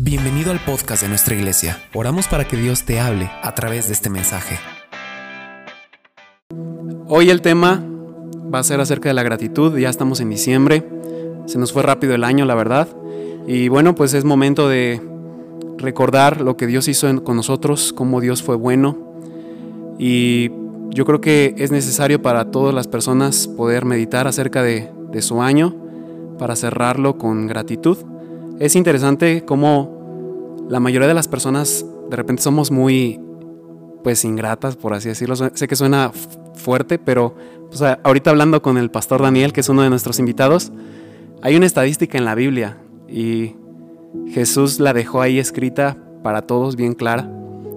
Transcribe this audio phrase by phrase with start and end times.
[0.00, 1.82] Bienvenido al podcast de nuestra iglesia.
[1.92, 4.56] Oramos para que Dios te hable a través de este mensaje.
[7.08, 7.84] Hoy el tema
[8.54, 9.76] va a ser acerca de la gratitud.
[9.76, 10.88] Ya estamos en diciembre.
[11.46, 12.86] Se nos fue rápido el año, la verdad.
[13.48, 15.02] Y bueno, pues es momento de
[15.78, 18.96] recordar lo que Dios hizo con nosotros, cómo Dios fue bueno.
[19.98, 20.52] Y
[20.90, 25.42] yo creo que es necesario para todas las personas poder meditar acerca de, de su
[25.42, 25.74] año
[26.38, 27.98] para cerrarlo con gratitud.
[28.60, 33.20] Es interesante cómo la mayoría de las personas de repente somos muy,
[34.02, 35.36] pues, ingratas, por así decirlo.
[35.36, 36.10] Sé que suena
[36.54, 37.34] fuerte, pero
[38.02, 40.72] ahorita hablando con el pastor Daniel, que es uno de nuestros invitados,
[41.40, 43.54] hay una estadística en la Biblia y
[44.28, 47.30] Jesús la dejó ahí escrita para todos bien clara.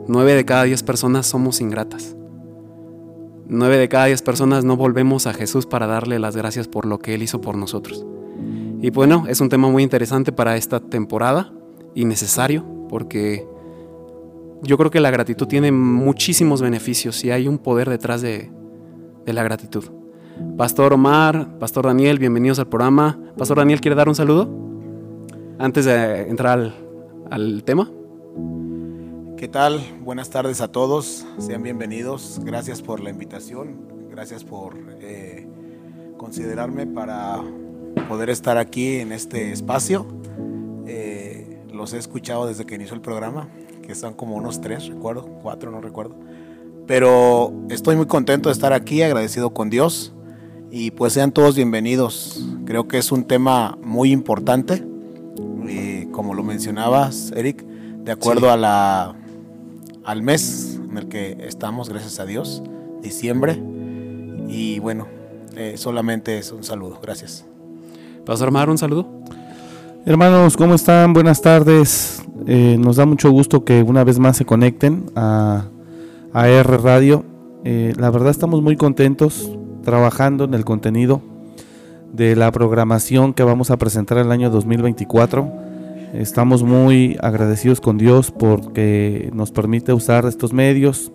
[0.08, 2.16] Nueve de cada diez personas somos ingratas.
[3.48, 6.98] Nueve de cada diez personas no volvemos a Jesús para darle las gracias por lo
[7.00, 8.06] que Él hizo por nosotros.
[8.82, 11.54] Y bueno, es un tema muy interesante para esta temporada
[11.94, 13.48] y necesario porque
[14.64, 18.52] yo creo que la gratitud tiene muchísimos beneficios y hay un poder detrás de,
[19.28, 19.86] la gratitud.
[20.58, 23.20] Pastor Omar, Pastor Daniel, bienvenidos al programa.
[23.38, 24.50] Pastor Daniel, ¿quiere dar un saludo?
[25.60, 26.74] Antes de entrar al,
[27.30, 27.88] al tema.
[29.38, 29.80] ¿Qué tal?
[30.02, 31.24] Buenas tardes a todos.
[31.38, 32.42] Sean bienvenidos.
[32.44, 34.10] Gracias por la invitación.
[34.10, 35.48] Gracias por eh,
[36.18, 37.42] considerarme para
[38.08, 40.06] poder estar aquí en este espacio.
[40.88, 43.50] Eh, los he escuchado desde que inició el programa,
[43.86, 46.16] que son como unos tres, recuerdo, cuatro, no recuerdo.
[46.88, 50.14] Pero estoy muy contento de estar aquí, agradecido con Dios.
[50.72, 52.46] Y pues sean todos bienvenidos.
[52.66, 54.86] Creo que es un tema muy importante.
[56.12, 59.16] Como lo mencionabas, Eric, de acuerdo a la,
[60.04, 62.64] al mes en el que estamos, gracias a Dios,
[63.02, 63.62] diciembre.
[64.48, 65.08] Y bueno,
[65.56, 67.00] eh, solamente es un saludo.
[67.02, 67.46] Gracias.
[68.26, 69.08] Pastor Mar, un saludo.
[70.06, 71.14] Hermanos, ¿cómo están?
[71.14, 72.24] Buenas tardes.
[72.46, 75.66] Eh, nos da mucho gusto que una vez más se conecten a,
[76.34, 77.26] R Radio.
[77.64, 79.52] Eh, la verdad estamos muy contentos
[79.84, 81.22] trabajando en el contenido
[82.14, 85.52] de la programación que vamos a presentar el año 2024.
[86.14, 91.12] Estamos muy agradecidos con Dios porque nos permite usar estos medios,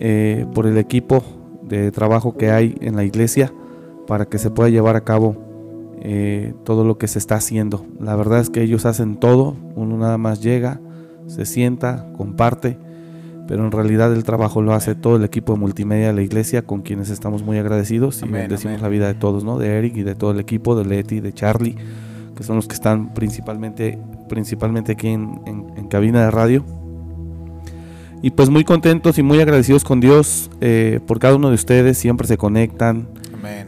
[0.00, 1.24] eh, por el equipo
[1.62, 3.52] de trabajo que hay en la iglesia
[4.06, 5.49] para que se pueda llevar a cabo
[6.00, 7.86] eh, todo lo que se está haciendo.
[8.00, 10.80] La verdad es que ellos hacen todo, uno nada más llega,
[11.26, 12.78] se sienta, comparte,
[13.46, 16.62] pero en realidad el trabajo lo hace todo el equipo de multimedia de la iglesia
[16.62, 19.58] con quienes estamos muy agradecidos y bendecimos la vida de todos, ¿no?
[19.58, 21.76] De Eric y de todo el equipo, de Leti, de Charlie,
[22.36, 26.64] que son los que están principalmente, principalmente aquí en, en, cabina de radio.
[28.22, 31.96] Y pues muy contentos y muy agradecidos con Dios eh, por cada uno de ustedes,
[31.96, 33.08] siempre se conectan,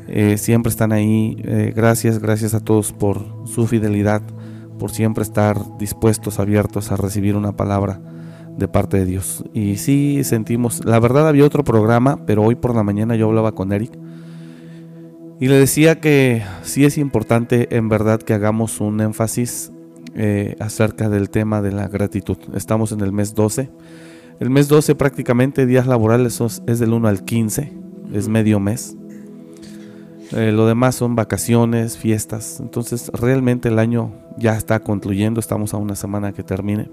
[0.08, 1.36] eh, siempre están ahí.
[1.44, 4.22] Eh, gracias, gracias a todos por su fidelidad,
[4.78, 8.00] por siempre estar dispuestos, abiertos a recibir una palabra
[8.58, 9.44] de parte de Dios.
[9.54, 13.52] Y sí sentimos, la verdad había otro programa, pero hoy por la mañana yo hablaba
[13.52, 13.92] con Eric
[15.42, 19.72] y le decía que sí es importante en verdad que hagamos un énfasis
[20.14, 22.36] eh, acerca del tema de la gratitud.
[22.54, 23.68] Estamos en el mes 12.
[24.42, 27.72] El mes 12 prácticamente días laborales es del 1 al 15,
[28.12, 28.96] es medio mes.
[30.32, 32.58] Eh, lo demás son vacaciones, fiestas.
[32.58, 36.90] Entonces realmente el año ya está concluyendo, estamos a una semana que termine.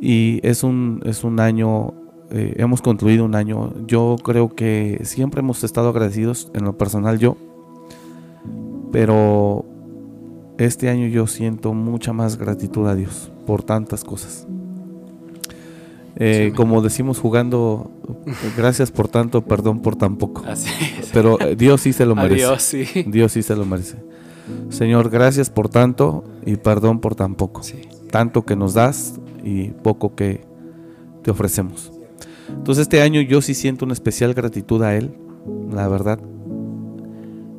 [0.00, 1.92] Y es un, es un año,
[2.30, 3.74] eh, hemos concluido un año.
[3.88, 7.36] Yo creo que siempre hemos estado agradecidos, en lo personal yo.
[8.92, 9.64] Pero
[10.56, 14.46] este año yo siento mucha más gratitud a Dios por tantas cosas.
[16.24, 17.90] Eh, como decimos jugando,
[18.56, 20.44] gracias por tanto, perdón por tan poco.
[21.12, 22.36] Pero eh, Dios sí se lo merece.
[22.36, 22.86] Dios sí.
[23.08, 23.96] Dios sí se lo merece.
[24.68, 27.62] Señor, gracias por tanto y perdón por tan poco.
[28.12, 30.44] Tanto que nos das y poco que
[31.24, 31.92] te ofrecemos.
[32.48, 35.16] Entonces este año yo sí siento una especial gratitud a Él,
[35.72, 36.20] la verdad,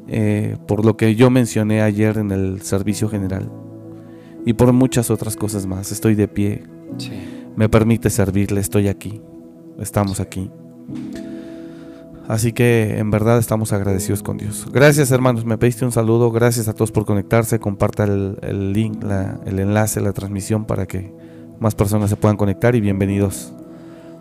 [0.07, 3.51] eh, por lo que yo mencioné ayer en el servicio general
[4.45, 5.91] y por muchas otras cosas más.
[5.91, 6.63] Estoy de pie.
[6.97, 9.21] Sí me permite servirle, estoy aquí,
[9.79, 10.49] estamos aquí.
[12.27, 14.67] Así que en verdad estamos agradecidos con Dios.
[14.71, 19.03] Gracias hermanos, me pediste un saludo, gracias a todos por conectarse, comparta el, link,
[19.45, 21.13] el enlace, la transmisión para que
[21.59, 23.53] más personas se puedan conectar y bienvenidos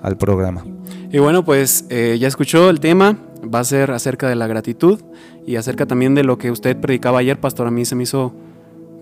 [0.02, 0.64] al programa.
[1.12, 5.00] Y bueno, pues eh, ya escuchó el tema, va a ser acerca de la gratitud
[5.46, 8.34] y acerca también de lo que usted predicaba ayer, pastor, a mí se me hizo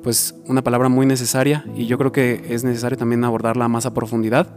[0.02, 3.94] pues una palabra muy necesaria y yo creo que es necesario también abordarla más a
[3.94, 4.48] profundidad.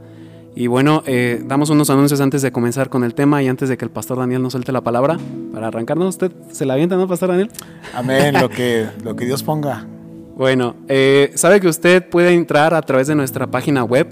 [0.55, 3.77] Y bueno, eh, damos unos anuncios antes de comenzar con el tema y antes de
[3.77, 5.17] que el pastor Daniel nos suelte la palabra
[5.51, 6.09] para arrancarnos.
[6.09, 7.49] ¿Usted se la avienta, no, pastor Daniel?
[7.95, 9.87] Amén, lo que, lo que Dios ponga.
[10.35, 14.07] Bueno, eh, sabe que usted puede entrar a través de nuestra página web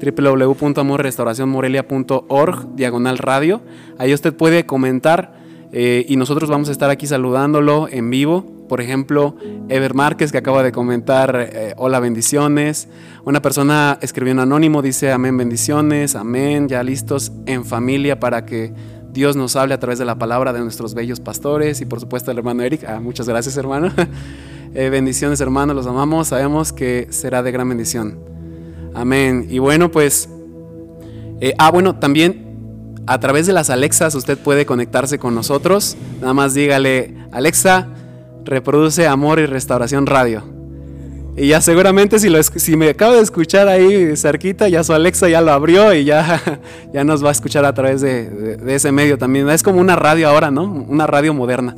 [0.00, 3.62] www.amorrestauracionmorelia.org, diagonal radio.
[3.98, 5.36] Ahí usted puede comentar
[5.72, 8.55] eh, y nosotros vamos a estar aquí saludándolo en vivo.
[8.68, 9.36] Por ejemplo,
[9.68, 12.88] Ever Márquez que acaba de comentar eh, hola bendiciones.
[13.24, 18.72] Una persona escribió en anónimo, dice amén bendiciones, amén, ya listos en familia para que
[19.12, 22.30] Dios nos hable a través de la palabra de nuestros bellos pastores y por supuesto
[22.30, 22.84] el hermano Eric.
[22.86, 23.90] Ah, muchas gracias hermano.
[24.74, 28.18] Eh, bendiciones hermanos, los amamos, sabemos que será de gran bendición.
[28.94, 29.46] Amén.
[29.48, 30.28] Y bueno, pues...
[31.40, 32.46] Eh, ah, bueno, también
[33.06, 35.96] a través de las Alexas usted puede conectarse con nosotros.
[36.20, 37.88] Nada más dígale, Alexa,
[38.46, 40.42] reproduce Amor y Restauración Radio.
[41.36, 45.28] Y ya seguramente si, lo, si me acabo de escuchar ahí cerquita, ya su Alexa
[45.28, 46.40] ya lo abrió y ya,
[46.94, 49.48] ya nos va a escuchar a través de, de ese medio también.
[49.50, 50.64] Es como una radio ahora, ¿no?
[50.64, 51.76] Una radio moderna.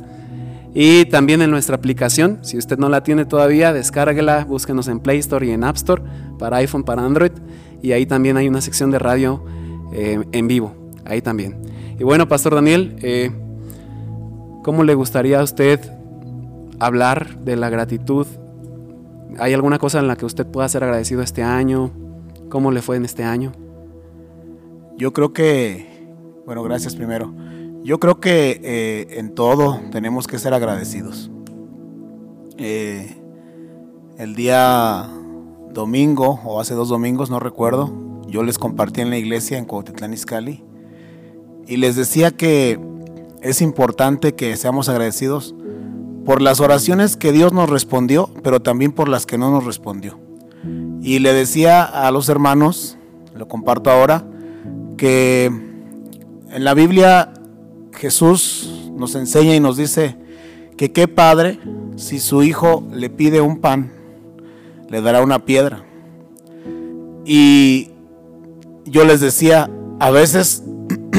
[0.73, 5.19] Y también en nuestra aplicación, si usted no la tiene todavía, descárguela, búsquenos en Play
[5.19, 6.01] Store y en App Store
[6.37, 7.31] para iPhone, para Android.
[7.81, 9.43] Y ahí también hay una sección de radio
[9.91, 10.73] eh, en vivo,
[11.05, 11.57] ahí también.
[11.99, 13.31] Y bueno, Pastor Daniel, eh,
[14.63, 15.98] ¿cómo le gustaría a usted
[16.79, 18.25] hablar de la gratitud?
[19.37, 21.91] ¿Hay alguna cosa en la que usted pueda ser agradecido este año?
[22.49, 23.51] ¿Cómo le fue en este año?
[24.97, 26.07] Yo creo que,
[26.45, 27.33] bueno, gracias primero.
[27.83, 31.31] Yo creo que eh, en todo tenemos que ser agradecidos.
[32.57, 33.15] Eh,
[34.17, 35.09] el día
[35.71, 37.93] domingo, o hace dos domingos, no recuerdo,
[38.27, 40.63] yo les compartí en la iglesia en Cuautitlán Izcalli
[41.67, 42.79] y les decía que
[43.41, 45.55] es importante que seamos agradecidos
[46.29, 50.19] por las oraciones que Dios nos respondió, pero también por las que no nos respondió.
[51.01, 52.99] Y le decía a los hermanos,
[53.33, 54.27] lo comparto ahora,
[54.95, 57.33] que en la Biblia
[57.93, 60.17] Jesús nos enseña y nos dice
[60.77, 61.59] que qué padre
[61.95, 63.91] si su hijo le pide un pan,
[64.87, 65.83] le dará una piedra.
[67.25, 67.89] Y
[68.85, 69.67] yo les decía,
[69.99, 70.63] a veces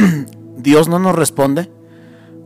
[0.57, 1.69] Dios no nos responde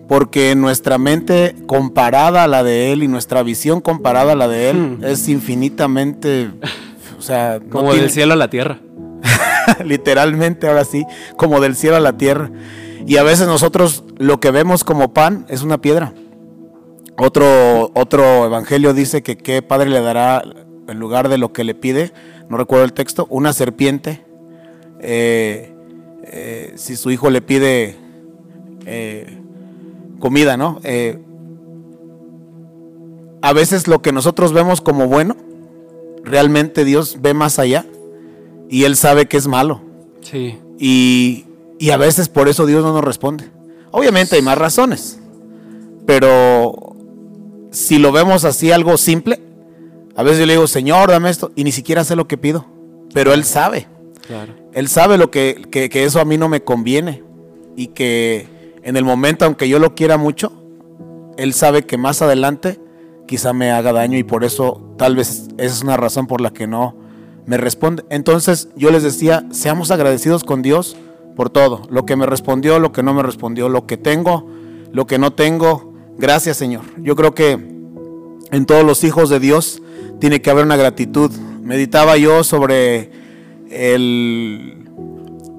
[0.08, 4.70] porque nuestra mente comparada a la de Él y nuestra visión comparada a la de
[4.70, 5.04] Él hmm.
[5.04, 6.50] es infinitamente,
[7.18, 7.60] o sea...
[7.70, 8.80] Como del cielo a la tierra.
[9.84, 11.04] Literalmente, ahora sí,
[11.36, 12.50] como del cielo a la tierra.
[13.06, 16.12] Y a veces nosotros lo que vemos como pan es una piedra.
[17.16, 20.42] Otro, otro evangelio dice que qué padre le dará
[20.88, 22.12] en lugar de lo que le pide,
[22.48, 24.24] no recuerdo el texto, una serpiente.
[25.00, 25.72] Eh,
[26.24, 27.96] eh, si su hijo le pide
[28.86, 29.38] eh,
[30.24, 30.80] comida, ¿no?
[33.42, 35.36] a veces lo que nosotros vemos como bueno,
[36.24, 37.84] realmente Dios ve más allá
[38.70, 39.82] y Él sabe que es malo.
[40.22, 40.58] Sí.
[40.78, 41.44] Y,
[41.78, 43.50] y a veces por eso Dios no nos responde.
[43.90, 45.18] Obviamente hay más razones,
[46.06, 46.96] pero
[47.70, 49.42] si lo vemos así algo simple,
[50.16, 52.64] a veces yo le digo, Señor, dame esto, y ni siquiera sé lo que pido,
[53.12, 53.88] pero Él sabe.
[54.72, 57.22] Él sabe lo que, que, que eso a mí no me conviene
[57.76, 58.53] y que
[58.84, 60.52] en el momento, aunque yo lo quiera mucho,
[61.38, 62.78] Él sabe que más adelante
[63.26, 66.52] quizá me haga daño y por eso tal vez esa es una razón por la
[66.52, 66.94] que no
[67.46, 68.04] me responde.
[68.10, 70.96] Entonces yo les decía, seamos agradecidos con Dios
[71.34, 74.46] por todo, lo que me respondió, lo que no me respondió, lo que tengo,
[74.92, 75.92] lo que no tengo.
[76.18, 76.84] Gracias Señor.
[76.98, 79.82] Yo creo que en todos los hijos de Dios
[80.20, 81.32] tiene que haber una gratitud.
[81.62, 83.10] Meditaba yo sobre
[83.70, 84.84] el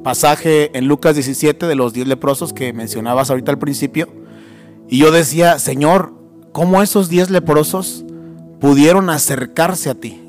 [0.05, 4.07] pasaje en Lucas 17 de los diez leprosos que mencionabas ahorita al principio.
[4.87, 6.13] Y yo decía, Señor,
[6.51, 8.05] ¿cómo esos diez leprosos
[8.59, 10.21] pudieron acercarse a ti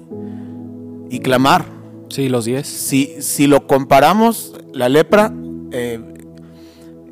[1.11, 1.66] y clamar?
[2.09, 2.66] Sí, los diez.
[2.66, 5.30] Si, si lo comparamos, la lepra,
[5.73, 6.00] eh,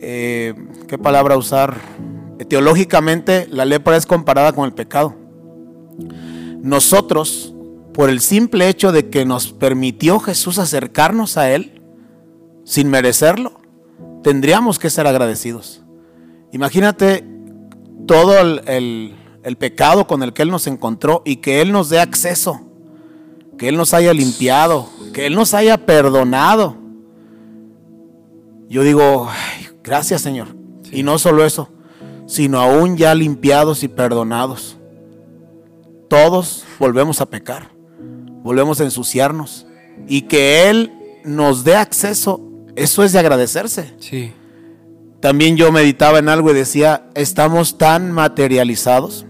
[0.01, 0.55] eh,
[0.89, 1.77] ¿qué palabra usar?
[2.49, 5.15] Teológicamente, la lepra es comparada con el pecado.
[6.63, 7.55] Nosotros,
[7.93, 11.74] por el simple hecho de que nos permitió Jesús acercarnos a Él,
[12.65, 13.61] sin merecerlo,
[14.23, 15.83] tendríamos que ser agradecidos.
[16.53, 17.25] Imagínate
[18.07, 22.01] todo el, el pecado con el que Él nos encontró y que Él nos dé
[22.01, 22.61] acceso,
[23.59, 26.85] que Él nos haya limpiado, que Él nos haya perdonado
[28.75, 29.29] yo digo,
[29.85, 30.49] gracias Señor.
[30.91, 31.69] Y no solo eso,
[32.27, 34.79] sino aún ya limpiados y perdonados.
[36.09, 37.71] Todos volvemos a pecar,
[38.43, 39.67] volvemos a ensuciarnos.
[40.09, 40.93] Y que Él
[41.25, 42.41] nos dé acceso,
[42.77, 43.95] eso es de agradecerse.
[43.99, 44.33] Sí.
[45.21, 49.27] También yo meditaba en algo y decía, estamos tan materializados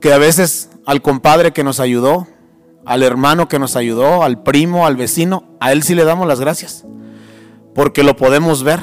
[0.00, 2.26] que a veces al compadre que nos ayudó,
[2.84, 6.40] al hermano que nos ayudó, al primo, al vecino, a él sí le damos las
[6.40, 6.84] gracias
[7.74, 8.80] porque lo podemos ver,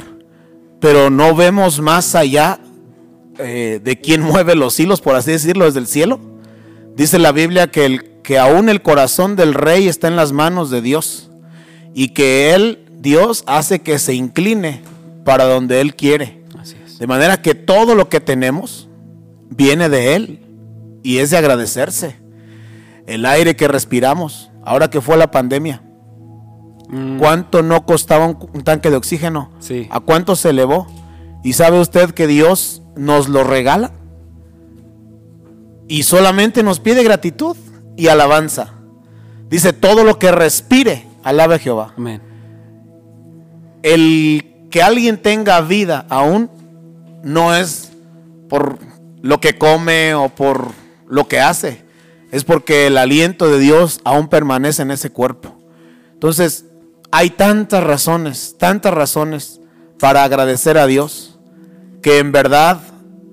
[0.79, 2.59] pero no vemos más allá
[3.37, 6.19] eh, de quién mueve los hilos, por así decirlo, desde el cielo,
[6.97, 10.71] Dice la Biblia que, el, que aún el corazón del rey está en las manos
[10.71, 11.29] de Dios
[11.97, 14.81] y que él, Dios, hace que se incline
[15.25, 16.43] para donde él quiere.
[16.57, 16.99] Así es.
[16.99, 18.87] De manera que todo lo que tenemos
[19.49, 20.39] viene de él
[21.01, 22.15] y es de agradecerse.
[23.07, 25.81] El aire que respiramos, ahora que fue la pandemia,
[26.89, 29.51] Mm, ¿cuánto no costaba un, un tanque de oxígeno?
[29.59, 29.87] Sí.
[29.91, 30.87] ¿A cuánto se elevó?
[31.43, 33.91] ¿Y sabe usted que Dios nos lo regala?
[35.87, 37.55] Y solamente nos pide gratitud
[37.95, 38.73] y alabanza.
[39.49, 41.93] Dice, todo lo que respire, alabe a Jehová.
[41.97, 42.21] Amén.
[43.83, 46.49] El que alguien tenga vida aún
[47.23, 47.91] no es
[48.49, 48.79] por
[49.21, 50.71] lo que come o por
[51.07, 51.83] lo que hace.
[52.31, 55.57] Es porque el aliento de Dios aún permanece en ese cuerpo.
[56.13, 56.65] Entonces,
[57.11, 59.61] hay tantas razones, tantas razones
[59.99, 61.39] para agradecer a Dios,
[62.01, 62.79] que en verdad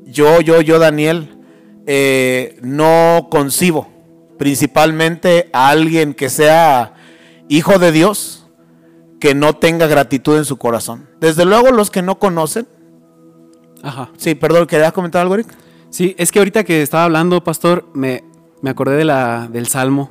[0.07, 1.39] yo, yo, yo, Daniel,
[1.87, 3.89] eh, no concibo
[4.39, 6.95] principalmente a alguien que sea
[7.49, 8.47] hijo de Dios,
[9.21, 11.09] que no tenga gratitud en su corazón.
[11.21, 12.69] Desde luego los que no conocen.
[13.83, 14.11] Ajá.
[14.17, 15.49] Sí, perdón, ¿querías comentar algo, Eric?
[15.91, 18.25] Sí, es que ahorita que estaba hablando, pastor, me,
[18.63, 20.11] me acordé de la, del Salmo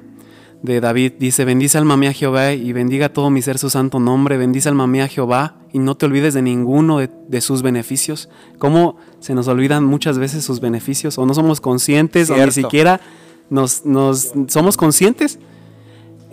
[0.64, 1.14] de David.
[1.20, 4.38] Dice, bendice alma mía Jehová y bendiga todo mi ser su santo nombre.
[4.38, 8.30] Bendice alma mía Jehová y no te olvides de ninguno de, de sus beneficios.
[8.60, 11.18] ¿Cómo se nos olvidan muchas veces sus beneficios?
[11.18, 13.02] O no somos conscientes o ni siquiera
[13.50, 15.38] nos, nos somos conscientes.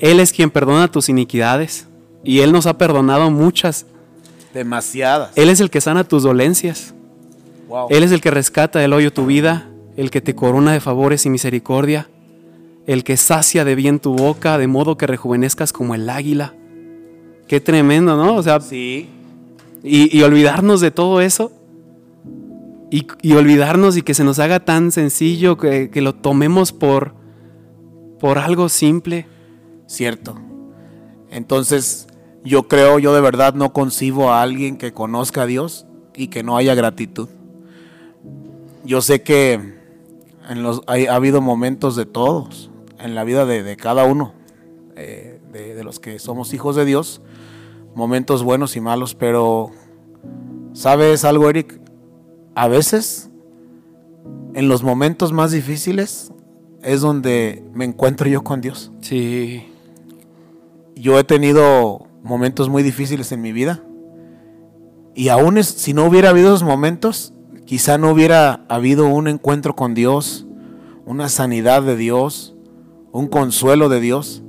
[0.01, 1.87] Él es quien perdona tus iniquidades
[2.25, 3.87] y Él nos ha perdonado muchas.
[4.55, 5.31] Demasiadas.
[5.37, 6.95] Él es el que sana tus dolencias.
[7.69, 7.87] Wow.
[7.91, 11.25] Él es el que rescata del hoyo tu vida, el que te corona de favores
[11.27, 12.09] y misericordia,
[12.87, 16.55] el que sacia de bien tu boca, de modo que rejuvenezcas como el águila.
[17.47, 18.35] Qué tremendo, ¿no?
[18.37, 19.09] O sea, Sí.
[19.85, 21.53] y, y olvidarnos de todo eso.
[22.91, 27.15] Y, y olvidarnos y que se nos haga tan sencillo que, que lo tomemos por,
[28.19, 29.27] por algo simple.
[29.91, 30.37] Cierto.
[31.33, 32.07] Entonces,
[32.45, 36.45] yo creo, yo de verdad no concibo a alguien que conozca a Dios y que
[36.45, 37.29] no haya gratitud.
[38.85, 39.55] Yo sé que
[40.49, 42.71] en los, hay- ha habido momentos de todos,
[43.01, 44.33] en la vida de, de cada uno,
[44.95, 47.21] eh, de, de los que somos hijos de Dios,
[47.97, 49.71] momentos buenos y malos, pero
[50.73, 51.81] ¿sabes algo, Eric?
[52.55, 53.29] A veces,
[54.55, 56.33] en los momentos más difíciles,
[56.85, 59.65] es donde me encuentro yo con Dios Sí,
[61.01, 63.83] yo he tenido momentos muy difíciles en mi vida.
[65.15, 67.33] Y aún es- si no hubiera habido esos momentos,
[67.67, 70.47] quizá no hubiera habido un encuentro con Dios,
[71.07, 72.55] una sanidad de Dios,
[73.13, 74.43] un consuelo de Dios.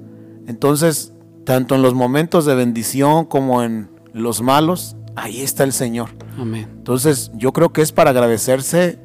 [0.47, 1.13] Entonces,
[1.45, 6.09] tanto en los momentos de bendición como en los malos, ahí está el Señor.
[6.37, 6.67] amén.
[6.77, 8.99] Entonces, yo creo que es para agradecerse,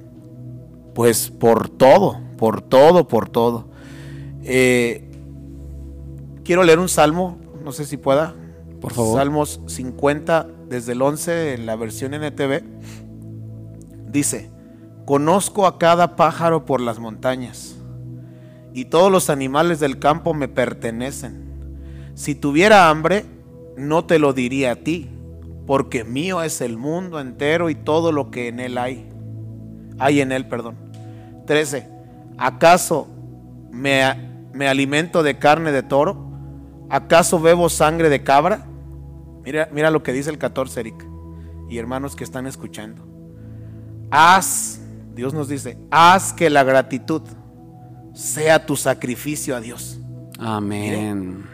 [0.95, 3.69] pues, por todo, por todo, por todo.
[4.45, 5.06] Eh,
[6.47, 8.35] quiero leer un salmo, no sé si pueda.
[8.81, 9.19] Por favor.
[9.19, 12.63] Salmos 50, desde el 11, en la versión NTV.
[14.09, 14.51] Dice,
[15.05, 17.77] conozco a cada pájaro por las montañas,
[18.73, 21.45] y todos los animales del campo me pertenecen.
[22.15, 23.25] Si tuviera hambre,
[23.77, 25.11] no te lo diría a ti,
[25.67, 29.09] porque mío es el mundo entero y todo lo que en él hay.
[29.99, 30.77] Hay en él, perdón.
[31.47, 31.89] 13.
[32.39, 33.09] ¿Acaso
[33.71, 34.03] me,
[34.53, 36.26] me alimento de carne de toro?
[36.89, 38.67] ¿Acaso bebo sangre de cabra?
[39.45, 41.07] Mira, mira lo que dice el 14, Eric.
[41.69, 43.05] Y hermanos que están escuchando.
[44.11, 44.81] Haz,
[45.15, 47.23] Dios nos dice, haz que la gratitud
[48.15, 49.99] sea tu sacrificio a Dios.
[50.39, 51.45] Amén.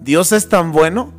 [0.00, 1.12] Dios es tan bueno.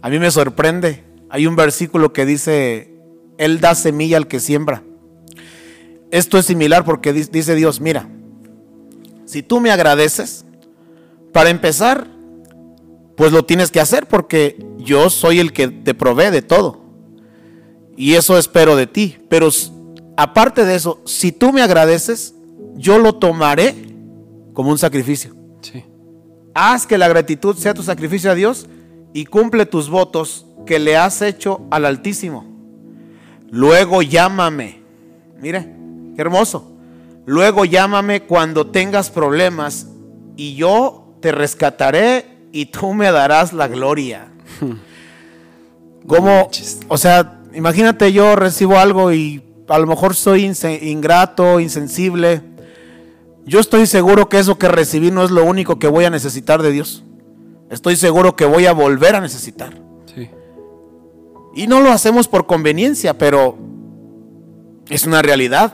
[0.00, 1.02] A mí me sorprende.
[1.30, 2.94] Hay un versículo que dice,
[3.38, 4.82] Él da semilla al que siembra.
[6.10, 8.08] Esto es similar porque di- dice Dios, mira,
[9.24, 10.43] si tú me agradeces,
[11.34, 12.06] para empezar,
[13.16, 16.84] pues lo tienes que hacer porque yo soy el que te provee de todo.
[17.96, 19.18] Y eso espero de ti.
[19.28, 19.48] Pero
[20.16, 22.36] aparte de eso, si tú me agradeces,
[22.76, 23.74] yo lo tomaré
[24.52, 25.34] como un sacrificio.
[25.60, 25.84] Sí.
[26.54, 28.68] Haz que la gratitud sea tu sacrificio a Dios
[29.12, 32.46] y cumple tus votos que le has hecho al Altísimo.
[33.50, 34.84] Luego llámame.
[35.40, 35.74] Mire,
[36.14, 36.76] qué hermoso.
[37.26, 39.88] Luego llámame cuando tengas problemas
[40.36, 44.28] y yo te rescataré y tú me darás la gloria.
[46.06, 46.50] Como,
[46.88, 50.52] o sea, imagínate yo recibo algo y a lo mejor soy
[50.82, 52.42] ingrato, insensible.
[53.46, 56.60] Yo estoy seguro que eso que recibí no es lo único que voy a necesitar
[56.60, 57.04] de Dios.
[57.70, 59.80] Estoy seguro que voy a volver a necesitar.
[60.14, 60.28] Sí.
[61.54, 63.56] Y no lo hacemos por conveniencia, pero
[64.90, 65.72] es una realidad.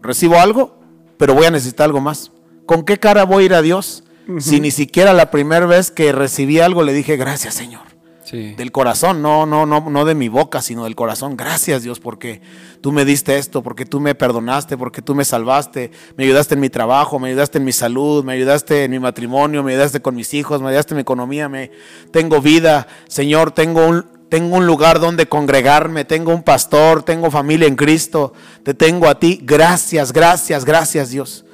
[0.00, 0.78] Recibo algo,
[1.18, 2.32] pero voy a necesitar algo más.
[2.64, 4.04] ¿Con qué cara voy a ir a Dios
[4.38, 7.92] si ni siquiera la primera vez que recibí algo le dije gracias Señor?
[8.24, 8.54] Sí.
[8.54, 11.36] Del corazón, no, no, no, no de mi boca, sino del corazón.
[11.36, 12.40] Gracias Dios porque
[12.80, 16.60] tú me diste esto, porque tú me perdonaste, porque tú me salvaste, me ayudaste en
[16.60, 20.14] mi trabajo, me ayudaste en mi salud, me ayudaste en mi matrimonio, me ayudaste con
[20.14, 21.72] mis hijos, me ayudaste en mi economía, me
[22.10, 27.68] tengo vida, Señor, tengo un, tengo un lugar donde congregarme, tengo un pastor, tengo familia
[27.68, 29.40] en Cristo, te tengo a ti.
[29.42, 31.44] Gracias, gracias, gracias Dios.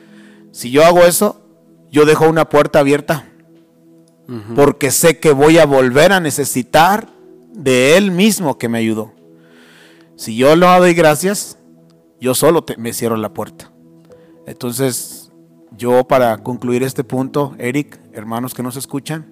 [0.52, 1.47] Si yo hago eso,
[1.90, 3.26] yo dejo una puerta abierta
[4.54, 7.08] porque sé que voy a volver a necesitar
[7.54, 9.12] de Él mismo que me ayudó.
[10.16, 11.58] Si yo no doy gracias,
[12.20, 13.72] yo solo me cierro la puerta.
[14.46, 15.32] Entonces,
[15.70, 19.26] yo para concluir este punto, Eric, hermanos que nos escuchan,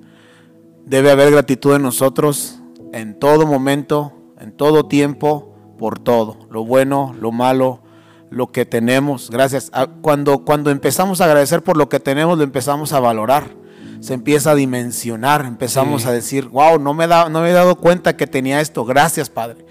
[0.87, 2.61] debe haber gratitud en nosotros
[2.93, 7.83] en todo momento, en todo tiempo, por todo, lo bueno, lo malo,
[8.31, 9.31] lo que tenemos.
[9.31, 9.71] Gracias.
[9.73, 13.67] Ah, cuando, cuando empezamos a agradecer por lo que tenemos, lo empezamos a valorar
[14.01, 17.77] se empieza a dimensionar, empezamos a decir, wow, no me, da, no me he dado
[17.77, 19.65] cuenta que tenía esto, gracias Padre.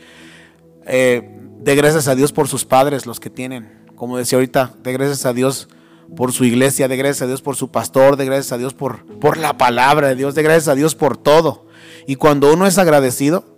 [0.86, 4.94] Eh, de gracias a Dios por sus padres, los que tienen, como decía ahorita, de
[4.94, 5.68] gracias a Dios
[6.16, 9.06] por su iglesia, de gracias a Dios por su pastor, de gracias a Dios por,
[9.20, 11.66] por la palabra de Dios, de gracias a Dios por todo.
[12.06, 13.58] Y cuando uno es agradecido,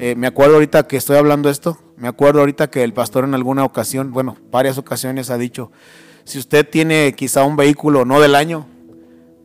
[0.00, 3.34] eh, me acuerdo ahorita que estoy hablando esto, me acuerdo ahorita que el pastor en
[3.34, 5.70] alguna ocasión, bueno, varias ocasiones ha dicho,
[6.24, 8.66] si usted tiene quizá un vehículo no del año,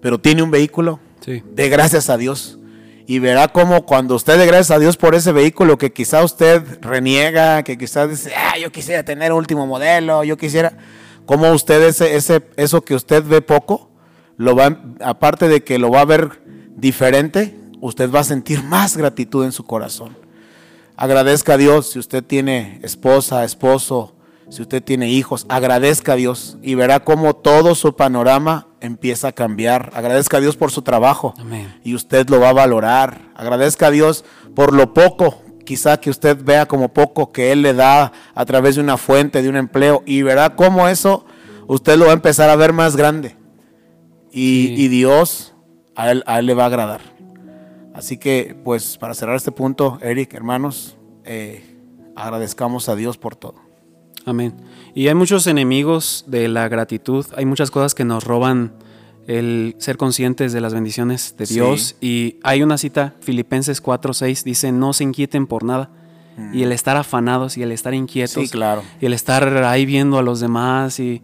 [0.01, 2.57] pero tiene un vehículo, de gracias a Dios.
[3.05, 6.63] Y verá cómo cuando usted de gracias a Dios por ese vehículo que quizá usted
[6.81, 10.77] reniega, que quizás dice, ah, yo quisiera tener último modelo, yo quisiera,
[11.25, 13.91] como usted ese, ese, eso que usted ve poco,
[14.37, 16.41] lo va, aparte de que lo va a ver
[16.75, 20.20] diferente, usted va a sentir más gratitud en su corazón.
[21.01, 24.13] Agradezca a Dios si usted tiene esposa, esposo,
[24.49, 29.31] si usted tiene hijos, agradezca a Dios y verá cómo todo su panorama empieza a
[29.31, 29.89] cambiar.
[29.95, 31.33] Agradezca a Dios por su trabajo
[31.83, 33.31] y usted lo va a valorar.
[33.33, 37.73] Agradezca a Dios por lo poco, quizá que usted vea como poco que Él le
[37.73, 41.25] da a través de una fuente, de un empleo y verá cómo eso
[41.65, 43.35] usted lo va a empezar a ver más grande.
[44.31, 45.55] Y, Dios
[45.95, 47.10] a él, a él, le va a agradar.
[47.93, 51.63] Así que, pues, para cerrar este punto, Eric, hermanos, eh,
[52.15, 53.55] agradezcamos a Dios por todo.
[54.25, 54.55] Amén.
[54.93, 58.73] Y hay muchos enemigos de la gratitud, hay muchas cosas que nos roban
[59.27, 61.95] el ser conscientes de las bendiciones de Dios.
[62.01, 65.91] Y hay una cita, Filipenses 4:6, dice, no se inquieten por nada.
[66.53, 66.63] Y mm.
[66.63, 68.49] el estar afanados y el estar inquietos.
[68.51, 68.83] claro.
[68.99, 71.21] Y el estar ahí viendo a los demás y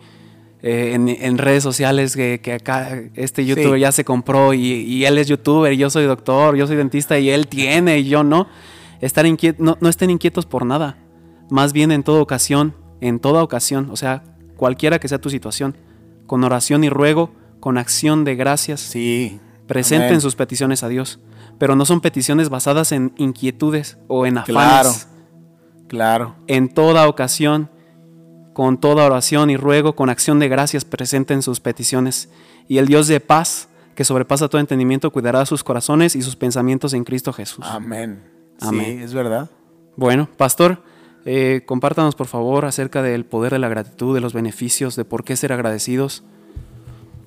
[0.61, 5.71] eh, en, redes sociales que, acá este youtuber ya se compró y, él es youtuber
[5.73, 8.47] y yo soy doctor, yo soy dentista y él tiene y yo no.
[8.99, 10.97] Estar inquieto, no, no estén inquietos por nada.
[11.49, 14.23] Más bien en toda ocasión en toda ocasión, o sea,
[14.55, 15.77] cualquiera que sea tu situación,
[16.25, 18.81] con oración y ruego, con acción de gracias.
[18.81, 19.39] Sí.
[19.67, 21.19] Presenten sus peticiones a Dios,
[21.57, 24.55] pero no son peticiones basadas en inquietudes o en afanes.
[24.55, 24.91] Claro.
[25.87, 26.35] Claro.
[26.47, 27.69] En toda ocasión,
[28.57, 32.27] con toda oración y ruego, con acción de gracias, presenten sus peticiones.
[32.67, 36.95] Y el Dios de paz, que sobrepasa todo entendimiento, cuidará sus corazones y sus pensamientos
[36.95, 37.63] en Cristo Jesús.
[37.69, 38.23] Amén.
[38.59, 38.97] Amén.
[38.97, 39.51] Sí, es verdad.
[39.95, 40.81] Bueno, pastor,
[41.23, 45.23] eh, compártanos por favor acerca del poder de la gratitud, de los beneficios, de por
[45.23, 46.23] qué ser agradecidos.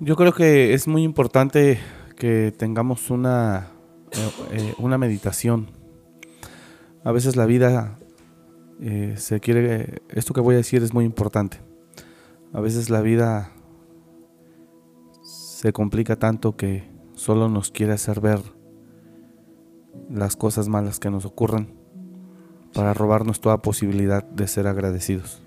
[0.01, 1.79] Yo creo que es muy importante
[2.17, 3.69] que tengamos una,
[4.11, 5.71] eh, eh, una meditación.
[7.05, 8.00] A veces la vida
[9.17, 11.61] se quiere, esto que voy a decir es muy importante.
[12.53, 13.53] A veces la vida
[15.23, 18.41] se complica tanto que solo nos quiere hacer ver
[20.09, 21.75] las cosas malas que nos ocurren
[22.73, 25.43] para robarnos toda posibilidad de ser agradecidos.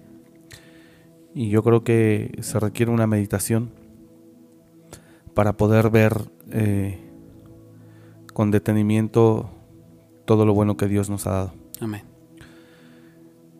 [1.33, 3.71] Y yo creo que se requiere una meditación
[5.33, 6.99] para poder ver eh,
[8.33, 9.49] con detenimiento
[10.25, 11.53] todo lo bueno que Dios nos ha dado.
[11.79, 12.12] Amén.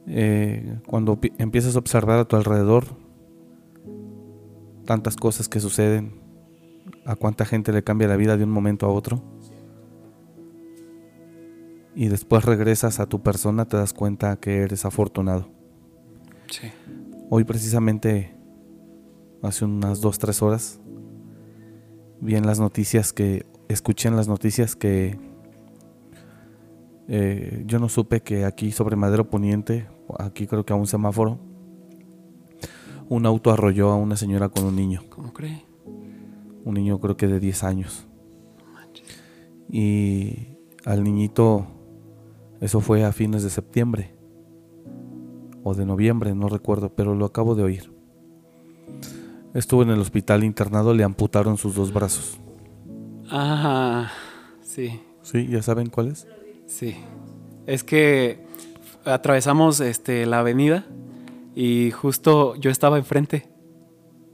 [0.08, 2.86] Eh, cuando empiezas a observar a tu alrededor
[4.86, 6.22] tantas cosas que suceden,
[7.06, 9.24] a cuánta gente le cambia la vida de un momento a otro,
[11.96, 15.48] y después regresas a tu persona, te das cuenta que eres afortunado.
[16.50, 16.72] Sí.
[17.30, 18.36] Hoy precisamente,
[19.42, 20.80] hace unas dos, tres horas,
[22.20, 25.18] vi en las noticias que, escuché en las noticias que
[27.08, 29.88] eh, yo no supe que aquí sobre Madero Poniente,
[30.20, 31.40] aquí creo que a un semáforo,
[33.10, 35.04] un auto arrolló a una señora con un niño.
[35.10, 35.64] ¿Cómo cree?
[36.66, 38.08] Un niño creo que de 10 años.
[39.70, 41.68] Y al niñito
[42.62, 44.16] eso fue a fines de septiembre
[45.64, 47.92] o de noviembre, no recuerdo, pero lo acabo de oír.
[49.54, 52.38] estuvo en el hospital internado, le amputaron sus dos brazos.
[53.30, 54.12] Ah,
[54.62, 55.48] sí, ¿Sí?
[55.48, 56.28] ¿Ya saben cuál es?
[56.68, 56.96] sí.
[57.66, 58.43] Es que
[59.06, 60.86] atravesamos este, la avenida
[61.56, 63.48] y justo yo estaba enfrente.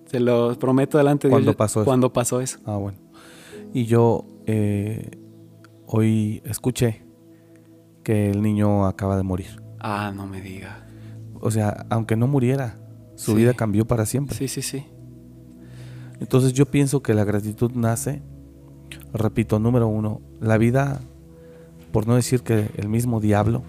[0.05, 1.55] Se lo prometo delante de ¿Cuándo Dios.
[1.55, 1.85] pasó eso?
[1.85, 2.59] Cuando pasó eso.
[2.65, 2.97] Ah, bueno.
[3.73, 5.11] Y yo eh,
[5.85, 7.03] hoy escuché
[8.03, 9.61] que el niño acaba de morir.
[9.79, 10.87] Ah, no me diga.
[11.41, 12.77] O sea, aunque no muriera,
[13.15, 13.37] su Sí.
[13.37, 14.35] vida cambió para siempre.
[14.35, 14.85] Sí, sí, sí.
[16.19, 18.21] Entonces yo pienso que la gratitud nace,
[19.13, 20.99] repito, número uno, la vida,
[21.91, 23.61] por no decir que el mismo diablo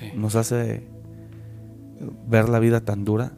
[0.00, 0.12] Sí.
[0.16, 0.88] nos hace
[2.26, 3.32] ver la vida tan dura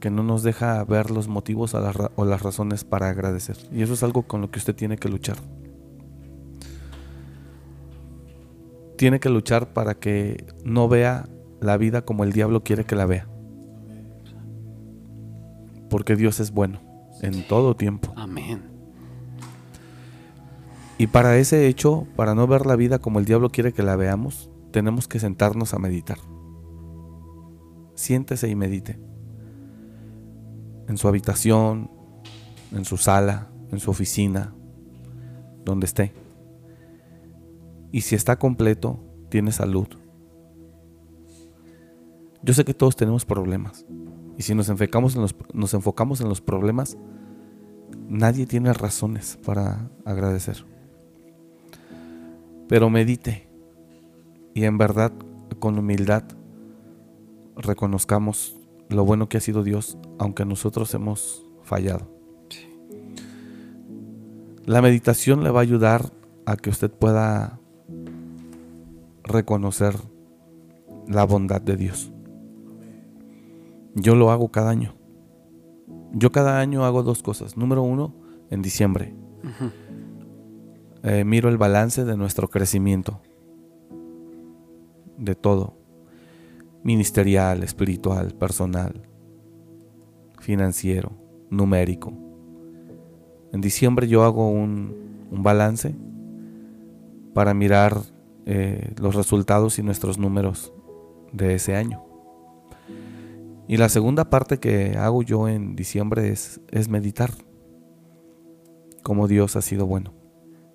[0.00, 3.56] que no nos deja ver los motivos o las razones para agradecer.
[3.72, 5.36] Y eso es algo con lo que usted tiene que luchar.
[8.96, 11.28] Tiene que luchar para que no vea
[11.60, 13.26] la vida como el diablo quiere que la vea.
[15.90, 16.80] Porque Dios es bueno
[17.22, 18.12] en todo tiempo.
[18.16, 18.62] Amén.
[20.98, 23.96] Y para ese hecho, para no ver la vida como el diablo quiere que la
[23.96, 26.18] veamos, tenemos que sentarnos a meditar.
[27.94, 29.00] Siéntese y medite.
[30.86, 31.90] En su habitación,
[32.72, 34.54] en su sala, en su oficina,
[35.64, 36.12] donde esté.
[37.90, 39.88] Y si está completo, tiene salud.
[42.42, 43.86] Yo sé que todos tenemos problemas.
[44.36, 46.98] Y si nos enfocamos en los, nos enfocamos en los problemas,
[48.10, 50.66] nadie tiene razones para agradecer.
[52.68, 53.45] Pero medite
[54.56, 55.12] y en verdad,
[55.58, 56.24] con humildad,
[57.56, 62.10] reconozcamos lo bueno que ha sido Dios, aunque nosotros hemos fallado.
[64.64, 66.10] La meditación le va a ayudar
[66.46, 67.60] a que usted pueda
[69.24, 69.94] reconocer
[71.06, 72.10] la bondad de Dios.
[73.94, 74.94] Yo lo hago cada año.
[76.12, 77.58] Yo cada año hago dos cosas.
[77.58, 78.14] Número uno,
[78.48, 79.14] en diciembre.
[81.02, 83.20] Eh, miro el balance de nuestro crecimiento.
[85.18, 85.78] De todo.
[86.82, 89.02] Ministerial, espiritual, personal,
[90.40, 91.12] financiero,
[91.50, 92.12] numérico.
[93.52, 95.94] En diciembre yo hago un, un balance
[97.34, 98.00] para mirar
[98.46, 100.72] eh, los resultados y nuestros números
[101.32, 102.04] de ese año.
[103.68, 107.30] Y la segunda parte que hago yo en diciembre es, es meditar.
[109.02, 110.14] Cómo Dios ha sido bueno.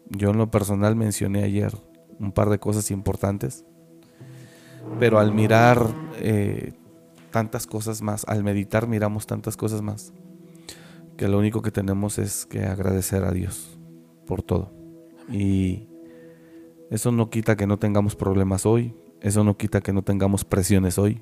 [0.09, 1.73] Yo en lo personal mencioné ayer
[2.19, 3.65] un par de cosas importantes.
[4.99, 6.73] Pero al mirar eh,
[7.31, 10.13] tantas cosas más, al meditar miramos tantas cosas más,
[11.17, 13.79] que lo único que tenemos es que agradecer a Dios
[14.27, 14.71] por todo.
[15.29, 15.87] Y
[16.89, 20.97] eso no quita que no tengamos problemas hoy, eso no quita que no tengamos presiones
[20.97, 21.21] hoy,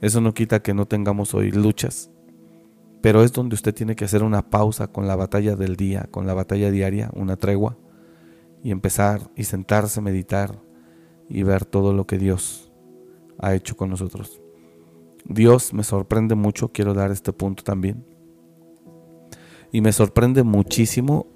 [0.00, 2.10] eso no quita que no tengamos hoy luchas,
[3.00, 6.26] pero es donde usted tiene que hacer una pausa con la batalla del día, con
[6.26, 7.76] la batalla diaria, una tregua,
[8.62, 10.62] y empezar y sentarse, meditar
[11.32, 12.70] y ver todo lo que Dios
[13.38, 14.42] ha hecho con nosotros.
[15.24, 18.04] Dios me sorprende mucho, quiero dar este punto también.
[19.72, 21.26] Y me sorprende muchísimo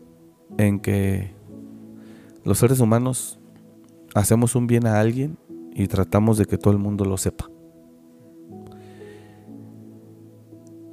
[0.59, 1.33] en que
[2.45, 3.41] los seres humanos
[4.15, 5.39] hacemos un bien a alguien
[5.75, 7.49] y tratamos de que todo el mundo lo sepa.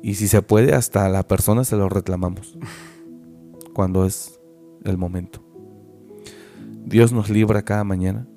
[0.02, 2.58] Y si se puede, hasta a la persona se lo reclamamos
[3.74, 4.40] cuando es
[4.86, 5.44] el momento.
[6.86, 8.28] Dios nos libra cada mañana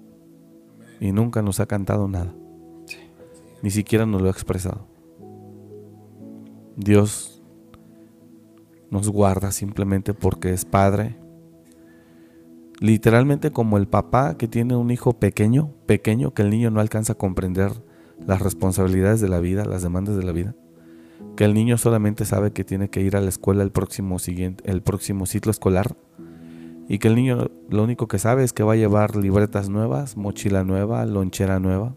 [1.01, 2.35] y nunca nos ha cantado nada.
[3.63, 4.87] Ni siquiera nos lo ha expresado.
[6.77, 7.43] Dios
[8.91, 11.17] nos guarda simplemente porque es Padre.
[12.79, 17.15] Literalmente como el papá que tiene un hijo pequeño, pequeño, que el niño no alcanza
[17.15, 17.73] a comprender
[18.27, 20.55] las responsabilidades de la vida, las demandas de la vida.
[21.37, 24.71] Que el niño solamente sabe que tiene que ir a la escuela el próximo siguiente,
[24.71, 25.97] el próximo ciclo escolar
[26.89, 30.17] y que el niño lo único que sabe es que va a llevar libretas nuevas,
[30.17, 31.97] mochila nueva, lonchera nueva,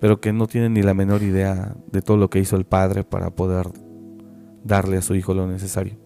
[0.00, 3.04] pero que no tiene ni la menor idea de todo lo que hizo el padre
[3.04, 3.68] para poder
[4.64, 5.96] darle a su hijo lo necesario.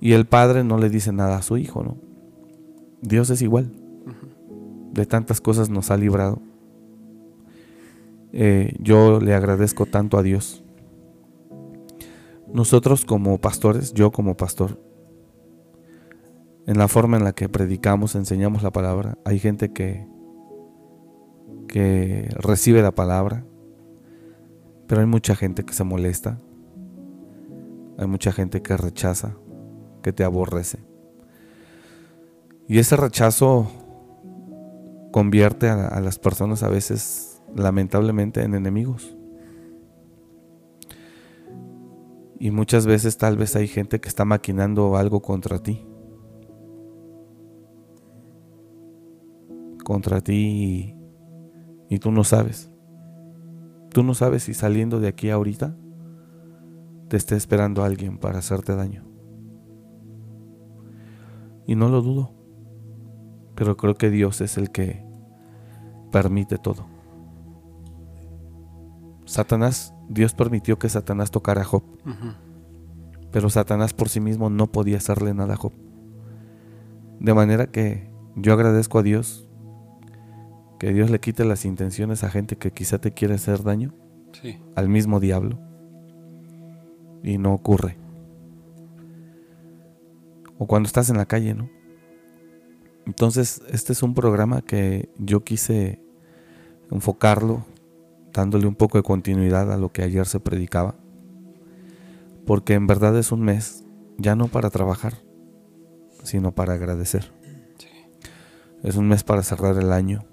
[0.00, 1.96] Y el padre no le dice nada a su hijo, ¿no?
[3.00, 3.72] Dios es igual.
[4.92, 6.40] De tantas cosas nos ha librado.
[8.32, 10.62] Eh, yo le agradezco tanto a Dios.
[12.52, 14.78] Nosotros como pastores, yo como pastor,
[16.66, 19.18] en la forma en la que predicamos, enseñamos la palabra.
[19.24, 20.06] Hay gente que,
[21.68, 23.44] que recibe la palabra,
[24.88, 26.40] pero hay mucha gente que se molesta.
[27.98, 29.36] Hay mucha gente que rechaza,
[30.02, 30.78] que te aborrece.
[32.68, 33.68] Y ese rechazo
[35.12, 39.16] convierte a, a las personas a veces, lamentablemente, en enemigos.
[42.40, 45.86] Y muchas veces tal vez hay gente que está maquinando algo contra ti.
[49.86, 52.72] Contra ti y, y tú no sabes.
[53.90, 55.76] Tú no sabes si saliendo de aquí ahorita
[57.08, 59.04] te esté esperando alguien para hacerte daño.
[61.68, 62.32] Y no lo dudo.
[63.54, 65.06] Pero creo que Dios es el que
[66.10, 66.88] permite todo.
[69.24, 71.84] Satanás, Dios permitió que Satanás tocara a Job.
[73.30, 75.72] Pero Satanás por sí mismo no podía hacerle nada a Job.
[77.20, 79.45] De manera que yo agradezco a Dios
[80.78, 83.94] que Dios le quite las intenciones a gente que quizá te quiere hacer daño.
[84.74, 85.58] Al mismo diablo.
[87.22, 87.96] Y no ocurre.
[90.58, 91.68] O cuando estás en la calle, ¿no?
[93.06, 96.00] Entonces, este es un programa que yo quise
[96.90, 97.64] enfocarlo,
[98.32, 100.96] dándole un poco de continuidad a lo que ayer se predicaba,
[102.46, 103.84] porque en verdad es un mes
[104.18, 105.14] ya no para trabajar,
[106.22, 107.32] sino para agradecer.
[108.82, 110.24] Es un mes para cerrar el año.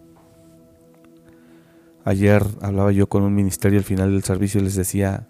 [2.05, 5.29] Ayer hablaba yo con un ministerio al final del servicio y les decía,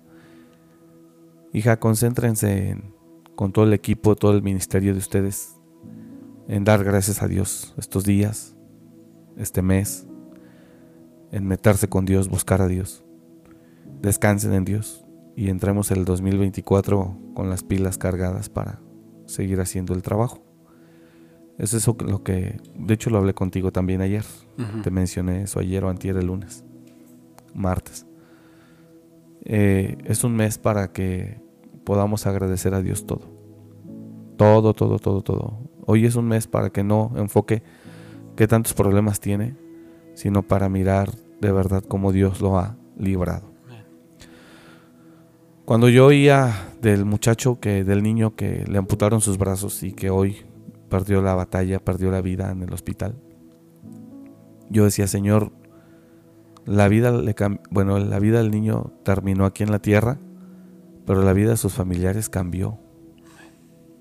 [1.54, 2.78] hija, concéntrense
[3.36, 5.56] con todo el equipo, todo el ministerio de ustedes
[6.48, 8.56] en dar gracias a Dios estos días,
[9.38, 10.08] este mes,
[11.32, 13.04] en meterse con Dios, buscar a Dios.
[14.02, 15.06] Descansen en Dios
[15.36, 18.82] y entremos el 2024 con las pilas cargadas para
[19.26, 20.53] seguir haciendo el trabajo.
[21.64, 24.26] Es eso lo que, de hecho lo hablé contigo también ayer.
[24.84, 26.66] Te mencioné eso ayer o antier el lunes,
[27.54, 28.06] martes.
[29.46, 31.40] Eh, es un mes para que
[31.86, 33.32] podamos agradecer a Dios todo.
[34.36, 35.58] Todo, todo, todo, todo.
[35.86, 37.64] Hoy es un mes para que no enfoque
[38.36, 39.56] qué tantos problemas tiene,
[40.16, 43.54] sino para mirar de verdad cómo Dios lo ha librado.
[45.64, 50.10] Cuando yo oía del muchacho que del niño que le amputaron sus brazos y que
[50.10, 50.44] hoy
[50.94, 53.16] perdió la batalla, perdió la vida en el hospital,
[54.70, 55.52] yo decía, "Señor,
[56.68, 57.34] la vida le
[57.72, 60.20] bueno, la vida del niño terminó aquí en la tierra,
[61.08, 62.78] pero la vida de sus familiares cambió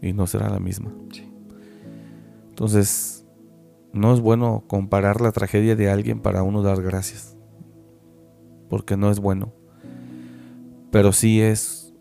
[0.02, 0.92] y no será la misma."
[2.50, 3.24] Entonces,
[3.94, 7.38] no es bueno comparar la tragedia de alguien para uno dar gracias,
[8.68, 9.54] porque no es bueno.
[10.90, 11.94] Pero sí es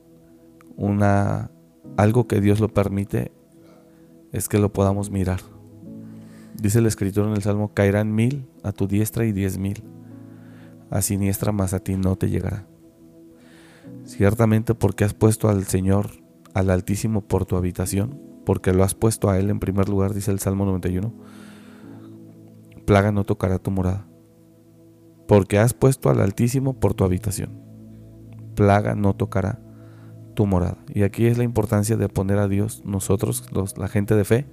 [0.75, 1.49] una
[1.95, 3.32] algo que Dios lo permite
[4.31, 5.41] es que lo podamos mirar.
[6.55, 9.83] Dice el escritor en el Salmo, caerán mil a tu diestra y diez mil,
[10.89, 12.67] a siniestra más a ti no te llegará.
[14.05, 16.09] Ciertamente porque has puesto al Señor,
[16.53, 20.31] al Altísimo, por tu habitación, porque lo has puesto a Él en primer lugar, dice
[20.31, 21.13] el Salmo 91,
[22.85, 24.07] plaga no tocará tu morada,
[25.27, 27.61] porque has puesto al Altísimo por tu habitación,
[28.55, 29.59] plaga no tocará
[30.41, 30.77] tu morada.
[30.91, 34.47] Y aquí es la importancia de poner a Dios, nosotros, los, la gente de fe,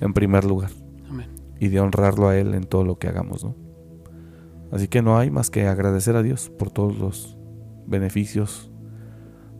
[0.00, 0.70] en primer lugar.
[1.58, 3.56] Y de honrarlo a Él en todo lo que hagamos, ¿no?
[4.70, 7.36] Así que no hay más que agradecer a Dios por todos los
[7.88, 8.70] beneficios,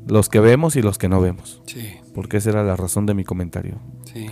[0.06, 1.60] los que vemos y los que no vemos.
[1.66, 1.96] Sí.
[2.14, 3.80] Porque esa era la razón de mi comentario.
[4.04, 4.26] Sí.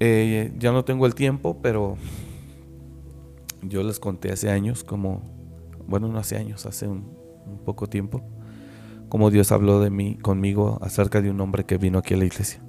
[0.00, 1.98] Eh, ya no tengo el tiempo, pero
[3.60, 5.20] yo les conté hace años, como,
[5.86, 7.20] bueno, no hace años, hace un,
[7.66, 8.22] poco tiempo,
[9.12, 12.24] como Dios habló de mí, conmigo acerca de un hombre que vino aquí a la
[12.24, 12.62] iglesia.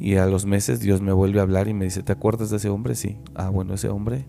[0.00, 2.56] Y a los meses Dios me vuelve a hablar y me dice, ¿te acuerdas de
[2.56, 2.96] ese hombre?
[2.96, 3.20] Sí.
[3.36, 4.26] Ah, bueno, ese hombre,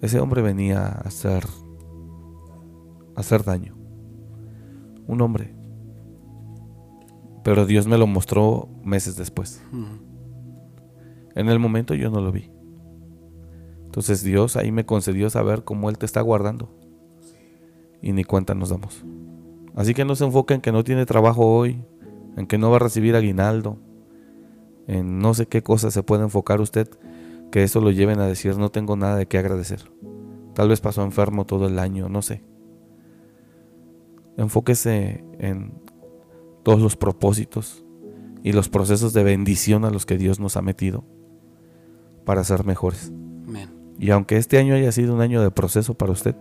[0.00, 1.44] ese hombre venía a hacer,
[3.14, 3.76] a hacer daño
[5.06, 5.54] un hombre.
[7.44, 9.62] Pero Dios me lo mostró meses después.
[11.34, 12.50] En el momento yo no lo vi.
[13.84, 16.79] Entonces Dios ahí me concedió saber cómo Él te está guardando.
[18.02, 19.04] Y ni cuenta nos damos.
[19.74, 21.82] Así que no se enfoque en que no tiene trabajo hoy,
[22.36, 23.78] en que no va a recibir aguinaldo,
[24.86, 26.88] en no sé qué cosa se puede enfocar usted,
[27.50, 29.90] que eso lo lleven a decir no tengo nada de qué agradecer.
[30.54, 32.42] Tal vez pasó enfermo todo el año, no sé.
[34.36, 35.72] Enfóquese en
[36.62, 37.84] todos los propósitos
[38.42, 41.04] y los procesos de bendición a los que Dios nos ha metido
[42.24, 43.12] para ser mejores.
[43.98, 46.34] Y aunque este año haya sido un año de proceso para usted,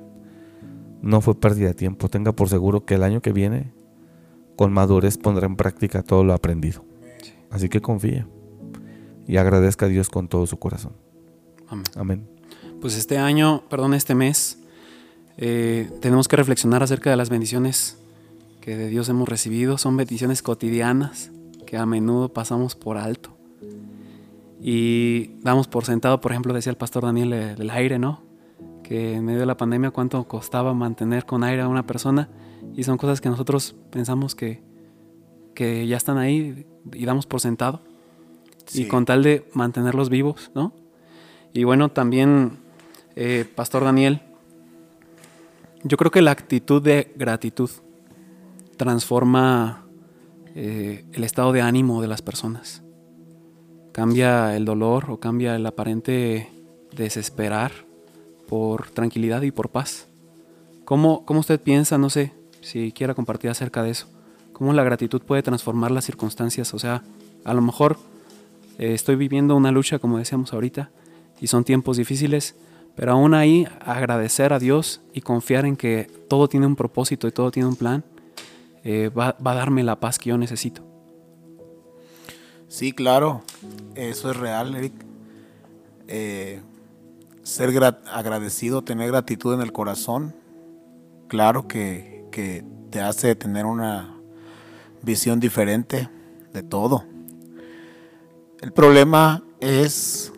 [1.01, 2.09] no fue pérdida de tiempo.
[2.09, 3.71] Tenga por seguro que el año que viene,
[4.55, 6.83] con madurez, pondrá en práctica todo lo aprendido.
[7.49, 8.25] Así que confíe
[9.27, 10.93] y agradezca a Dios con todo su corazón.
[11.67, 11.85] Amén.
[11.95, 12.29] Amén.
[12.81, 14.59] Pues este año, perdón, este mes,
[15.37, 17.97] eh, tenemos que reflexionar acerca de las bendiciones
[18.61, 19.77] que de Dios hemos recibido.
[19.77, 21.31] Son bendiciones cotidianas
[21.65, 23.37] que a menudo pasamos por alto.
[24.61, 28.23] Y damos por sentado, por ejemplo, decía el pastor Daniel, el, aire, ¿no?
[28.89, 32.27] Que en medio de la pandemia cuánto costaba mantener con aire a una persona
[32.75, 34.63] y son cosas que nosotros pensamos que,
[35.53, 37.81] que ya están ahí y damos por sentado.
[38.65, 38.83] Sí.
[38.83, 40.73] Y con tal de mantenerlos vivos, ¿no?
[41.53, 42.57] Y bueno, también,
[43.15, 44.21] eh, Pastor Daniel,
[45.83, 47.69] yo creo que la actitud de gratitud
[48.75, 49.85] transforma
[50.55, 52.83] eh, el estado de ánimo de las personas.
[53.91, 56.49] Cambia el dolor o cambia el aparente
[56.95, 57.88] desesperar
[58.49, 60.07] por tranquilidad y por paz.
[60.83, 64.07] ¿Cómo, cómo usted piensa, no sé, si quiera compartir acerca de eso?
[64.53, 66.73] ¿Cómo la gratitud puede transformar las circunstancias?
[66.73, 67.03] O sea,
[67.45, 67.97] a lo mejor
[68.79, 70.89] eh, estoy viviendo una lucha, como decíamos ahorita,
[71.39, 72.55] y son tiempos difíciles,
[72.95, 77.31] pero aún ahí agradecer a Dios y confiar en que todo tiene un propósito y
[77.31, 78.03] todo tiene un plan,
[78.83, 80.83] eh, va, va a darme la paz que yo necesito.
[82.67, 83.43] Sí, claro,
[83.95, 84.93] eso es real, Eric.
[86.07, 86.61] Eh,
[87.49, 90.35] ser gra- agradecido, tener gratitud en el corazón,
[91.27, 94.15] claro que, que te hace tener una
[95.01, 96.09] visión diferente
[96.53, 97.05] de todo.
[98.61, 100.31] El problema es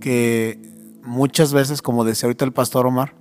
[0.00, 0.60] que
[1.02, 3.14] muchas veces, como decía ahorita el pastor Omar,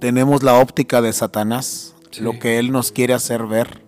[0.00, 2.22] tenemos la óptica de Satanás, Sí.
[2.22, 3.84] lo que él nos quiere hacer ver,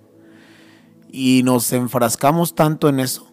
[1.11, 3.33] y nos enfrascamos tanto en eso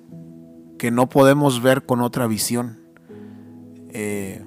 [0.79, 2.79] que no podemos ver con otra visión
[3.89, 4.45] eh,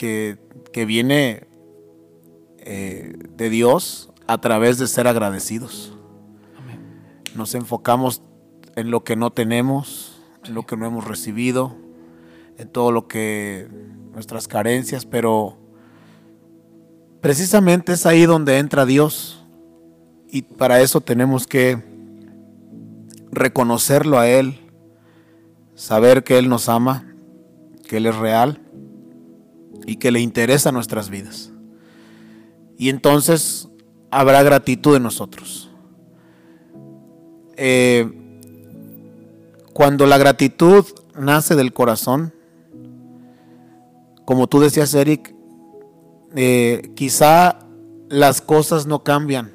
[0.00, 0.38] que,
[0.72, 1.46] que viene
[2.60, 5.92] eh, de Dios a través de ser agradecidos.
[7.34, 8.22] Nos enfocamos
[8.76, 11.76] en lo que no tenemos, en lo que no hemos recibido,
[12.56, 13.68] en todo lo que
[14.14, 15.58] nuestras carencias, pero
[17.20, 19.44] precisamente es ahí donde entra Dios.
[20.30, 21.84] Y para eso tenemos que
[23.32, 24.60] reconocerlo a Él,
[25.74, 27.04] saber que Él nos ama,
[27.86, 28.62] que Él es real
[29.86, 31.52] y que le interesa nuestras vidas.
[32.76, 33.68] Y entonces
[34.10, 35.70] habrá gratitud en nosotros.
[37.56, 38.10] Eh,
[39.74, 40.84] cuando la gratitud
[41.18, 42.34] nace del corazón,
[44.24, 45.34] como tú decías, Eric,
[46.34, 47.58] eh, quizá
[48.08, 49.52] las cosas no cambian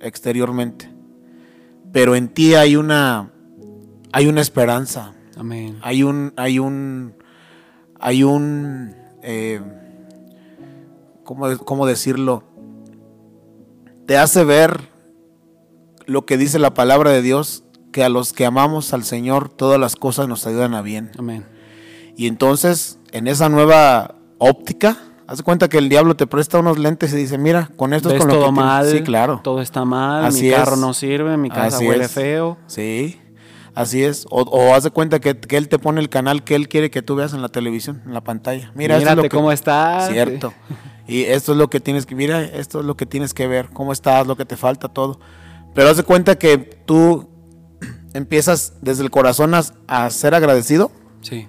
[0.00, 0.90] exteriormente,
[1.92, 3.32] pero en ti hay una,
[4.12, 5.78] hay una esperanza, Amén.
[5.82, 7.14] hay un, hay un,
[8.00, 8.94] hay un,
[9.26, 9.60] eh,
[11.24, 12.44] ¿cómo, cómo decirlo?
[14.06, 14.88] Te hace ver
[16.06, 19.80] lo que dice la palabra de Dios, que a los que amamos al Señor todas
[19.80, 21.10] las cosas nos ayudan a bien.
[21.18, 21.44] Amén.
[22.16, 27.12] Y entonces, en esa nueva óptica, haz cuenta que el diablo te presta unos lentes
[27.12, 28.64] y dice, mira, con esto es ¿Ves con lo todo que tienes".
[28.64, 28.88] mal?
[28.90, 29.40] Sí, claro.
[29.42, 30.78] Todo está mal, Así mi carro es.
[30.78, 32.12] no sirve, mi casa Así huele es.
[32.12, 32.58] feo.
[32.68, 33.20] Sí,
[33.76, 34.26] así es.
[34.30, 36.90] O, o haz de cuenta que, que él te pone el canal que él quiere
[36.90, 38.72] que tú veas en la televisión, en la pantalla.
[38.74, 40.08] Mira, esto es Mírate lo que- cómo estás.
[40.10, 40.52] Cierto.
[41.08, 43.68] Y esto es lo que tienes que, mira, esto es lo que tienes que ver,
[43.72, 45.20] cómo estás, lo que te falta, todo.
[45.72, 47.28] Pero haz de cuenta que tú
[48.12, 51.46] empiezas desde el corazón a, a ser agradecido Sí.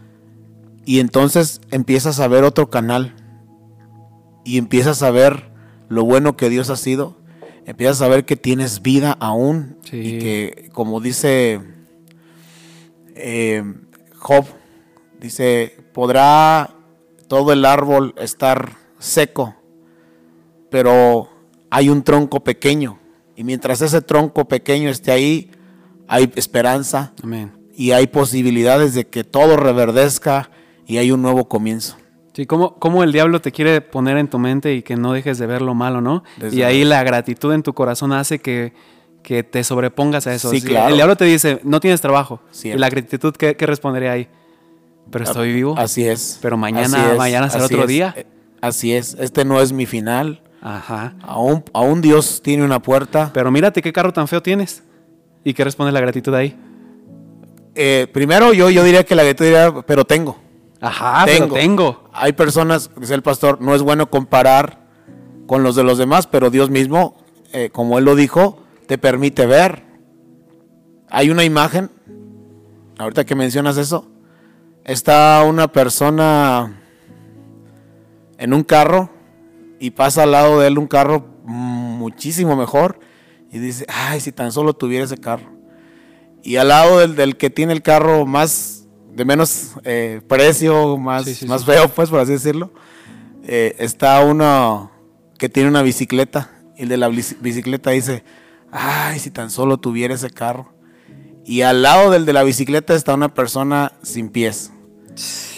[0.86, 3.16] y entonces empiezas a ver otro canal
[4.46, 5.50] y empiezas a ver
[5.90, 7.18] lo bueno que Dios ha sido,
[7.66, 9.98] empiezas a ver que tienes vida aún Sí.
[9.98, 11.62] y que como dice
[13.18, 13.64] eh,
[14.16, 14.46] Job,
[15.20, 16.76] dice, podrá
[17.28, 19.56] todo el árbol estar seco,
[20.70, 21.30] pero
[21.70, 23.00] hay un tronco pequeño
[23.36, 25.52] y mientras ese tronco pequeño esté ahí,
[26.08, 27.52] hay esperanza, Amén.
[27.76, 30.50] y hay posibilidades de que todo reverdezca
[30.88, 31.98] y hay un nuevo comienzo.
[32.34, 35.38] Sí, cómo, cómo el diablo te quiere poner en tu mente y que no dejes
[35.38, 36.24] de ver lo malo, ¿no?
[36.38, 38.74] Desde y ahí la gratitud en tu corazón hace que,
[39.28, 40.50] que te sobrepongas a eso.
[40.52, 40.88] Sí, Si claro.
[40.88, 42.40] El diablo te dice, no tienes trabajo.
[42.52, 42.78] Cierto.
[42.78, 44.30] Y la gratitud, ¿qué, qué respondería ahí?
[45.12, 45.76] Pero estoy vivo.
[45.78, 46.40] Así es.
[46.42, 47.90] Pero mañana- es, mañana será así otro es.
[47.90, 48.14] día.
[48.16, 48.26] Eh,
[48.62, 49.18] Así es.
[49.20, 50.42] Este no es mi final.
[50.62, 51.16] Ajá.
[51.24, 53.30] Aún, aún Dios tiene una puerta.
[53.34, 54.82] Pero mírate qué carro tan feo tienes.
[55.44, 56.56] ¿Y qué responde la gratitud ahí?
[57.76, 60.38] Eh, primero yo, yo diría que la gratitud diría, pero tengo.
[60.80, 61.50] Ajá, Tengo.
[61.50, 62.10] pero tengo.
[62.14, 64.88] Hay personas, dice el pastor, no es bueno comparar
[65.48, 67.18] con los de los demás, pero Dios mismo,
[67.52, 69.84] eh, como Él lo dijo, te permite ver.
[71.10, 71.90] Hay una imagen,
[72.98, 74.08] ahorita que mencionas eso,
[74.84, 76.82] está una persona
[78.38, 79.10] en un carro
[79.80, 83.00] y pasa al lado de él un carro muchísimo mejor
[83.52, 85.50] y dice, ay, si tan solo tuviera ese carro.
[86.44, 91.26] Y al lado del, del que tiene el carro más, de menos eh, precio, más,
[91.26, 91.68] Sí, sí, más sí.
[91.68, 92.72] feo, pues, por así decirlo,
[93.44, 94.92] eh, está uno
[95.38, 98.24] que tiene una bicicleta y el de la bici- bicicleta dice,
[98.72, 100.74] ay, si tan solo tuviera ese carro.
[101.46, 104.72] Y al lado del de la bicicleta está una persona sin pies.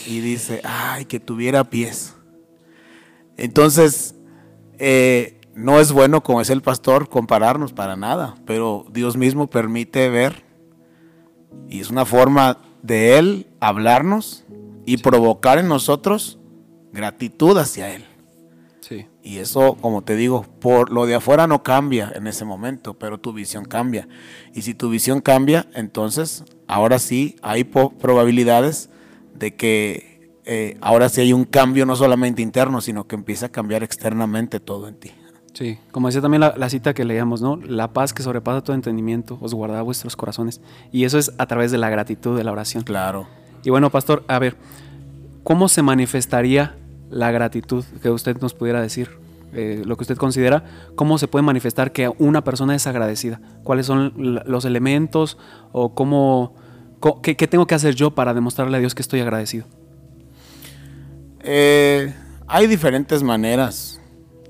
[0.05, 2.15] Y dice, ay, que tuviera pies.
[3.37, 4.15] Entonces,
[4.77, 10.09] eh, no es bueno, como es el pastor, compararnos para nada, pero Dios mismo permite
[10.09, 10.45] ver
[11.67, 14.45] y es una forma de Él hablarnos
[14.85, 16.39] y provocar en nosotros
[16.91, 18.05] gratitud hacia Él.
[19.29, 23.19] Y eso, como te digo, por lo de afuera no cambia en ese momento, pero
[23.19, 24.07] tu visión cambia.
[24.55, 28.89] Y si tu visión cambia, entonces ahora sí hay probabilidades
[29.35, 33.49] de que eh, ahora sí hay un cambio no solamente interno, sino que empieza a
[33.49, 35.11] cambiar externamente todo en ti.
[35.53, 37.55] Sí, como decía también la, cita que leíamos, ¿no?
[37.55, 40.59] La paz que sobrepasa todo entendimiento os guarda vuestros corazones.
[40.91, 42.81] Y eso es a través de la gratitud, de la oración.
[42.81, 43.27] Claro.
[43.63, 44.57] Y bueno, pastor, a ver,
[45.43, 46.78] ¿cómo se manifestaría
[47.09, 49.09] la gratitud que usted nos pudiera decir?
[49.51, 50.63] Eh, lo que usted considera,
[50.95, 53.41] ¿cómo se puede manifestar que una persona es agradecida?
[53.63, 55.37] ¿Cuáles son los elementos
[55.71, 56.53] o cómo,
[57.23, 59.65] qué, tengo que hacer yo para demostrarle a Dios que estoy agradecido?
[61.41, 62.13] Eh,
[62.47, 63.99] hay diferentes maneras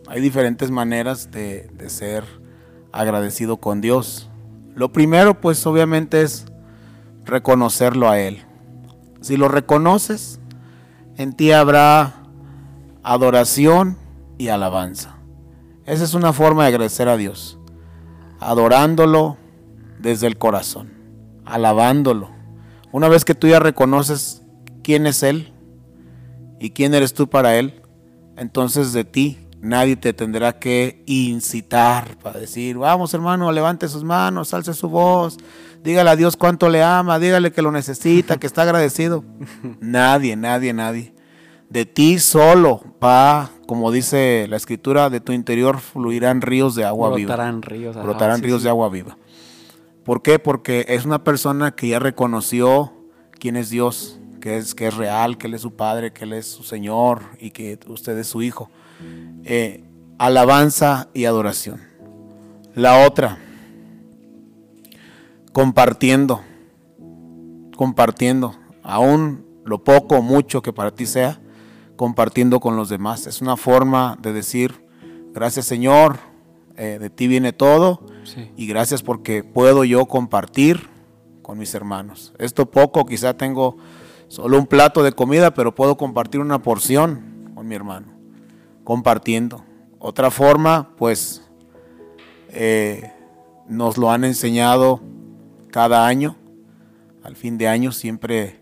[0.10, 2.24] hay diferentes maneras de, ser
[2.92, 4.28] agradecido con Dios.
[4.74, 6.46] Lo primero, pues obviamente es
[7.26, 8.44] reconocerlo a Él.
[9.22, 10.40] Si lo reconoces,
[11.16, 12.24] en ti habrá
[13.14, 13.98] adoración
[14.38, 15.18] y alabanza.
[15.86, 17.58] Esa es una forma de agradecer a Dios.
[18.40, 19.38] Adorándolo
[20.00, 20.94] desde el corazón,
[21.44, 22.30] alabándolo.
[22.92, 24.44] Una vez que tú ya reconoces
[24.84, 25.52] quién es Él
[26.60, 27.82] y quién eres tú para Él,
[28.38, 34.54] entonces de ti Nadie te tendrá que incitar para decir, vamos hermano, levante sus manos,
[34.54, 35.38] alce su voz,
[35.84, 39.26] dígale a Dios cuánto le ama, dígale que lo necesita, que está agradecido.
[39.82, 41.19] nadie, nadie, nadie.
[41.70, 47.10] De ti solo va, como dice la escritura, de tu interior fluirán ríos de agua
[47.10, 47.74] Brotarán viva.
[47.74, 49.18] Ríos, Brotarán ríos de agua viva.
[50.04, 50.40] ¿Por qué?
[50.40, 52.92] Porque es una persona que ya reconoció
[53.40, 56.34] quién es Dios, que es, que es real, que Él es su Padre, que Él
[56.34, 58.72] es su Señor y que usted es su Hijo.
[59.44, 59.84] Eh,
[60.18, 61.82] alabanza y adoración.
[62.74, 63.38] La otra,
[65.54, 66.42] compartiendo,
[67.76, 71.40] compartiendo, aún lo poco o mucho que para ti sea,
[72.00, 73.28] compartiendo con los demás.
[73.28, 74.86] Es una forma de decir,
[75.34, 76.18] gracias Señor,
[76.78, 78.06] eh, de ti viene todo
[78.56, 80.88] y gracias porque puedo yo compartir
[81.42, 82.34] con mis hermanos.
[82.40, 83.76] Esto poco, quizá tengo
[84.30, 88.08] solo un plato de comida, pero puedo compartir una porción con mi hermano
[88.86, 89.66] compartiendo.
[90.00, 91.52] Otra forma, pues,
[92.48, 93.12] eh,
[93.68, 95.02] nos lo han enseñado
[95.70, 96.38] cada año.
[97.24, 98.62] Al fin de año siempre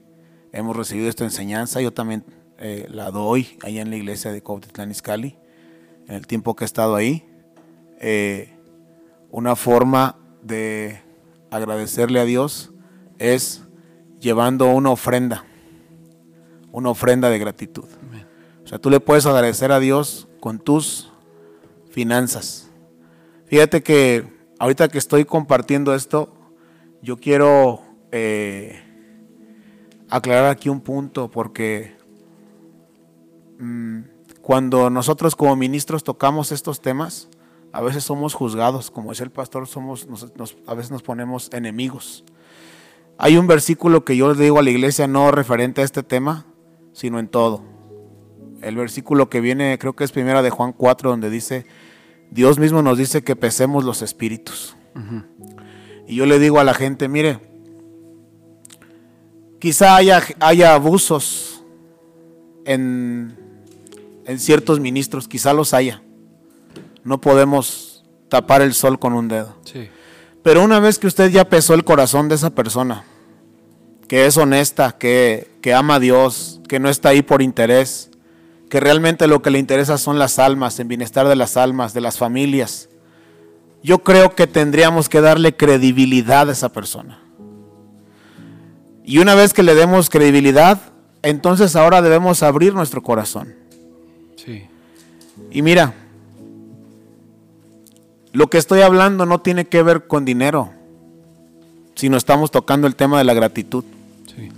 [0.51, 1.81] hemos recibido esta enseñanza.
[1.81, 2.25] Yo también
[2.60, 5.38] eh, la doy allá en la iglesia de Cuautitlán Izcalli,
[6.08, 7.26] en el tiempo que he estado ahí.
[7.99, 8.53] Eh,
[9.32, 11.01] una forma de
[11.51, 12.72] agradecerle a Dios
[13.20, 13.64] es
[14.20, 15.45] llevando una ofrenda,
[16.72, 17.86] una ofrenda de gratitud.
[18.64, 21.12] O sea, tú le puedes agradecer a Dios con tus
[21.89, 22.70] finanzas.
[23.45, 24.26] Fíjate que
[24.60, 26.34] ahorita que estoy compartiendo esto,
[27.01, 27.82] yo quiero
[28.12, 28.82] eh,
[30.10, 31.96] aclarar aquí un punto porque
[34.41, 37.30] cuando nosotros como ministros tocamos estos temas,
[37.72, 40.08] a veces somos juzgados, como es el pastor, somos,
[40.66, 42.24] a veces nos ponemos enemigos.
[43.18, 46.45] Hay un versículo que yo le digo a la iglesia no referente a este tema,
[46.93, 47.78] sino en todo
[48.62, 51.66] el versículo que viene, creo que es primera de Juan 4, donde dice,
[52.32, 54.76] Dios mismo nos dice que pesemos los espíritus.
[56.08, 57.39] Y yo le digo a la gente, mire,
[59.60, 61.64] quizá haya, haya abusos
[62.66, 63.36] en,
[64.28, 66.03] en ciertos ministros, quizá los haya.
[67.03, 69.55] No podemos tapar el sol con un dedo.
[70.43, 73.05] Pero una vez que usted ya pesó el corazón de esa persona,
[74.07, 78.11] que es honesta, que, que ama a Dios, que no está ahí por interés,
[78.69, 82.01] que realmente lo que le interesa son las almas, el bienestar de las almas, de
[82.01, 82.89] las familias.
[83.82, 87.21] Yo creo que tendríamos que darle credibilidad a esa persona.
[89.05, 90.82] Y una vez que le demos credibilidad,
[91.21, 93.66] entonces ahora debemos abrir nuestro corazón.
[94.47, 94.65] Sí.
[95.51, 95.93] Y mira,
[98.31, 100.71] lo que estoy hablando no tiene que ver con dinero,
[101.95, 103.83] sino estamos tocando el tema de la gratitud.
[104.33, 104.49] Sí.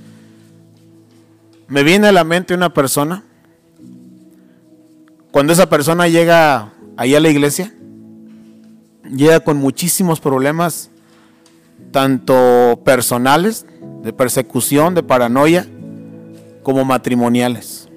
[1.68, 3.24] Me viene a la mente una persona
[5.32, 7.74] cuando esa persona llega ahí a la iglesia,
[9.04, 10.92] llega con muchísimos problemas,
[11.92, 13.66] tanto personales,
[14.04, 15.68] de persecución, de paranoia,
[16.64, 17.89] como matrimoniales.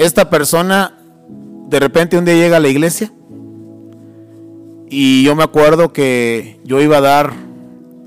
[0.00, 0.96] Esta persona
[1.68, 3.12] de repente un día llega a la iglesia
[4.88, 7.34] y yo me acuerdo que yo iba a dar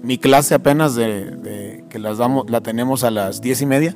[0.01, 3.95] mi clase apenas de, que las damos, la tenemos a las diez y media.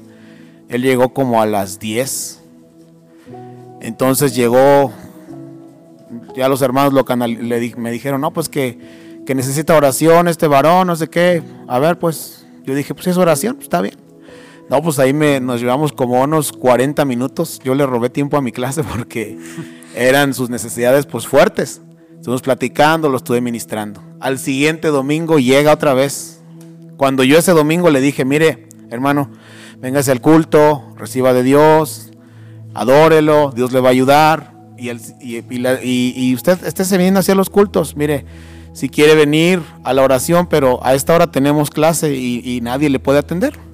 [0.70, 2.40] Él llegó como a las diez
[3.82, 4.94] entonces llegó
[6.36, 7.04] ya los hermanos lo
[7.78, 11.42] me dijeron, no, pues que, que necesita oración este varón, no sé qué.
[11.68, 14.07] A ver, pues yo dije, pues es oración, pues está bien.
[14.70, 17.60] No, pues ahí me, nos llevamos como unos 40 minutos.
[17.64, 19.38] Yo le robé tiempo a mi clase porque
[19.96, 21.82] eran sus necesidades pues fuertes.
[22.16, 24.02] Estuvimos platicando, lo estuve ministrando.
[24.20, 26.42] Al siguiente domingo llega otra vez.
[26.98, 29.30] Cuando yo ese domingo le dije, mire, hermano,
[29.80, 32.12] véngase al culto, reciba de Dios,
[32.74, 34.54] adórelo, Dios le va a ayudar.
[34.78, 38.26] Y, usted esté viendo hacia los cultos, mire,
[38.74, 43.00] si quiere venir a la oración, pero a esta hora tenemos clase y, nadie le
[43.00, 43.67] puede atender.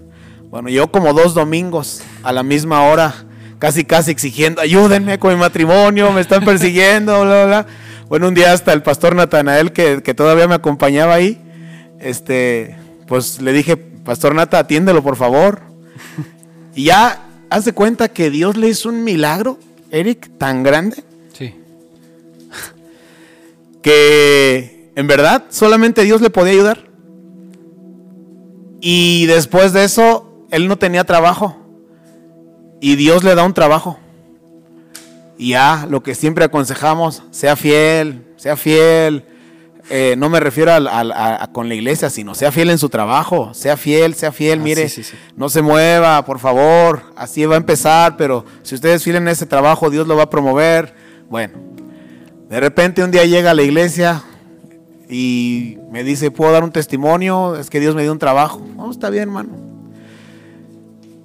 [0.54, 3.26] Bueno, yo como dos domingos a la misma hora,
[3.58, 7.68] casi casi exigiendo, ayúdenme con mi matrimonio, me están persiguiendo, bla, bla, bla.
[8.08, 11.42] Bueno, un día hasta el pastor Natanael, que, que todavía me acompañaba ahí,
[12.00, 12.78] este,
[13.08, 15.60] pues le dije, Pastor Nata, atiéndelo por favor.
[16.76, 19.58] Y ya hace cuenta que Dios le hizo un milagro,
[19.90, 21.04] Eric, tan grande.
[21.36, 21.56] Sí.
[23.82, 26.86] Que en verdad, solamente Dios le podía ayudar.
[28.82, 31.58] Y después de eso, él no tenía trabajo.
[32.80, 34.00] Y Dios le da un trabajo.
[35.38, 39.26] Y ya, lo que siempre aconsejamos, sea fiel, sea fiel.
[39.90, 43.76] Eh, no me refiero a, con la iglesia, sino sea fiel en su trabajo, sea
[43.76, 44.90] fiel, sea fiel, ah, mire,
[45.36, 49.46] no se mueva, por favor, así va a empezar, pero si ustedes fiel en ese
[49.46, 50.96] trabajo, Dios lo va a promover.
[51.30, 51.56] Bueno,
[52.48, 54.24] de repente un día llega a la iglesia,
[55.10, 57.58] y me dice, ¿puedo dar un testimonio?
[57.58, 58.66] Es que Dios me dio un trabajo.
[58.78, 59.73] Oh, está bien, hermano.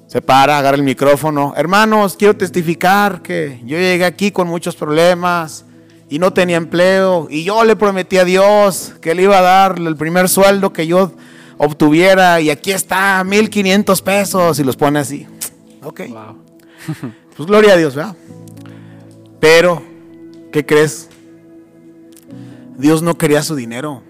[0.08, 1.52] Se para, agarra el micrófono.
[1.54, 5.66] Hermanos, quiero testificar que yo llegué aquí con muchos problemas
[6.08, 7.28] y no tenía empleo.
[7.28, 10.86] Y yo le prometí a Dios que le iba a dar el primer sueldo que
[10.86, 11.12] yo
[11.58, 12.40] obtuviera.
[12.40, 14.58] Y aquí está, 1500 pesos.
[14.58, 15.26] Y los pone así.
[15.82, 16.00] Ok.
[17.36, 18.16] pues gloria a Dios, ¿verdad?
[19.38, 19.82] Pero,
[20.50, 21.10] ¿qué crees?
[22.78, 24.02] Dios no quería su dinero.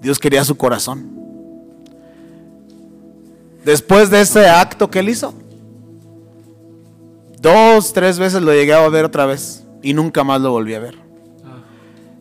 [0.00, 1.19] Dios quería su corazón.
[3.64, 5.34] Después de ese acto que él hizo,
[7.40, 10.80] dos, tres veces lo llegué a ver otra vez y nunca más lo volví a
[10.80, 10.98] ver.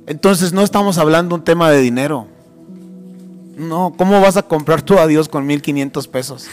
[0.08, 2.28] Entonces no estamos hablando un tema de dinero.
[3.58, 6.48] No, ¿cómo vas a comprar tú a Dios con 1500 pesos?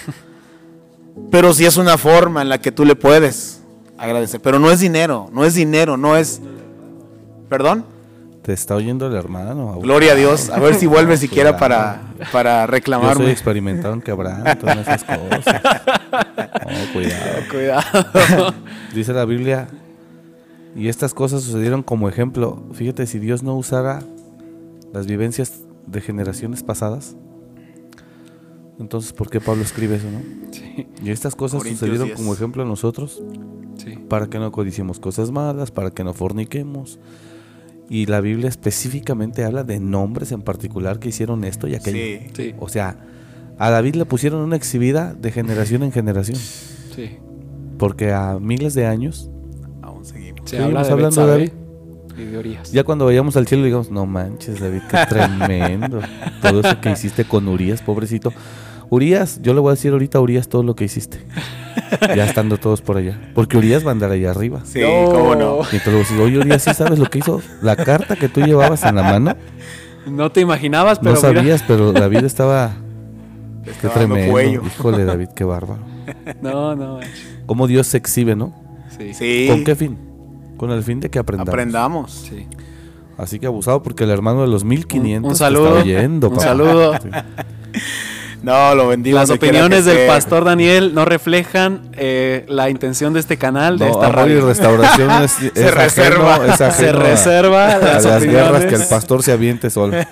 [1.31, 3.61] Pero si es una forma en la que tú le puedes
[3.97, 4.41] agradecer.
[4.41, 6.41] Pero no es dinero, no es dinero, no es...
[7.49, 7.85] ¿Perdón?
[8.47, 9.77] Te está oyendo el hermano.
[9.81, 10.51] Gloria a Dios.
[10.51, 13.15] A ver si vuelve siquiera para, para reclamarme.
[13.15, 15.45] Yo soy experimentado en quebranto, en esas cosas.
[16.93, 17.41] cuidado.
[17.51, 18.55] Cuidado.
[18.95, 19.67] Dice la Biblia,
[20.77, 22.63] y estas cosas sucedieron como ejemplo.
[22.73, 24.05] Fíjate, si Dios no usara
[24.93, 27.17] las vivencias de generaciones pasadas,
[28.79, 30.21] entonces, ¿por qué Pablo escribe eso, no?
[30.53, 30.87] Sí.
[31.03, 33.21] Y estas cosas sucedieron como ejemplo a nosotros.
[33.79, 33.99] Sí.
[34.09, 37.01] Para que no codiciemos cosas malas, para que no forniquemos,
[37.89, 42.29] y la Biblia específicamente habla de nombres en particular que hicieron esto y aquello.
[42.35, 42.55] Sí.
[42.59, 42.99] O sea,
[43.59, 46.39] a David le pusieron una exhibida de generación en generación.
[46.39, 47.19] Sí.
[47.79, 49.31] Porque a miles de años
[49.83, 50.51] aún seguimos.
[50.51, 51.51] Se habla de hablando de David.
[52.19, 52.73] Y de Urias.
[52.73, 56.01] Ya cuando vayamos al cielo digamos, no manches David, qué tremendo.
[56.43, 58.33] Todo eso que hiciste con Urias, pobrecito.
[58.91, 61.19] Urias, yo le voy a decir ahorita a Urias todo lo que hiciste.
[62.01, 63.31] ya estando todos por allá.
[63.35, 64.61] Porque Urias va a andar allá arriba.
[64.65, 65.61] Sí, cómo no.
[65.73, 67.41] Y entonces oye Urias, ¿sí sabes lo que hizo?
[67.63, 69.37] La carta que tú llevabas en la mano.
[70.07, 71.13] No te imaginabas, pero.
[71.13, 72.77] No sabías, pero David estaba.
[73.81, 74.41] qué tremendo.
[74.41, 75.83] Híjole, David, qué bárbaro.
[76.41, 77.01] No, no.
[77.47, 78.55] Cómo Dios se exhibe, ¿no?
[78.97, 79.15] Sí.
[79.15, 79.47] sí.
[79.51, 79.99] ¿Con qué fin?
[80.57, 81.53] Con el fin de que aprendamos.
[81.53, 82.13] Aprendamos.
[82.13, 82.47] Sí.
[83.19, 86.93] Así que abusado porque el hermano de los 1500 un, saludo, oyendo, un saludo.
[88.43, 89.19] No, lo bendigo.
[89.19, 94.11] Las opiniones del pastor Daniel no reflejan eh, la intención de este canal, de esta
[94.11, 94.39] radio.
[94.39, 99.71] Y restauración es, se reserva, se reserva las, las guerras que el pastor se aviente
[99.71, 99.97] solo.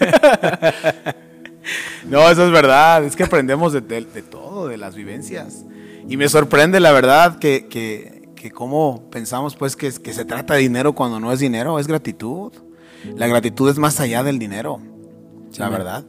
[2.09, 3.05] no, eso es verdad.
[3.05, 3.83] Es que aprendemos de,
[4.23, 5.65] todo, de las vivencias.
[6.09, 10.55] Y me sorprende la verdad que, que, que cómo pensamos pues que, que se trata
[10.55, 12.53] de dinero cuando no es dinero, es gratitud.
[13.17, 14.81] La gratitud es más allá del dinero,
[15.59, 16.05] la verdad.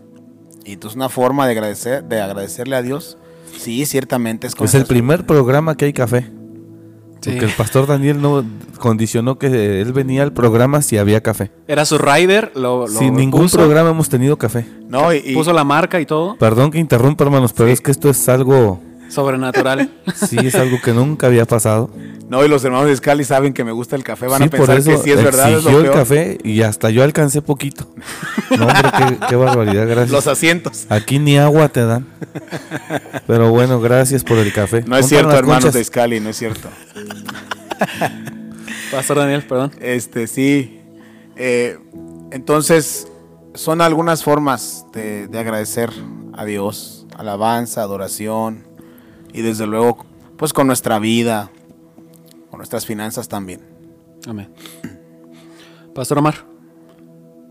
[0.66, 3.18] Y entonces una forma de agradecer, de agradecerle a Dios,
[3.57, 6.32] sí, ciertamente es Es el primer programa que hay café.
[7.24, 8.45] Porque el pastor Daniel no
[8.78, 11.51] condicionó que él venía al programa si había café.
[11.68, 14.68] Era su rider, lo, Sin ningún programa hemos tenido café.
[14.88, 16.36] No, y, puso la marca y todo.
[16.38, 19.89] Perdón que interrumpa, hermanos, pero es que esto es algo sobrenatural.
[20.15, 21.89] sí, es algo que nunca había pasado.
[22.29, 24.77] No, y los hermanos de Scali saben que me gusta el café, van a pensar
[24.77, 25.51] que sí es verdad.
[25.51, 27.87] Es el café y hasta yo alcancé poquito.
[28.57, 30.11] No, hombre, qué, barbaridad, gracias.
[30.11, 30.87] Los asientos.
[30.89, 32.07] Aquí ni agua te dan.
[33.27, 34.83] Pero bueno, gracias por el café.
[34.87, 36.69] No es cierto, hermanos de Scali, no es cierto.
[38.91, 39.71] Pastor Daniel, perdón.
[39.79, 40.81] Este, sí.
[41.35, 41.77] Eh,
[42.31, 43.07] entonces,
[43.53, 45.91] son algunas formas de, de agradecer
[46.33, 47.05] a Dios.
[47.17, 48.74] Alabanza, adoración.
[49.36, 50.05] Y desde luego,
[50.38, 51.51] pues con nuestra vida,
[52.49, 53.59] con nuestras finanzas también.
[54.25, 54.47] Amén.
[55.93, 56.36] Pastor Omar,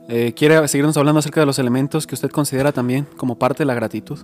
[0.09, 3.67] eh, ¿quiere seguirnos hablando acerca de los elementos que usted considera también como parte de
[3.67, 4.19] la gratitud?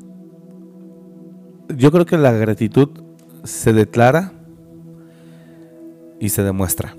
[1.76, 2.88] Yo creo que la gratitud
[3.44, 4.32] se declara
[6.18, 6.96] y se demuestra.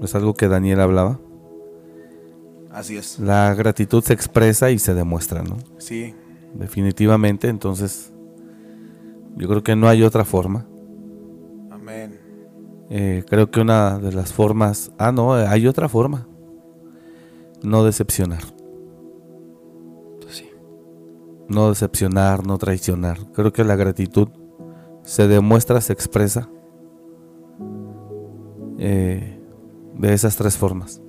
[0.00, 1.18] Es algo que Daniel hablaba.
[2.70, 3.18] Así es.
[3.18, 5.56] La gratitud se expresa y se demuestra, ¿no?
[5.78, 6.14] Sí,
[6.54, 8.12] Definitivamente, entonces
[9.36, 10.66] yo creo que no hay otra forma.
[11.70, 12.18] amén.
[12.90, 14.90] Eh, creo que una de las formas...
[14.98, 16.26] Ah, no, hay otra forma.
[17.62, 18.42] No decepcionar.
[20.22, 20.50] Pues sí.
[21.48, 23.18] No decepcionar, no traicionar.
[23.32, 24.28] Creo que la gratitud
[25.02, 26.48] se demuestra, se expresa
[28.78, 29.38] eh,
[29.98, 31.02] de esas tres formas.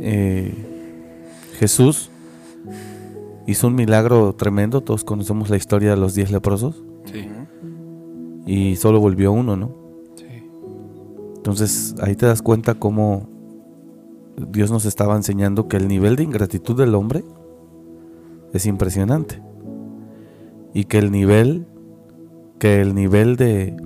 [0.00, 0.52] Eh,
[1.58, 2.10] Jesús
[3.46, 7.28] hizo un milagro tremendo, todos conocemos la historia de los diez leprosos, Sí.
[8.46, 9.70] y solo volvió uno, ¿no?
[10.16, 10.24] Sí.
[11.36, 13.28] Entonces ahí te das cuenta cómo
[14.50, 17.24] Dios nos estaba enseñando que el nivel de ingratitud del hombre
[18.52, 19.42] es impresionante.
[20.72, 21.66] Y que el nivel,
[22.58, 23.76] que el nivel de,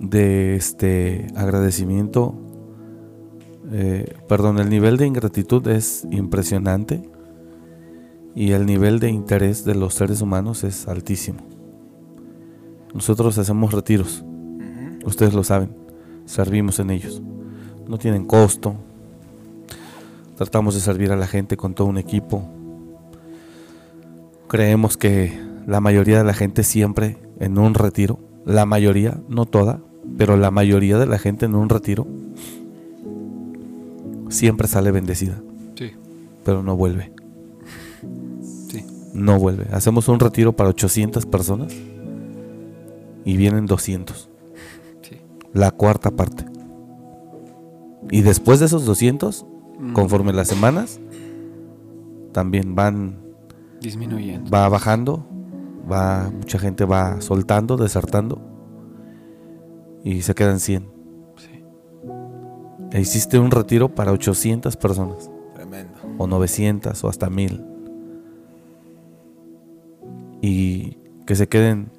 [0.00, 2.34] de este agradecimiento,
[3.70, 7.08] eh, perdón, el nivel de ingratitud es impresionante
[8.34, 11.40] y el nivel de interés de los seres humanos es altísimo.
[12.92, 14.24] Nosotros hacemos retiros,
[15.04, 15.70] ustedes lo saben,
[16.26, 17.22] servimos en ellos.
[17.88, 18.74] No tienen costo.
[20.36, 22.48] Tratamos de servir a la gente con todo un equipo.
[24.48, 29.80] Creemos que la mayoría de la gente siempre en un retiro, la mayoría, no toda,
[30.18, 32.06] pero la mayoría de la gente en un retiro
[34.28, 35.40] siempre sale bendecida,
[35.76, 35.92] Sí.
[36.44, 37.12] pero no vuelve.
[39.14, 39.66] No vuelve.
[39.72, 41.72] Hacemos un retiro para 800 personas
[43.24, 44.28] y vienen 200.
[45.02, 45.16] Sí.
[45.52, 46.44] La cuarta parte.
[48.10, 49.46] Y después de esos 200,
[49.78, 51.00] Mm, conforme las semanas,
[52.32, 53.18] también van,
[53.80, 54.48] Disminuyendo.
[54.50, 55.26] va bajando,
[55.90, 58.40] va, mucha gente va soltando, desertando
[60.04, 60.88] y se quedan 100.
[61.36, 61.64] Sí.
[62.92, 65.94] E hiciste un retiro para 800 personas, Tremendo.
[66.18, 67.64] o 900, o hasta 1000.
[70.46, 71.90] Y que se queden.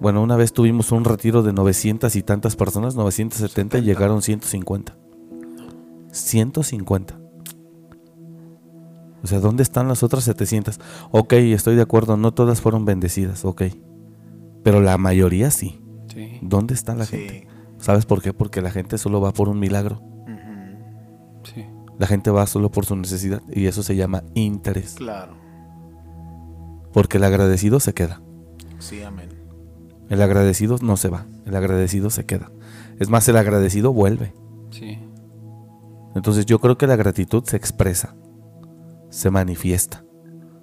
[0.00, 4.96] Bueno, una vez tuvimos un retiro de 900 y tantas personas, 970 y llegaron 150.
[6.10, 7.20] 150.
[9.22, 10.80] O sea, ¿dónde están las otras 700?
[11.12, 13.62] Ok, estoy de acuerdo, no todas fueron bendecidas, ok.
[14.64, 15.80] Pero la mayoría sí.
[16.12, 16.38] Sí.
[16.42, 17.16] ¿Dónde está la Sí.
[17.18, 17.46] gente?
[17.78, 18.32] ¿Sabes por qué?
[18.32, 20.02] Porque la gente solo va por un milagro.
[21.44, 21.66] Sí.
[21.98, 24.94] La gente va solo por su necesidad y eso se llama interés.
[24.94, 25.39] Claro.
[26.92, 28.20] Porque el agradecido se queda.
[28.78, 29.28] Sí, amén.
[30.08, 31.26] El agradecido no se va.
[31.46, 32.50] El agradecido se queda.
[32.98, 34.32] Es más, el agradecido vuelve.
[34.70, 34.98] Sí.
[36.14, 38.16] Entonces yo creo que la gratitud se expresa,
[39.10, 40.04] se manifiesta,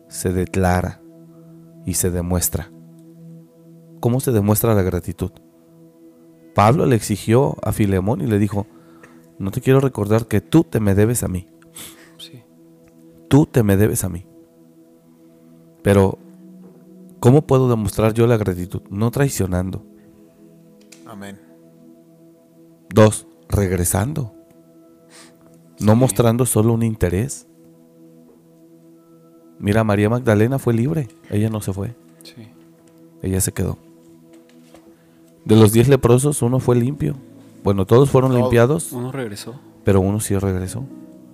[0.10, 1.02] se declara
[1.86, 2.70] y se demuestra.
[4.02, 5.32] ¿Cómo se demuestra la gratitud?
[6.54, 8.68] Pablo le exigió a Filemón y le dijo,
[9.40, 11.48] no te quiero recordar que tú te me debes a mí,
[12.18, 12.44] Sí.
[13.30, 14.28] tú te me debes a mí.
[15.82, 16.18] Pero,
[17.20, 18.82] ¿cómo puedo demostrar yo la gratitud?
[18.90, 19.84] No traicionando.
[21.06, 21.40] Amén.
[22.94, 24.34] Dos, regresando.
[25.80, 26.00] No Sí.
[26.00, 27.48] mostrando solo un interés.
[29.60, 31.08] Mira, María Magdalena fue libre.
[31.30, 31.96] Ella no se fue.
[32.24, 32.48] Sí.
[33.22, 33.78] Ella se quedó.
[35.46, 37.16] De los diez leprosos, uno fue limpio.
[37.64, 39.56] Bueno, todos fueron limpiados, Uno regresó.
[39.84, 40.84] pero uno sí regresó.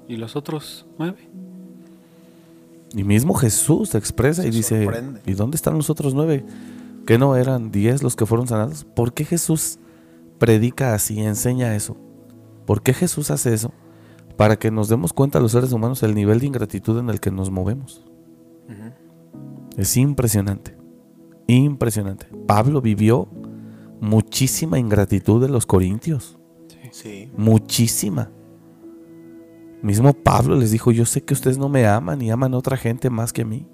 [0.08, 1.18] ¿Y los otros nueve?
[2.94, 5.22] Y mismo Jesús se expresa Se y dice, sorprende.
[5.26, 6.46] ¿y dónde están los otros nueve?
[7.06, 8.86] ¿Que no eran diez los que fueron sanados?
[8.86, 9.80] ¿Por qué Jesús
[10.38, 11.98] predica así, enseña eso?
[12.66, 13.72] ¿Por qué Jesús hace eso?
[14.38, 17.32] Para que nos demos cuenta los seres humanos el nivel de ingratitud en el que
[17.32, 18.04] nos movemos.
[19.76, 20.78] Es impresionante,
[21.48, 22.28] impresionante.
[22.48, 23.28] Pablo vivió
[24.00, 26.38] muchísima ingratitud de los corintios,
[26.92, 27.32] Sí.
[27.36, 28.30] muchísima.
[29.84, 32.78] Mismo Pablo les dijo, yo sé que ustedes no me aman y aman a otra
[32.78, 33.68] gente más que a mí,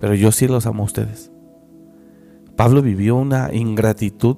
[0.00, 1.30] pero yo sí los amo a ustedes.
[2.56, 4.36] Pablo vivió una ingratitud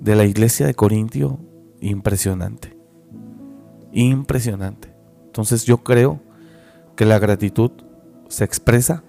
[0.00, 1.40] de la iglesia de Corintio
[1.80, 2.76] impresionante,
[3.92, 4.94] impresionante.
[5.24, 6.20] Entonces yo creo
[6.94, 7.70] que la gratitud
[8.28, 9.02] se expresa,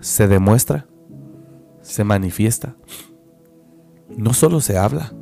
[0.00, 0.86] se demuestra,
[1.82, 2.76] se manifiesta.
[4.16, 5.12] No solo se habla,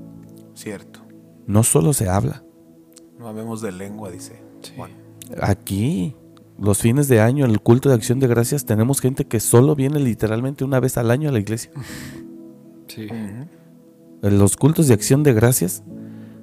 [0.59, 1.07] Cierto.
[1.47, 2.43] No solo se habla.
[3.19, 4.41] No habemos de lengua, dice.
[4.77, 4.91] Juan.
[5.43, 6.15] Aquí,
[6.59, 9.75] los fines de año, en el culto de acción de gracias, tenemos gente que solo
[9.75, 11.71] viene literalmente una vez al año a la iglesia.
[12.89, 13.07] Sí.
[13.11, 15.83] En los cultos de acción de gracias,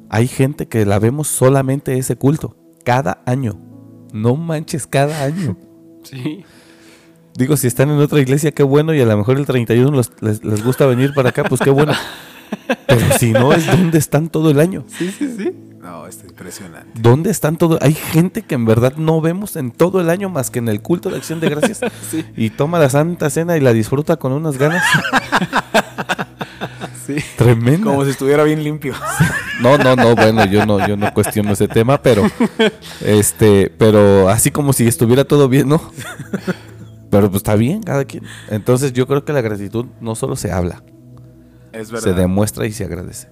[0.10, 2.56] hay gente que la vemos solamente ese culto,
[2.86, 3.60] cada año.
[4.14, 5.58] No manches, cada año.
[6.04, 6.46] Sí.
[7.36, 10.12] Digo, si están en otra iglesia, qué bueno, y a lo mejor el 31 los-
[10.22, 11.94] les, les gusta venir para acá, pues qué bueno.
[12.88, 14.86] Pero si no, es donde están todo el año.
[14.88, 15.52] Sí, sí, sí.
[15.86, 17.00] No, está impresionante.
[17.00, 17.78] ¿Dónde están todo?
[17.80, 20.82] Hay gente que en verdad no vemos en todo el año más que en el
[20.82, 21.80] culto de acción de gracias.
[22.10, 22.26] Sí.
[22.36, 24.84] Y toma la santa cena y la disfruta con unas ganas
[27.06, 27.18] Sí.
[27.38, 27.86] tremendas.
[27.86, 28.96] Como si estuviera bien limpio.
[29.62, 32.30] No, no, no, bueno, yo no, yo no cuestiono ese tema, pero
[33.00, 35.82] este, pero así como si estuviera todo bien, ¿no?
[37.10, 38.26] Pero pues está bien, cada quien.
[38.50, 40.84] Entonces yo creo que la gratitud no solo se habla,
[41.72, 43.30] Es se demuestra y se agradece.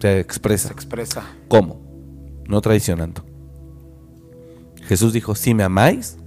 [0.00, 0.68] Se expresa.
[0.68, 1.22] Se expresa.
[1.48, 1.80] ¿Cómo?
[2.48, 3.22] No traicionando.
[4.84, 6.18] Jesús dijo, si me amáis,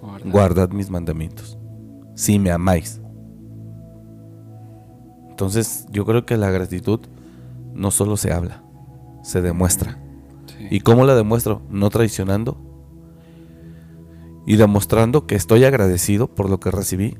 [0.00, 0.30] Guarda.
[0.30, 1.58] guardad mis mandamientos.
[2.14, 3.00] Si me amáis.
[5.30, 7.00] Entonces yo creo que la gratitud
[7.74, 8.62] no solo se habla,
[9.22, 9.98] se demuestra.
[10.46, 10.68] Sí.
[10.70, 11.62] ¿Y cómo la demuestro?
[11.68, 12.56] No traicionando.
[14.46, 17.16] Y demostrando que estoy agradecido por lo que recibí,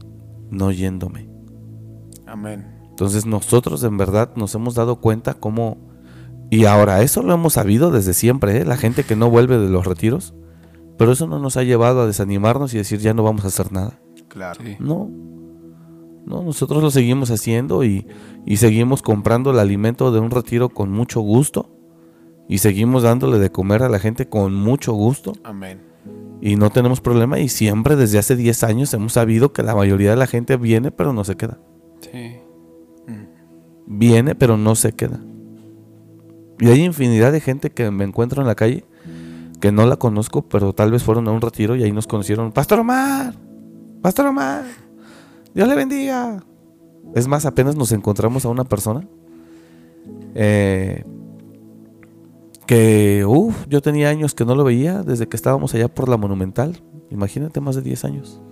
[0.50, 1.28] no yéndome.
[2.24, 2.75] Amén.
[2.96, 5.76] Entonces nosotros en verdad nos hemos dado cuenta cómo...
[6.48, 8.64] Y ahora, eso lo hemos sabido desde siempre, ¿eh?
[8.64, 10.32] la gente que no vuelve de los retiros.
[10.96, 13.70] Pero eso no nos ha llevado a desanimarnos y decir ya no vamos a hacer
[13.70, 14.00] nada.
[14.28, 14.64] Claro.
[14.64, 14.76] Sí.
[14.78, 15.10] No.
[16.24, 18.06] No, nosotros lo seguimos haciendo y,
[18.46, 21.68] y seguimos comprando el alimento de un retiro con mucho gusto.
[22.48, 25.34] Y seguimos dándole de comer a la gente con mucho gusto.
[25.44, 25.82] Amén.
[26.40, 27.40] Y no tenemos problema.
[27.40, 30.92] Y siempre desde hace 10 años hemos sabido que la mayoría de la gente viene
[30.92, 31.60] pero no se queda.
[32.00, 32.38] Sí.
[33.86, 35.20] Viene pero no se queda.
[36.58, 38.84] Y hay infinidad de gente que me encuentro en la calle
[39.60, 42.52] que no la conozco, pero tal vez fueron a un retiro y ahí nos conocieron.
[42.52, 43.34] Pastor Omar,
[44.02, 44.64] Pastor Omar,
[45.54, 46.44] Dios le bendiga.
[47.14, 49.08] Es más, apenas nos encontramos a una persona
[50.34, 51.04] eh,
[52.66, 56.16] que, uff, yo tenía años que no lo veía desde que estábamos allá por la
[56.16, 56.82] Monumental.
[57.10, 58.42] Imagínate, más de 10 años.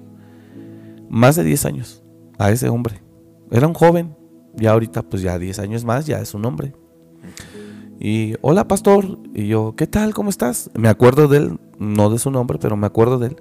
[1.10, 2.02] Más de 10 años
[2.38, 3.02] a ese hombre.
[3.50, 4.16] Era un joven,
[4.56, 6.74] ya ahorita pues ya 10 años más, ya es un hombre.
[8.00, 10.14] Y, hola pastor, y yo, ¿qué tal?
[10.14, 10.70] ¿Cómo estás?
[10.74, 13.36] Me acuerdo de él, no de su nombre, pero me acuerdo de él.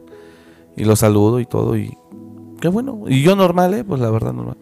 [0.77, 1.95] Y lo saludo y todo, y
[2.61, 3.03] qué bueno.
[3.07, 3.83] Y yo normal, ¿eh?
[3.83, 4.57] Pues la verdad normal.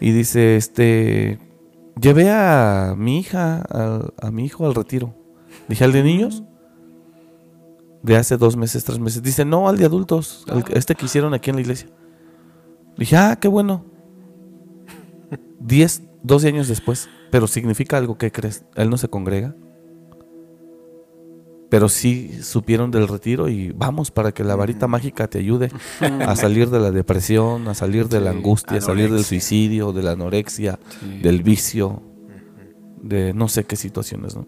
[0.00, 1.38] Y dice, este,
[2.00, 5.14] llevé a mi hija, a, a mi hijo al retiro.
[5.68, 6.44] Dije, ¿al de niños?
[8.02, 9.22] De hace dos meses, tres meses.
[9.22, 11.88] Dice, no, al de adultos, al- este que hicieron aquí en la iglesia.
[12.98, 13.84] Dije, ah, qué bueno.
[15.60, 17.08] 10, 12 años después.
[17.30, 18.64] Pero significa algo, ¿qué crees?
[18.76, 19.54] Él no se congrega.
[21.70, 25.70] Pero sí supieron del retiro y vamos para que la varita mágica te ayude
[26.26, 30.02] a salir de la depresión, a salir de la angustia, a salir del suicidio, de
[30.02, 31.18] la anorexia, Sí.
[31.20, 32.02] del vicio,
[33.02, 34.46] de no sé qué situaciones, ¿no?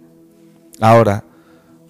[0.81, 1.25] Ahora,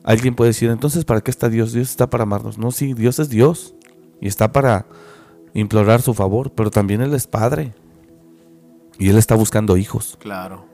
[0.05, 1.73] alguien puede decir, entonces, ¿para qué está Dios?
[1.73, 2.57] Dios está para amarnos.
[2.57, 3.75] No, sí, Dios es Dios
[4.21, 4.87] y está para
[5.53, 7.75] implorar su favor, pero también Él es Padre
[8.99, 10.17] y Él está buscando hijos.
[10.21, 10.67] Claro.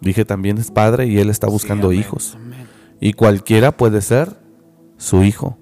[0.00, 2.00] Dije también es Padre y Él está buscando amén.
[2.00, 2.34] hijos.
[2.36, 2.66] Amén.
[3.00, 4.36] Y cualquiera puede ser
[4.96, 5.58] su hijo.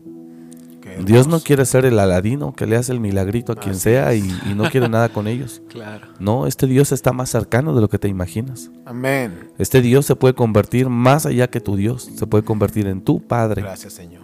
[1.04, 4.14] Dios no quiere ser el aladino que le hace el milagrito a quien Así sea
[4.14, 4.22] y
[4.57, 5.62] no quiere nada con ellos.
[5.76, 6.07] Claro.
[6.18, 8.70] No, este Dios está más cercano de lo que te imaginas.
[8.86, 9.50] Amén.
[9.59, 13.20] Este Dios se puede convertir más allá que tu Dios, se puede convertir en tu
[13.20, 13.61] Padre.
[13.61, 14.22] Gracias, Señor.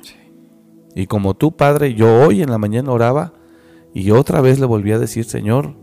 [0.95, 3.35] Y como tu Padre, yo hoy en la mañana oraba
[3.93, 5.75] y otra vez le volví a decir, Señor,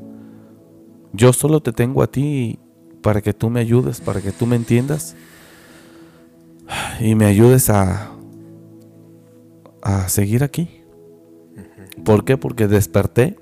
[1.13, 2.59] yo solo te tengo a ti
[3.01, 5.15] para que tú me ayudes, para que tú me entiendas
[6.99, 8.11] y me ayudes a,
[9.81, 10.69] a seguir aquí.
[12.03, 12.37] ¿Por qué?
[12.37, 13.37] Porque desperté,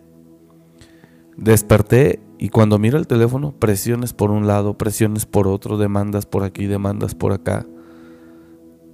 [1.36, 6.44] desperté y cuando miro el teléfono, presiones por un lado, presiones por otro, demandas por
[6.44, 7.66] aquí, demandas por acá.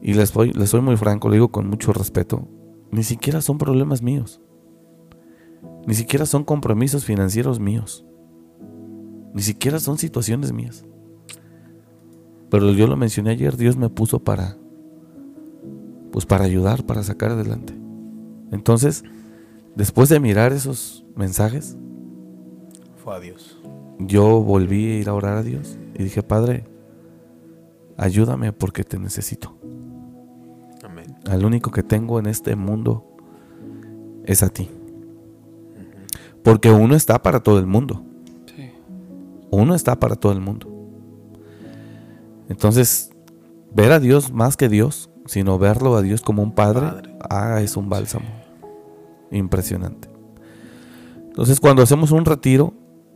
[0.02, 2.48] Y les, voy, les soy muy franco, le digo con mucho respeto,
[2.92, 4.42] ni siquiera son problemas míos.
[5.86, 8.06] Ni siquiera son compromisos financieros míos.
[9.34, 10.86] Ni siquiera son situaciones mías.
[12.50, 14.58] Pero yo lo mencioné ayer, Dios me puso para
[16.14, 17.74] pues para ayudar, para sacar adelante.
[18.52, 19.04] Entonces,
[19.76, 21.76] después de mirar esos mensajes,
[23.04, 23.60] Fue a Dios.
[23.98, 26.66] yo volví a ir a orar a Dios y dije, Padre,
[27.98, 29.58] ayúdame porque te necesito.
[30.84, 31.16] Amén.
[31.26, 33.18] Al único que tengo en este mundo
[34.26, 34.70] es a ti.
[36.44, 38.06] Porque uno está para todo el mundo.
[39.54, 40.68] Uno está para todo el mundo.
[42.50, 43.12] Entonces,
[43.74, 47.18] ver a Dios más que Dios, sino verlo a Dios como un padre, Padre.
[47.30, 48.26] ah, es un bálsamo.
[49.32, 50.10] Impresionante.
[51.28, 52.74] Entonces, cuando hacemos un retiro,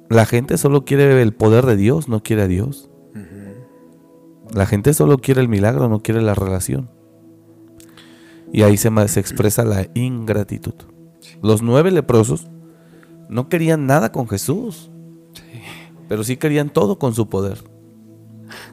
[0.09, 2.89] la gente solo quiere el poder de Dios, no quiere a Dios.
[4.53, 6.89] La gente solo quiere el milagro, no quiere la relación.
[8.53, 10.73] Y ahí se expresa la ingratitud.
[11.41, 12.47] Los nueve leprosos
[13.27, 14.89] no querían nada con Jesús,
[16.07, 17.63] pero sí querían todo con su poder.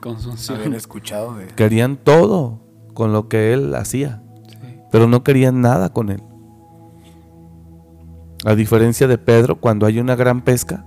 [0.01, 0.59] Con su unción.
[0.59, 1.47] Habían escuchado de...
[1.49, 2.61] Querían todo
[2.95, 4.57] con lo que él hacía, Sí.
[4.93, 6.23] pero no querían nada con él.
[8.45, 10.87] A diferencia de Pedro, cuando hay una gran pesca,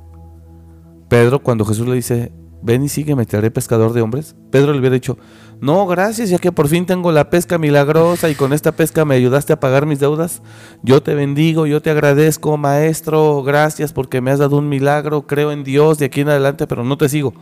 [1.10, 2.32] Pedro, cuando Jesús le dice,
[2.62, 5.18] ven y sígueme, te haré pescador de hombres, Pedro le hubiera dicho,
[5.60, 9.16] no, gracias, ya que por fin tengo la pesca milagrosa y con esta pesca me
[9.16, 10.42] ayudaste a pagar mis deudas,
[10.84, 15.52] yo te bendigo, yo te agradezco, maestro, gracias porque me has dado un milagro, creo
[15.52, 17.34] en Dios de aquí en adelante, pero no te sigo.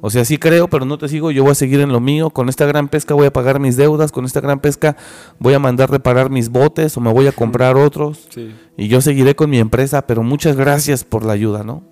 [0.00, 2.30] O sea, sí creo, pero no te sigo, yo voy a seguir en lo mío,
[2.30, 4.96] con esta gran pesca voy a pagar mis deudas, con esta gran pesca
[5.40, 8.54] voy a mandar reparar mis botes o me voy a comprar otros Sí.
[8.76, 11.82] y yo seguiré con mi empresa, pero muchas gracias por la ayuda, ¿no?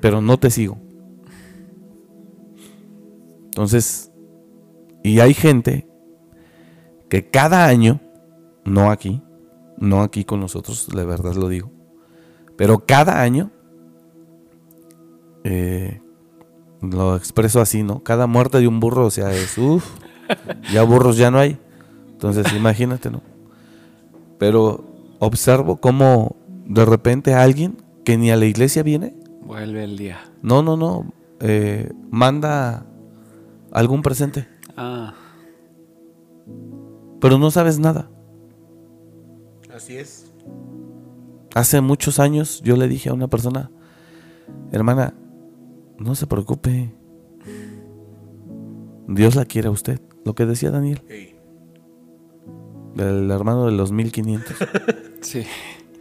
[0.00, 0.76] Pero no te sigo.
[3.46, 4.07] Entonces,
[5.08, 5.88] y hay gente
[7.08, 8.00] que cada año,
[8.64, 9.22] no aquí,
[9.78, 11.70] no aquí con nosotros, de verdad lo digo,
[12.56, 13.50] pero cada año,
[15.44, 16.02] eh,
[16.82, 18.02] lo expreso así, ¿no?
[18.02, 19.84] Cada muerte de un burro, o sea, es, uff,
[20.72, 21.58] ya burros ya no hay.
[22.10, 23.22] Entonces, imagínate, ¿no?
[24.38, 24.84] Pero
[25.20, 26.36] observo cómo
[26.66, 30.20] de repente alguien que ni a la iglesia viene, Vuelve el día.
[30.42, 32.84] no, no, no, eh, manda
[33.72, 34.46] algún presente,
[34.80, 35.12] Ah,
[37.20, 38.08] pero no sabes nada.
[39.74, 40.32] Así es.
[41.54, 43.70] Hace muchos años yo le dije a una persona,
[44.70, 45.14] hermana,
[45.98, 46.94] no se preocupe,
[49.08, 51.02] Dios la quiere a usted, lo que decía Daniel,
[52.96, 54.56] el hermano de los 1500.
[55.22, 55.42] sí.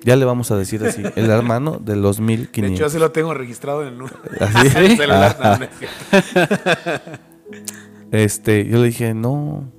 [0.03, 2.85] Ya le vamos a decir así, el hermano de los De hecho, 1500.
[2.87, 4.07] así lo tengo registrado en el, nu-
[4.39, 4.67] ¿Así?
[4.77, 5.69] el celular.
[8.11, 9.71] Este, yo le dije, no.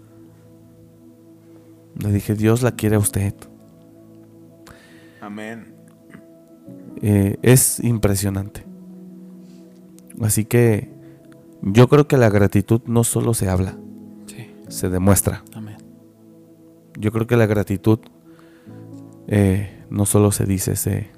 [1.96, 3.34] Le dije, Dios la quiere a usted.
[5.20, 5.74] Amén.
[7.02, 8.64] Eh, es impresionante.
[10.20, 10.90] Así que
[11.62, 13.76] yo creo que la gratitud no solo se habla,
[14.26, 14.50] Sí.
[14.68, 15.42] se demuestra.
[15.54, 15.76] Amén.
[16.98, 18.00] Yo creo que la gratitud
[19.28, 21.08] eh, no solo se dice, se,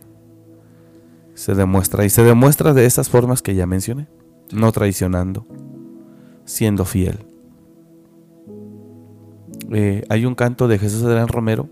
[1.34, 2.04] se demuestra.
[2.04, 4.08] Y se demuestra de esas formas que ya mencioné.
[4.52, 5.46] No traicionando,
[6.50, 7.20] siendo fiel.
[9.72, 11.68] Eh, hay un canto de Jesús Adrián Romero,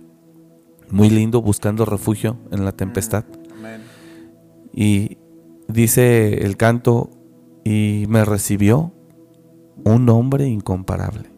[0.90, 3.24] muy lindo, buscando refugio en la tempestad.
[4.72, 5.18] Y
[5.66, 7.10] dice el canto,
[7.64, 8.92] y me recibió
[9.84, 11.30] un hombre incomparable.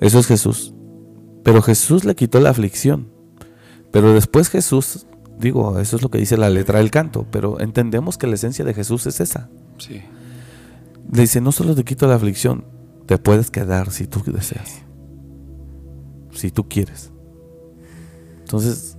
[0.00, 0.74] Eso es Jesús.
[1.42, 3.08] Pero Jesús le quitó la aflicción.
[3.90, 5.06] Pero después Jesús,
[5.40, 8.64] digo, eso es lo que dice la letra del canto, pero entendemos que la esencia
[8.64, 9.50] de Jesús es esa.
[9.78, 10.02] Sí.
[11.12, 12.64] Le dice, no solo te quito la aflicción,
[13.06, 14.82] te puedes quedar si tú deseas.
[16.32, 17.10] Si tú quieres.
[18.40, 18.96] Entonces,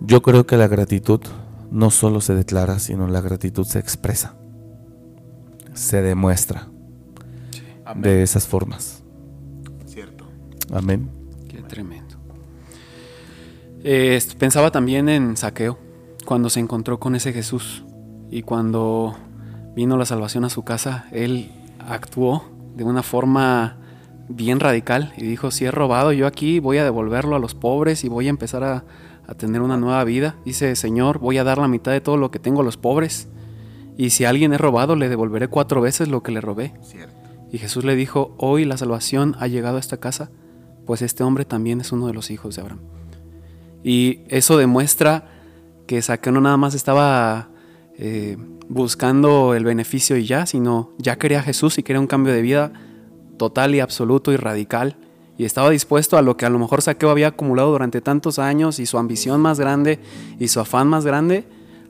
[0.00, 1.20] yo creo que la gratitud
[1.70, 4.36] no solo se declara, sino la gratitud se expresa.
[5.74, 6.68] Se demuestra
[7.84, 8.02] Amén.
[8.02, 9.02] de esas formas.
[9.86, 10.24] Cierto.
[10.72, 11.10] Amén.
[11.48, 12.14] Qué tremendo.
[13.82, 15.78] Eh, est- pensaba también en Saqueo,
[16.24, 17.84] cuando se encontró con ese Jesús
[18.30, 19.14] y cuando
[19.74, 21.50] vino la salvación a su casa, él
[21.86, 22.44] actuó
[22.76, 23.76] de una forma
[24.28, 28.04] bien radical y dijo, si he robado yo aquí, voy a devolverlo a los pobres
[28.04, 28.84] y voy a empezar a,
[29.26, 30.36] a tener una nueva vida.
[30.44, 33.28] Dice, Señor, voy a dar la mitad de todo lo que tengo a los pobres.
[33.96, 36.74] Y si a alguien he robado, le devolveré cuatro veces lo que le robé.
[36.82, 37.14] Cierto.
[37.52, 40.30] Y Jesús le dijo, hoy la salvación ha llegado a esta casa,
[40.86, 42.80] pues este hombre también es uno de los hijos de Abraham.
[43.84, 45.28] Y eso demuestra
[45.86, 47.50] que Saqueo no nada más estaba
[47.98, 48.36] eh,
[48.68, 52.72] buscando el beneficio y ya, sino ya quería Jesús y quería un cambio de vida
[53.36, 54.96] total y absoluto y radical.
[55.36, 58.78] Y estaba dispuesto a lo que a lo mejor Saqueo había acumulado durante tantos años
[58.78, 59.98] y su ambición más grande
[60.38, 61.44] y su afán más grande,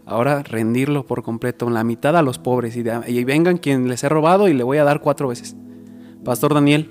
[0.06, 4.02] ahora rendirlo por completo, la mitad a los pobres y, de- y vengan quien les
[4.02, 5.56] he robado y le voy a dar cuatro veces.
[6.24, 6.90] Pastor Daniel,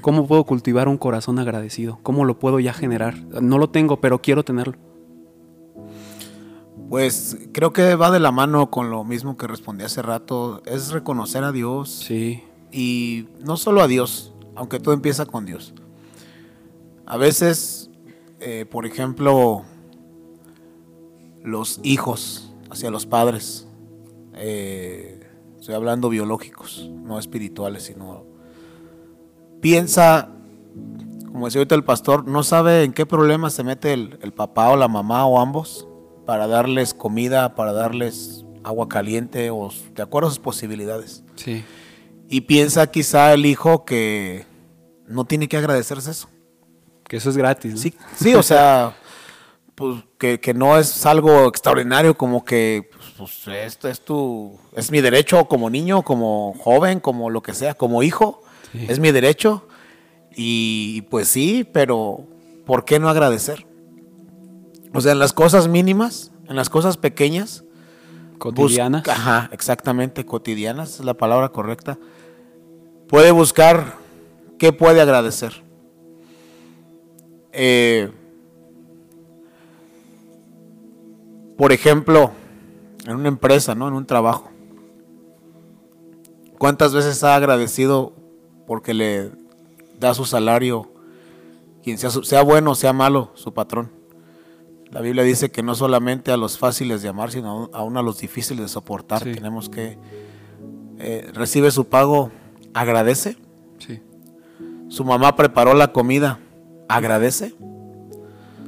[0.00, 1.98] ¿cómo puedo cultivar un corazón agradecido?
[2.04, 3.16] ¿Cómo lo puedo ya generar?
[3.42, 4.74] No lo tengo, pero quiero tenerlo.
[6.88, 10.62] Pues creo que va de la mano con lo mismo que respondí hace rato.
[10.64, 11.90] Es reconocer a Dios.
[11.90, 15.74] Sí, Y no solo a Dios, aunque todo empieza con Dios.
[17.06, 17.90] A veces,
[18.40, 19.64] eh, por ejemplo,
[21.42, 23.66] los hijos hacia los padres.
[24.34, 25.14] eh,
[25.58, 28.24] Estoy hablando biológicos, no espirituales, sino
[29.60, 30.30] piensa,
[31.30, 34.70] como decía ahorita el pastor, no sabe en qué problema se mete el, el papá
[34.70, 35.87] o la mamá o ambos
[36.28, 41.24] para darles comida, para darles agua caliente o de acuerdo a sus posibilidades.
[41.36, 41.64] Sí.
[42.28, 44.44] Y piensa quizá el hijo que
[45.06, 46.28] no tiene que agradecerse eso.
[47.08, 47.72] Que eso es gratis.
[47.72, 47.78] ¿no?
[47.78, 48.94] Sí, sí, o sea,
[49.74, 55.00] pues que, que no es algo extraordinario, como que pues, esto es tu, es mi
[55.00, 58.84] derecho como niño, como joven, como lo que sea, como hijo, Sí.
[58.86, 59.66] es mi derecho.
[60.36, 62.20] Y pues sí, pero
[62.66, 63.66] ¿por qué no agradecer?
[64.98, 67.64] O sea, en las cosas mínimas, en las cosas pequeñas,
[68.38, 69.02] Cotidianas.
[69.02, 71.98] Busca- ajá, exactamente, cotidianas es la palabra correcta.
[73.08, 73.94] Puede buscar
[74.58, 75.64] qué puede agradecer.
[77.52, 78.12] Eh,
[81.56, 82.30] por ejemplo,
[83.06, 83.88] en una empresa, ¿no?
[83.88, 84.50] En un trabajo.
[86.58, 88.12] ¿Cuántas veces ha agradecido
[88.66, 89.30] porque le
[89.98, 90.92] da su salario,
[91.82, 93.90] quien sea, sea bueno o sea malo, su patrón?
[94.90, 98.18] La Biblia dice que no solamente a los fáciles de amar, sino aún a los
[98.18, 99.22] difíciles de soportar.
[99.22, 99.32] Sí.
[99.32, 99.98] Tenemos que
[100.98, 102.30] eh, recibe su pago,
[102.74, 103.36] agradece.
[103.78, 104.00] Sí.
[104.88, 106.40] Su mamá preparó la comida,
[106.88, 107.54] agradece.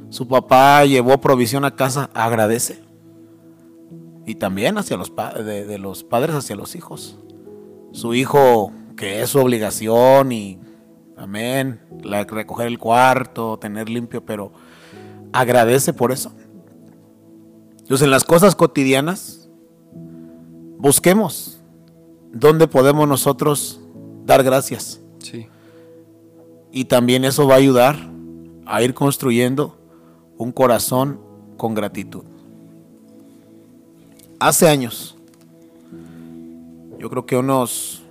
[0.09, 2.81] Su papá llevó provisión a casa, agradece.
[4.25, 5.11] Y también hacia los
[5.43, 7.17] de, de los padres hacia los hijos.
[7.91, 10.59] Su hijo, que es su obligación y
[11.17, 14.51] amén, la- recoger el cuarto, tener limpio, pero
[15.33, 16.31] agradece por eso.
[17.79, 19.49] Entonces, en las cosas cotidianas,
[20.77, 21.61] busquemos
[22.31, 23.81] dónde podemos nosotros
[24.25, 25.01] dar gracias.
[25.19, 25.47] Sí.
[26.71, 27.97] Y también eso va a ayudar
[28.65, 29.77] a ir construyendo
[30.37, 31.19] un corazón
[31.57, 32.23] con gratitud.
[34.39, 35.15] Hace años,
[36.97, 38.01] yo creo que unos,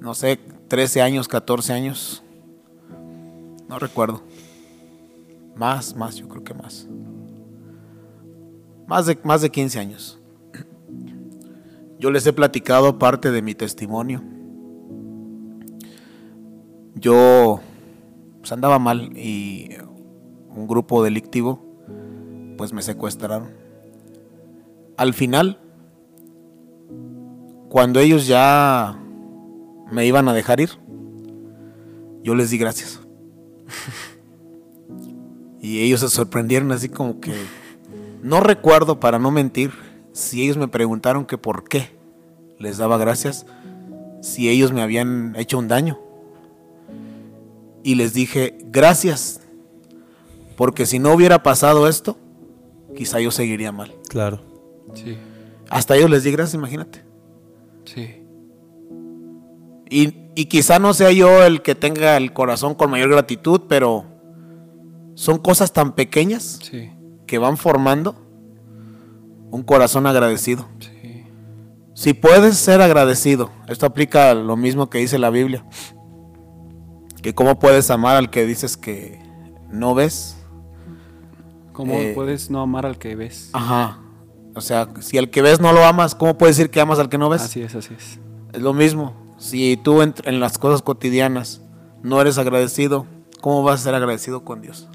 [0.00, 2.22] no sé, 13 años, 14 años,
[3.68, 4.22] no recuerdo.
[5.56, 6.88] Más, más, yo creo que más.
[8.86, 10.18] Más de, más de 15 años.
[11.98, 14.22] Yo les he platicado parte de mi testimonio
[17.00, 17.60] yo
[18.40, 19.70] pues, andaba mal y
[20.54, 21.64] un grupo delictivo
[22.56, 23.50] pues me secuestraron.
[24.96, 25.60] Al final,
[27.68, 29.00] cuando ellos ya
[29.92, 30.70] me iban a dejar ir,
[32.24, 33.00] yo les di gracias.
[35.60, 37.34] Y ellos se sorprendieron así como que
[38.22, 39.72] no recuerdo para no mentir
[40.12, 41.96] si ellos me preguntaron que por qué
[42.58, 43.46] les daba gracias
[44.20, 45.98] si ellos me habían hecho un daño
[47.82, 49.40] y les dije, gracias,
[50.56, 52.18] porque si no hubiera pasado esto,
[52.94, 53.94] quizá yo seguiría mal.
[54.08, 54.42] Claro.
[54.94, 55.16] Sí.
[55.70, 57.02] Hasta ellos les di gracias, imagínate.
[57.84, 58.22] Sí.
[59.88, 64.04] Y, y quizá no sea yo el que tenga el corazón con mayor gratitud, pero
[65.14, 66.92] son cosas tan pequeñas Sí.
[67.26, 68.14] que van formando
[69.50, 70.68] un corazón agradecido.
[70.78, 71.24] Sí.
[71.94, 75.64] Si puedes ser agradecido, esto aplica a lo mismo que dice la Biblia,
[77.20, 79.20] que cómo puedes amar al que dices que
[79.70, 80.36] no ves,
[81.72, 83.50] ¿Cómo Eh, puedes no amar al que ves?
[83.52, 84.00] Ajá.
[84.56, 87.08] O sea, si al que ves no lo amas, ¿cómo puedes decir que amas al
[87.08, 87.42] que no ves?
[87.42, 88.18] Así es, así es.
[88.52, 89.27] Es lo mismo.
[89.38, 91.62] Si tú en, en las cosas cotidianas
[92.02, 93.06] no eres agradecido,
[93.40, 94.88] ¿cómo vas a ser agradecido con Dios?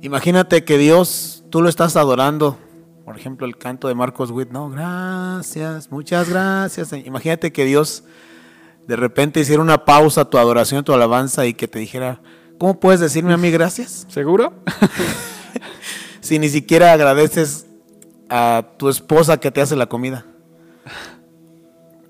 [0.00, 2.56] Imagínate que Dios, tú lo estás adorando.
[3.04, 6.92] Por ejemplo, el canto de Marcos Witt, no, gracias, muchas gracias.
[6.92, 8.04] Imagínate que Dios
[8.86, 12.20] de repente hiciera una pausa a tu adoración, a tu alabanza y que te dijera,
[12.58, 14.06] ¿cómo puedes decirme a mí gracias?
[14.08, 14.52] ¿Seguro?
[16.20, 17.66] si ni siquiera agradeces
[18.30, 20.26] a tu esposa que te hace la comida,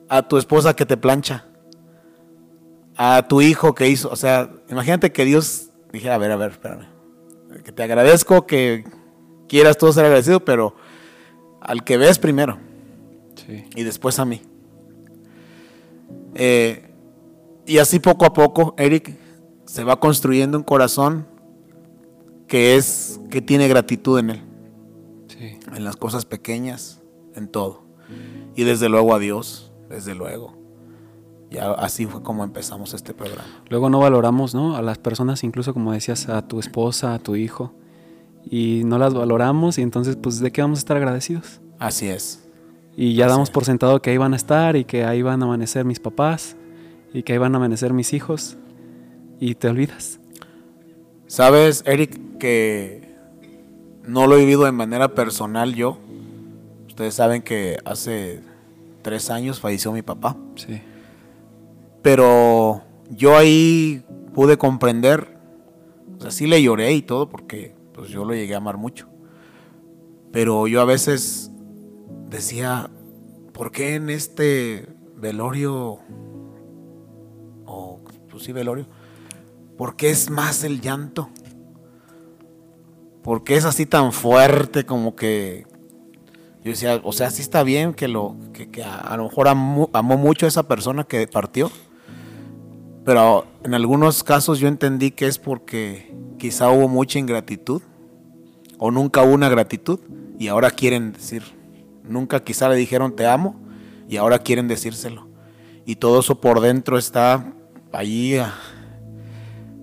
[0.09, 1.45] a tu esposa que te plancha,
[2.97, 6.51] a tu hijo que hizo, o sea, imagínate que Dios dijera, a ver, a ver,
[6.53, 6.87] espérame,
[7.65, 8.85] que te agradezco, que
[9.49, 10.75] quieras todo ser agradecido, pero
[11.61, 12.59] al que ves primero
[13.37, 13.65] Sí.
[13.77, 14.43] y después a mí.
[16.35, 16.91] Eh,
[17.67, 19.17] y así poco a poco, Eric,
[19.67, 21.27] se va construyendo un corazón
[22.47, 24.43] que es, que tiene gratitud en él
[25.29, 25.59] Sí.
[25.75, 27.01] en las cosas pequeñas,
[27.35, 27.83] en todo.
[28.57, 30.57] Y desde luego a Dios, desde luego.
[31.51, 33.63] Ya así fue como empezamos este programa.
[33.71, 34.77] Luego no valoramos, ¿no?
[34.77, 37.73] A las personas, incluso como decías, a tu esposa, a tu hijo.
[38.51, 41.61] Y no las valoramos y entonces, pues, ¿de qué vamos a estar agradecidos?
[41.79, 42.47] Así es.
[42.97, 43.53] Y ya Así damos es.
[43.53, 46.57] por sentado que ahí van a estar y que ahí van a amanecer mis papás
[47.15, 48.57] y que ahí van a amanecer mis hijos.
[49.41, 50.19] Y te olvidas.
[51.27, 53.15] Sabes, Eric, que
[54.05, 55.99] no lo he vivido de manera personal yo.
[56.89, 58.41] Ustedes saben que hace
[59.03, 60.37] tres años falleció mi papá.
[60.57, 60.81] Sí.
[62.03, 65.39] Pero yo ahí pude comprender,
[66.17, 69.09] o sea, sí le lloré y todo porque pues yo lo llegué a amar mucho.
[70.33, 71.51] Pero yo a veces
[72.29, 72.91] decía,
[73.53, 75.99] ¿por qué en este velorio,
[77.65, 78.87] o pues sí velorio,
[79.77, 81.31] por qué es más el llanto?
[83.23, 85.67] ¿Por qué es así tan fuerte como que
[86.69, 89.89] yo decía, o sea, sí está bien que lo que, a, lo mejor amó,
[90.19, 91.71] mucho a esa persona que partió,
[93.07, 97.81] pero en algunos casos yo entendí que es porque quizá hubo mucha ingratitud
[98.77, 99.99] o nunca hubo una gratitud
[100.39, 101.43] y ahora quieren decir,
[102.05, 103.57] nunca quizá le dijeron te amo
[104.07, 105.27] y ahora quieren decírselo.
[105.87, 107.51] Y todo eso por dentro está
[107.93, 108.37] allí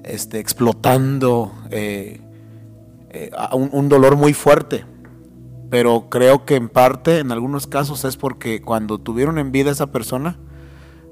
[0.03, 2.21] este, explotando eh,
[3.09, 4.86] eh, un dolor muy fuerte.
[5.76, 9.73] Pero creo que en parte, en algunos casos, es porque cuando tuvieron en vida a
[9.73, 10.38] esa persona,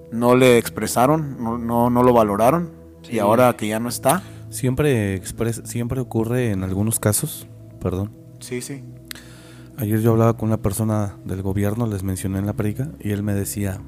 [0.10, 2.72] no le expresaron, no, no, no lo valoraron.
[3.12, 4.24] Y ahora que ya no está.
[4.50, 7.46] Siempre, expres- siempre ocurre en algunos casos,
[7.82, 8.12] perdón.
[8.40, 8.86] Sí, sí.
[9.76, 13.22] Ayer yo hablaba con una persona del gobierno, les mencioné en la predica, y él
[13.22, 13.82] me decía,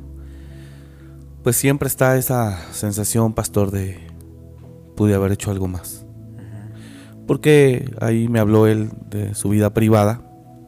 [1.41, 3.97] pues siempre está esa sensación, pastor, de
[4.97, 6.05] pude haber hecho algo más.
[7.28, 10.19] Porque ahí me habló él de su vida privada,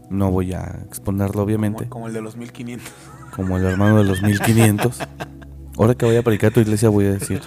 [0.09, 2.87] no voy a exponerlo obviamente, Como, como el de los 1500.
[3.35, 4.99] como el hermano de los 1500.
[5.77, 7.41] Ahora que voy a predicar a tu iglesia voy a decir,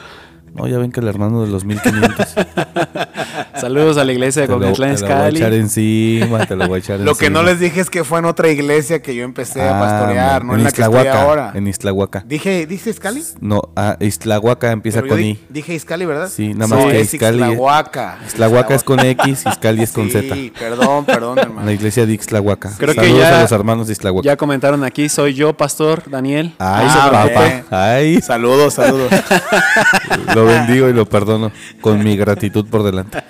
[0.54, 2.26] no, ya ven que el hermano de los 1500
[3.60, 5.36] Saludos a la iglesia de Coquitlán te lo voy a Izcalli.
[5.38, 8.18] echar encima, te lo voy a echar Lo que no les dije es que fue
[8.20, 11.22] en otra iglesia que yo empecé a Ah, pastorear, no en, la que estoy Iztlahuaca,
[11.22, 11.52] ahora.
[11.54, 12.24] En Iztlahuaca.
[12.26, 13.22] Dije, ¿dije Iscali?
[13.40, 15.40] No, ah, Iztlahuaca empieza Pero yo con di- I.
[15.50, 16.28] Dije Iscali, ¿verdad?
[16.34, 18.18] Sí, nada más que es Izcali- Ixtlahuaca.
[18.26, 20.58] Iztlahuaca es con X, Izcali es con Sí, Z.
[20.58, 21.66] perdón, perdón, hermano.
[21.66, 22.72] La iglesia de Ixtlahuaca.
[22.78, 24.24] Creo que Saludos ya- a los hermanos de Ixtlahuaca.
[24.26, 26.54] Ya comentaron aquí, soy yo, pastor Daniel.
[26.58, 27.62] Ay, Ah, papá.
[27.94, 29.10] Ay, Saludos, saludos.
[30.34, 33.22] Lo bendigo y lo perdono con mi gratitud por delante.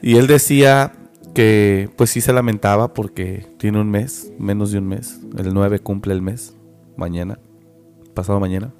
[0.00, 0.92] Y él decía
[1.34, 5.20] que pues sí se lamentaba porque tiene un mes, menos de un mes.
[5.38, 6.54] El 9 cumple el mes,
[6.96, 7.38] mañana,
[8.14, 8.72] pasado mañana.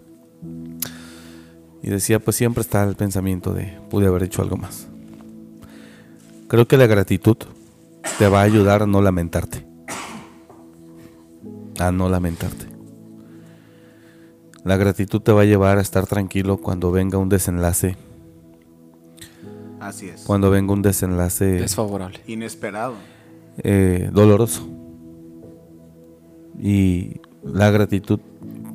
[1.83, 4.89] Y decía pues siempre está el pensamiento de pude haber hecho algo más.
[6.49, 7.37] Creo que la gratitud
[8.19, 9.67] te va a ayudar a no lamentarte.
[11.79, 12.72] A no lamentarte.
[14.65, 17.97] La gratitud te va a llevar a estar tranquilo cuando venga un desenlace.
[19.81, 20.23] Así es.
[20.23, 22.21] Cuando venga un desenlace Desfavorable.
[22.27, 22.95] Inesperado.
[23.59, 24.69] eh, doloroso.
[26.59, 28.21] Y la gratitud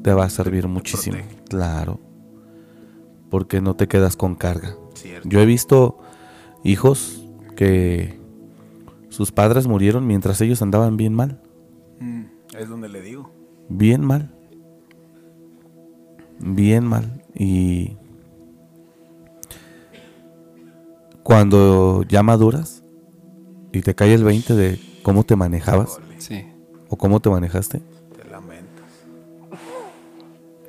[0.03, 1.17] te va a servir muchísimo.
[1.17, 1.43] protege.
[1.45, 1.99] Claro.
[3.29, 4.75] Porque no te quedas con carga.
[4.93, 5.27] Cierto.
[5.29, 5.99] Yo he visto
[6.63, 7.23] hijos
[7.55, 8.19] que
[9.09, 11.41] sus padres murieron mientras ellos andaban bien mal.
[11.99, 12.23] Mm,
[12.57, 13.31] es donde le digo.
[13.69, 14.33] Bien mal.
[16.39, 17.23] Bien mal.
[17.35, 17.97] Y
[21.23, 22.83] cuando ya maduras
[23.71, 26.45] y te cae el 20 de cómo te manejabas Sí.
[26.89, 27.79] o cómo te manejaste,
[28.15, 28.85] Te lamentas.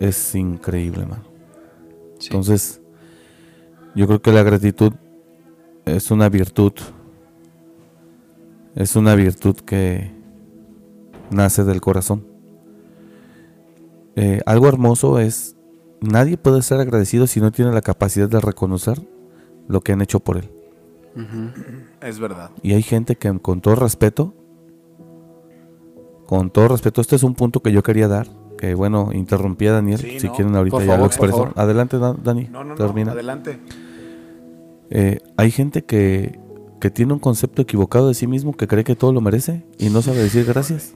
[0.00, 1.24] es increíble, mano.
[2.18, 2.26] sí.
[2.28, 2.80] Entonces,
[3.94, 4.92] yo creo que la gratitud
[5.84, 6.72] es una virtud.
[8.74, 10.12] Es una virtud que
[11.30, 12.24] nace del corazón.
[14.14, 15.56] Eh, algo hermoso es,
[16.00, 19.00] nadie puede ser agradecido si no tiene la capacidad de reconocer
[19.68, 20.50] lo que han hecho por él.
[22.00, 22.50] Es verdad.
[22.62, 24.34] Y hay gente que con todo respeto,
[26.26, 29.72] con todo respeto, este es un punto que yo quería dar, que bueno, interrumpí a
[29.72, 31.52] Daniel, Sí, si no, quieren ahorita ya favor, lo expreso.
[31.56, 32.74] Adelante, Dan- Dani, No, no, no.
[32.76, 33.12] termina.
[33.12, 33.58] Adelante.
[34.90, 36.38] Eh, hay gente que,
[36.80, 39.88] que tiene un concepto equivocado de sí mismo, que cree que todo lo merece y
[39.90, 40.94] no sabe decir gracias.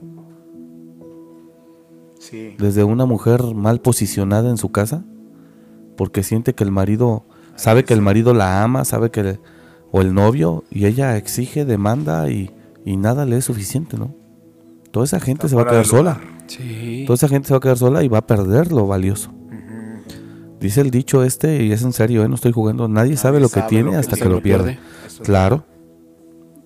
[2.33, 2.55] Sí.
[2.57, 5.03] Desde una mujer mal posicionada en su casa,
[5.95, 9.39] porque siente que el marido, sabe que el marido la ama, sabe que, el-
[9.91, 12.49] o el novio, y ella exige, demanda y,
[12.83, 14.15] y nada le es suficiente, ¿no?
[14.89, 16.19] Toda esa gente Está se va a quedar sola.
[16.47, 17.03] Sí.
[17.05, 19.31] Toda esa gente se va a quedar sola y va a perder lo valioso.
[20.59, 22.29] Dice el dicho este, y es en serio, ¿eh?
[22.29, 22.87] no estoy jugando.
[22.87, 24.79] Nadie sabe lo que sabe tiene lo que hasta que lo pierde.
[25.23, 25.65] Claro.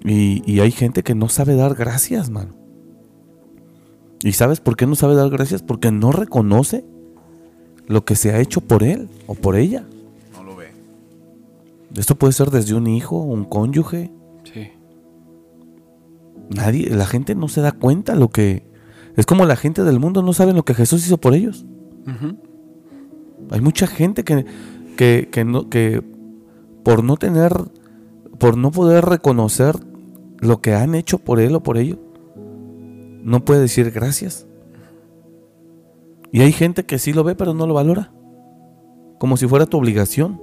[0.05, 2.53] Y, y hay gente que no sabe dar gracias, mano.
[4.23, 5.61] ¿Y sabes por qué no sabe dar gracias?
[5.61, 6.85] Porque no reconoce
[7.87, 9.85] lo que se ha hecho por él o por ella.
[10.33, 10.67] No lo ve.
[11.95, 14.11] Esto puede ser desde un hijo, un cónyuge.
[14.43, 14.69] Sí.
[16.49, 18.63] Nadie, la gente no se da cuenta lo que...
[19.15, 21.65] Es como la gente del mundo no sabe lo que Jesús hizo por ellos.
[23.49, 24.45] Hay mucha gente que,
[24.95, 26.03] que, que no, que
[26.83, 27.53] por no tener,
[28.37, 29.75] por no poder reconocer
[30.39, 31.99] lo que han hecho por él o por ello,
[33.23, 34.45] no puede decir gracias.
[36.31, 38.11] Y hay gente que sí lo ve, pero no lo valora.
[39.19, 40.41] Como si fuera tu obligación.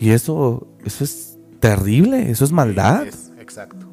[0.00, 3.06] Y eso, eso es terrible, eso es maldad.
[3.06, 3.86] Es- exacto.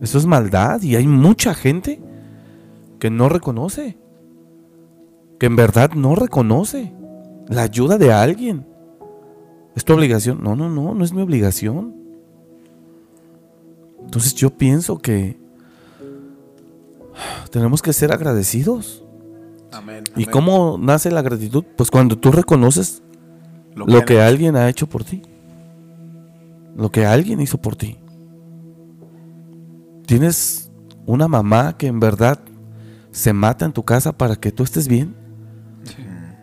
[0.00, 0.82] Eso es maldad.
[0.82, 2.00] Y hay mucha gente
[2.98, 3.96] que no reconoce.
[5.38, 6.92] Que en verdad no reconoce
[7.48, 8.66] la ayuda de alguien.
[9.74, 10.42] ¿Es tu obligación?
[10.42, 11.94] No, no, no, no es mi obligación.
[14.04, 15.39] Entonces yo pienso que
[17.50, 19.04] tenemos que ser agradecidos.
[19.72, 20.04] Amén.
[20.16, 20.32] ¿Y amén.
[20.32, 21.64] cómo nace la gratitud?
[21.76, 23.02] Pues cuando tú reconoces
[23.74, 25.22] Lo lo que alguien ha hecho por ti.
[26.76, 27.98] Lo que alguien hizo por ti.
[30.06, 30.70] Tienes
[31.06, 32.40] una mamá que en verdad
[33.12, 35.14] se mata en tu casa para que tú estés bien.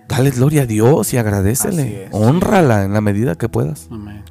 [0.08, 2.08] Dale gloria a Dios y agradecele.
[2.12, 3.88] Honrala en la medida que puedas.
[3.92, 4.24] Amén.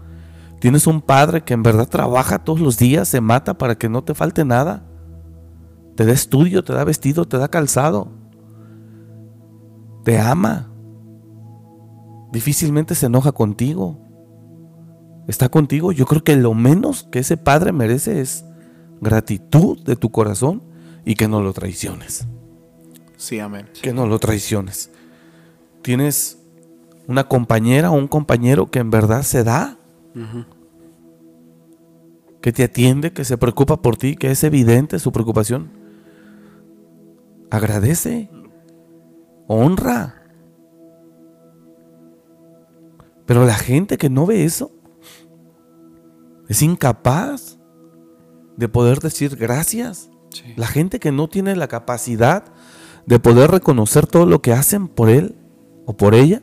[0.58, 4.02] Tienes un padre que en verdad trabaja todos los días, se mata para que no
[4.02, 4.85] te falte nada.
[5.96, 8.12] Te da estudio, te da vestido, te da calzado.
[10.04, 10.70] Te ama.
[12.32, 13.98] Difícilmente se enoja contigo.
[15.26, 15.92] Está contigo.
[15.92, 18.44] Yo creo que lo menos que ese padre merece es
[19.00, 20.62] gratitud de tu corazón
[21.04, 22.26] y que no lo traiciones.
[23.16, 23.68] Sí, amén.
[23.82, 24.90] Que no lo traiciones.
[25.82, 26.38] Tienes
[27.06, 29.78] una compañera o un compañero que en verdad se da
[32.40, 35.85] que te atiende, que se preocupa por ti, que es evidente su preocupación.
[37.50, 38.30] Agradece,
[39.46, 40.22] honra.
[43.26, 44.72] Pero la gente que no ve eso
[46.48, 47.58] es incapaz
[48.56, 50.10] de poder decir gracias.
[50.30, 50.54] Sí.
[50.56, 52.44] La gente que no tiene la capacidad
[53.06, 55.36] de poder reconocer todo lo que hacen por él
[55.86, 56.42] o por ella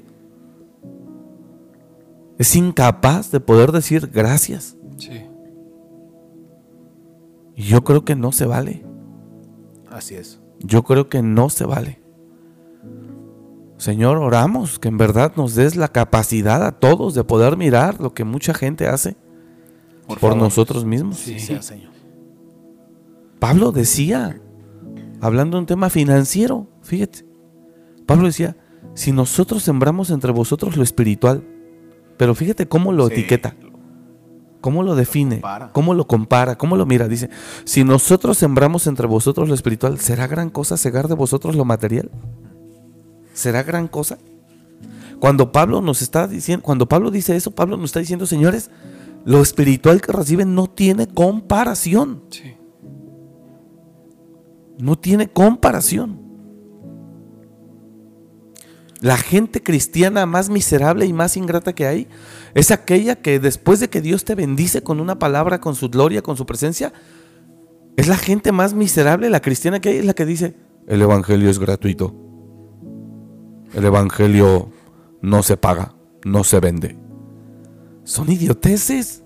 [2.38, 4.76] es incapaz de poder decir gracias.
[4.98, 5.26] Sí.
[7.56, 8.86] Y yo creo que no se vale.
[9.90, 10.43] Así es.
[10.64, 12.02] Yo creo que no se vale.
[13.78, 18.14] Señor, oramos que en verdad nos des la capacidad a todos de poder mirar lo
[18.14, 19.18] que mucha gente hace
[20.20, 21.18] por, nosotros mismos.
[21.18, 21.92] Sí, sea, Señor.
[23.40, 24.42] Pablo decía,
[25.20, 27.26] hablando de un tema financiero, fíjate,
[28.06, 28.56] Pablo decía,
[28.94, 31.44] si nosotros sembramos entre vosotros lo espiritual,
[32.18, 33.16] pero fíjate cómo lo Sí.
[33.16, 33.56] etiqueta,
[34.64, 35.42] cómo lo define,
[35.74, 37.10] cómo lo compara, cómo lo mira.
[37.10, 37.30] Dice,
[37.66, 42.10] si nosotros sembramos entre vosotros lo espiritual, ¿será gran cosa cegar de vosotros lo material?
[43.34, 44.18] ¿Será gran cosa?
[45.20, 48.72] Cuando Pablo nos está diciendo, cuando Pablo dice eso, Pablo nos está diciendo, señores,
[49.26, 52.24] lo espiritual que reciben no tiene comparación.
[52.30, 52.56] Sí.
[54.80, 56.22] No tiene comparación.
[59.02, 62.08] La gente cristiana más miserable y más ingrata que hay
[62.56, 66.22] es aquella que después de que Dios te bendice con una palabra, con su gloria,
[66.22, 66.94] con su presencia,
[67.98, 70.56] es la gente más miserable, la cristiana que hay, es la que dice,
[70.88, 72.14] el Evangelio es gratuito.
[73.74, 74.70] El Evangelio
[75.22, 76.98] no se paga, no se vende.
[78.04, 79.24] Son idioteces.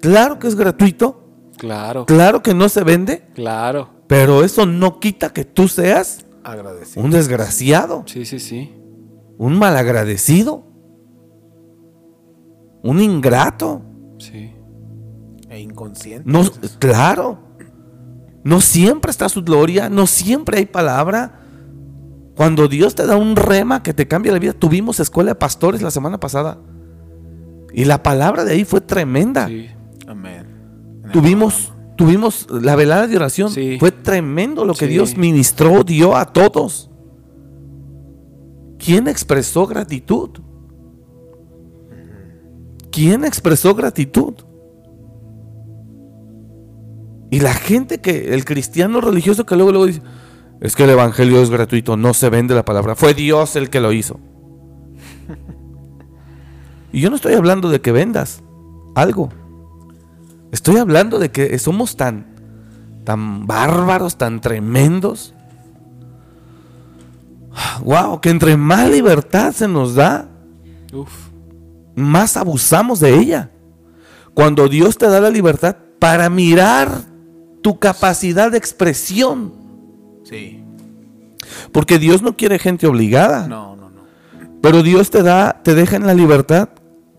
[0.00, 1.18] Claro que es gratuito,
[1.58, 2.06] Claro.
[2.06, 3.90] claro que no se vende, Claro.
[4.08, 7.04] pero eso no quita que tú seas Agradecido.
[7.04, 8.72] un desgraciado, Sí, sí, sí.
[9.38, 10.64] un malagradecido,
[12.82, 13.82] un ingrato.
[14.18, 14.52] Sí.
[15.48, 16.28] E inconsciente.
[16.30, 16.42] No,
[16.78, 17.38] claro.
[18.44, 21.40] No siempre está su gloria, no siempre hay palabra.
[22.34, 25.82] Cuando Dios te da un rema que te cambia la vida, tuvimos escuela de pastores
[25.82, 26.58] la semana pasada.
[27.72, 29.46] Y la palabra de ahí fue tremenda.
[29.46, 29.68] Sí.
[30.06, 30.46] Amén.
[31.12, 33.50] Tuvimos, tuvimos la velada de oración.
[33.50, 33.76] Sí.
[33.78, 34.92] Fue tremendo lo que Sí.
[34.92, 36.90] Dios ministró, dio a todos.
[38.78, 40.30] ¿Quién expresó gratitud?
[42.92, 44.34] ¿Quién expresó gratitud?
[47.30, 50.02] Y la gente que, el cristiano religioso que luego, luego dice,
[50.60, 52.94] es que el evangelio es gratuito, no se vende la palabra.
[52.94, 54.20] Fue Dios el que lo hizo.
[56.92, 58.42] Y yo no estoy hablando de que vendas
[58.94, 59.30] algo.
[60.52, 62.26] Estoy hablando de que somos tan,
[63.04, 65.34] tan bárbaros, tan tremendos.
[67.82, 70.28] Wow, que entre más libertad se nos da,
[70.92, 71.31] Uf.
[71.94, 73.50] Más abusamos de ella.
[74.34, 76.90] Cuando Dios te da la libertad para mirar
[77.62, 79.52] tu capacidad de expresión.
[80.24, 80.62] Sí.
[81.70, 83.46] Porque Dios no quiere gente obligada.
[83.46, 84.02] No, no, no.
[84.60, 86.70] Pero Dios te da, te deja en la libertad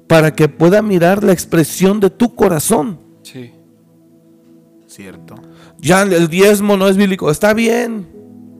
[0.07, 2.99] para que pueda mirar la expresión de tu corazón.
[3.21, 3.53] Sí.
[4.87, 5.35] Cierto.
[5.79, 7.29] Ya el diezmo no es bíblico.
[7.29, 8.07] Está bien.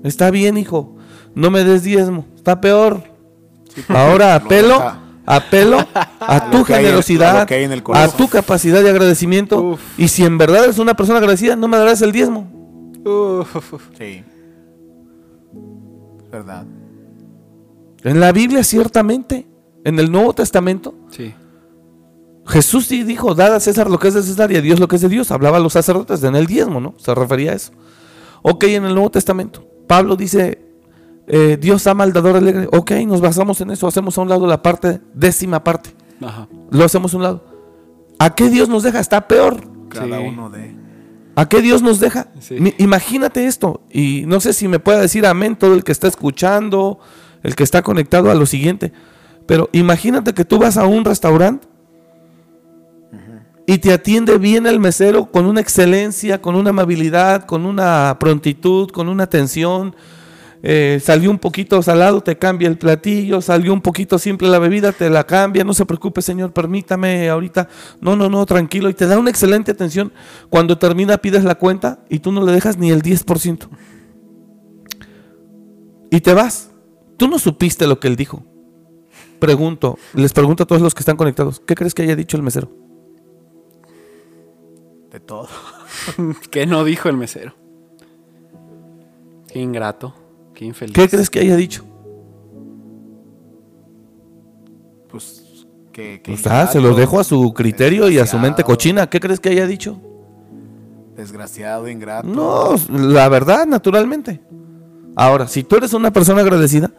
[0.03, 0.95] Está bien, hijo.
[1.35, 2.25] No me des diezmo.
[2.35, 3.03] Está peor.
[3.73, 5.77] Sí, Ahora lo apelo apelo
[6.19, 9.61] a tu a generosidad, en a tu capacidad de agradecimiento.
[9.61, 9.81] Uf.
[9.97, 12.47] Y si en verdad eres una persona agradecida, no me darás el diezmo.
[13.97, 14.23] Sí.
[16.23, 16.65] Es verdad.
[18.03, 19.47] En la Biblia, ciertamente,
[19.83, 21.33] en el Nuevo Testamento, Sí.
[22.45, 24.87] Jesús sí dijo, dad a César lo que es de César y a Dios lo
[24.87, 25.31] que es de Dios.
[25.31, 26.93] Hablaba a los sacerdotes en el diezmo, ¿no?
[26.97, 27.71] Se refería a eso.
[28.41, 30.62] Ok, en el Nuevo Testamento, Pablo dice,
[31.27, 32.67] eh, Dios ama al dador alegre.
[32.71, 35.91] Ok, nos basamos en eso, hacemos a un lado la parte, décima parte.
[36.21, 36.47] Ajá.
[36.71, 37.43] Lo hacemos a un lado.
[38.19, 38.99] ¿A qué Dios nos deja?
[38.99, 39.67] Está peor.
[39.89, 40.25] Cada Sí.
[40.27, 40.75] uno de.
[41.35, 42.27] ¿A qué Dios nos deja?
[42.39, 42.55] Sí.
[42.77, 43.81] Imagínate esto.
[43.91, 46.99] Y no sé si me puede decir amén todo el que está escuchando,
[47.41, 48.93] el que está conectado a lo siguiente.
[49.45, 51.67] Pero imagínate que tú vas a un restaurante
[53.65, 58.89] y te atiende bien el mesero con una excelencia, con una amabilidad, con una prontitud,
[58.91, 59.95] con una atención.
[60.65, 64.93] Eh, salió un poquito salado, te cambia el platillo, salió un poquito simple la bebida,
[64.93, 67.67] te la cambia, no se preocupe señor, permítame ahorita,
[67.99, 70.13] no, no, no, tranquilo, y te da una excelente atención.
[70.49, 73.67] Cuando termina pides la cuenta y tú no le dejas ni el 10%.
[76.11, 76.71] Y te vas.
[77.17, 78.45] Tú no supiste lo que él dijo.
[79.39, 82.43] Pregunto, les pregunto a todos los que están conectados, ¿qué crees que haya dicho el
[82.43, 82.71] mesero?
[85.11, 85.49] De todo.
[86.51, 87.53] ¿Qué no dijo el mesero?
[89.49, 90.15] Qué ingrato,
[90.53, 90.93] qué infeliz.
[90.93, 91.85] ¿Qué crees que haya dicho?
[95.09, 95.65] Pues.
[95.91, 98.63] Que, que Pues, ah, se lo ingrato, dejo a su criterio y a su mente
[98.63, 99.09] cochina.
[99.09, 100.01] ¿Qué crees que haya dicho?
[101.15, 102.27] Desgraciado, ingrato.
[102.27, 104.41] No, la verdad, naturalmente.
[105.15, 106.89] Ahora, si tú eres una persona agradecida,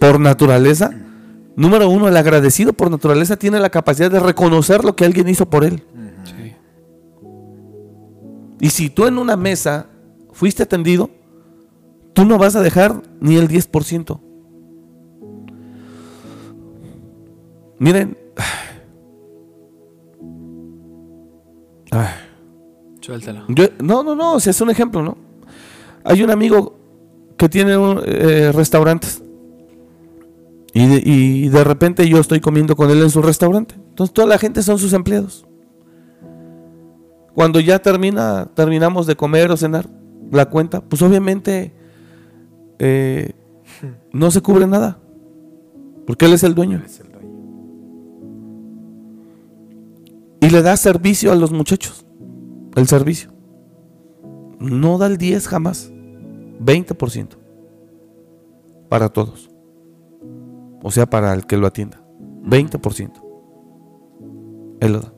[0.00, 0.90] por naturaleza,
[1.54, 5.48] número uno, el agradecido por naturaleza tiene la capacidad de reconocer lo que alguien hizo
[5.48, 5.84] por él.
[6.24, 6.56] Sí.
[8.58, 9.86] Y si tú en una mesa
[10.32, 11.10] fuiste atendido,
[12.14, 14.20] tú no vas a dejar ni el 10%.
[17.78, 18.16] Miren,
[23.00, 23.44] Suéltalo.
[23.48, 25.16] yo- no, no, no, o sea, es un ejemplo, ¿no?
[26.04, 26.76] Hay un amigo
[27.36, 29.22] que tiene un, eh, restaurantes
[30.74, 33.74] y de, y de repente yo estoy comiendo con él en su restaurante.
[33.74, 35.46] Entonces toda la gente son sus empleados.
[37.34, 39.88] Cuando ya termina, terminamos de comer o cenar
[40.30, 41.74] la cuenta, pues obviamente
[42.84, 43.30] eh,
[44.12, 44.98] no se cubre nada,
[46.04, 46.82] porque él es el dueño.
[50.40, 52.04] Y le da servicio a los muchachos.
[52.74, 53.30] El servicio.
[54.58, 55.92] No da el 10 jamás.
[56.58, 57.28] 20%.
[58.88, 59.48] Para todos.
[60.82, 62.04] O sea, para el que lo atienda.
[62.42, 63.12] 20%.
[64.80, 65.14] Él lo da.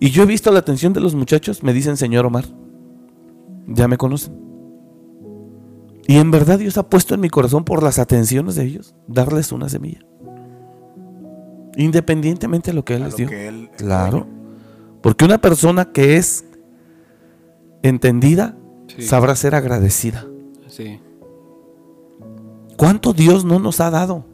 [0.00, 1.62] Y yo he visto la atención de los muchachos.
[1.62, 2.46] Me dicen, señor Omar.
[3.68, 4.41] Ya me conocen.
[6.08, 8.94] Y en verdad Dios ha puesto en mi corazón por las atenciones de ellos.
[9.06, 10.00] Darles una semilla.
[11.76, 13.28] Independientemente de lo que Él A les dio.
[13.28, 14.26] que él- el Claro.
[15.00, 16.44] Porque una persona que es
[17.82, 18.56] entendida
[18.88, 19.02] Sí.
[19.02, 20.26] sabrá ser agradecida.
[20.68, 21.00] Sí.
[22.76, 24.24] ¿Cuánto Dios no nos ha dado?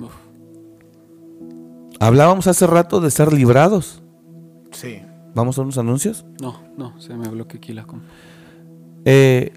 [0.00, 0.12] Uf.
[2.00, 4.02] Hablábamos hace rato de ser librados.
[4.72, 5.02] Sí.
[5.34, 6.24] Vamos a unos anuncios.
[6.40, 7.86] No, no, se me bloqueó aquí la.
[9.04, 9.52] Eh,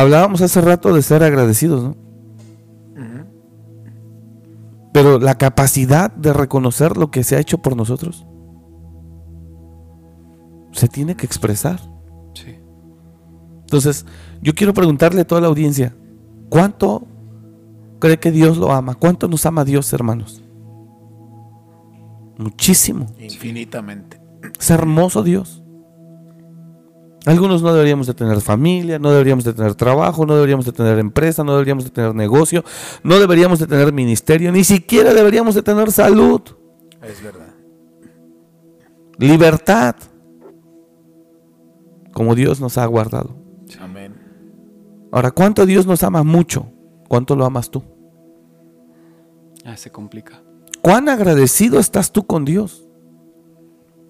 [0.00, 1.96] hablábamos hace rato de ser agradecidos, ¿no?
[4.92, 8.26] Pero la capacidad de reconocer lo que se ha hecho por nosotros
[10.72, 11.80] se tiene que expresar.
[12.34, 12.56] Sí.
[13.60, 14.06] Entonces,
[14.42, 15.94] yo quiero preguntarle a toda la audiencia,
[16.48, 17.06] ¿cuánto
[18.00, 18.94] cree que Dios lo ama?
[18.94, 20.42] ¿Cuánto nos ama Dios, hermanos?
[22.38, 23.06] Muchísimo.
[23.18, 24.20] Infinitamente.
[24.58, 25.59] Es hermoso Dios.
[27.26, 30.98] Algunos no deberíamos de tener familia, no deberíamos de tener trabajo, no deberíamos de tener
[30.98, 32.64] empresa, no deberíamos de tener negocio,
[33.02, 36.40] no deberíamos de tener ministerio, ni siquiera deberíamos de tener salud,
[37.02, 37.52] Es verdad.
[39.18, 39.96] libertad,
[42.12, 43.36] como Dios nos ha guardado.
[43.78, 44.14] Amén.
[45.12, 46.72] Ahora, ¿cuánto Dios nos ama mucho?
[47.08, 47.82] ¿Cuánto lo amas tú?
[49.64, 50.42] Ya se complica.
[50.80, 52.88] ¿Cuán agradecido estás tú con Dios?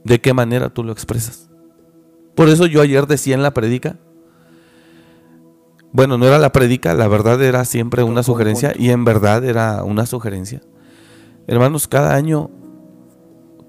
[0.05, 1.49] ¿De qué manera tú lo expresas?
[2.40, 3.98] Por eso yo ayer decía en la predica,
[5.92, 9.84] bueno, no era la predica, la verdad era siempre una sugerencia y en verdad era
[9.84, 10.62] una sugerencia.
[11.46, 12.48] Hermanos, cada año,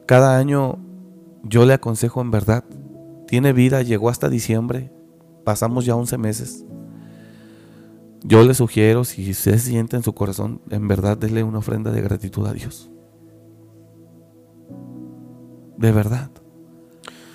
[0.06, 0.80] cada año
[1.44, 2.64] yo le aconsejo en verdad,
[3.28, 4.90] tiene vida, llegó hasta diciembre,
[5.44, 6.64] pasamos ya 11 meses.
[8.24, 12.02] Yo le sugiero, si usted siente en su corazón, en verdad, déle una ofrenda de
[12.02, 12.90] gratitud a Dios.
[15.78, 16.32] De verdad.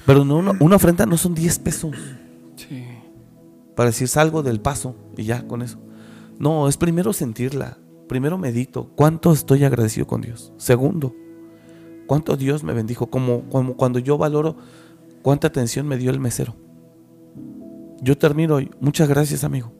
[0.07, 1.95] Pero no, una, una ofrenda no son 10 pesos
[2.57, 2.85] Sí.
[3.75, 5.79] para decir salgo del paso y ya con eso.
[6.39, 7.77] No, es primero sentirla.
[8.09, 10.53] primero medito, ¿cuánto estoy agradecido con Dios?
[10.59, 11.13] Segundo,
[12.07, 13.09] ¿cuánto Dios me bendijo?
[13.09, 14.57] Como, como cuando yo valoro
[15.23, 16.55] cuánta atención me dio el mesero.
[18.01, 18.71] Yo termino hoy.
[18.81, 19.73] Muchas gracias, amigo.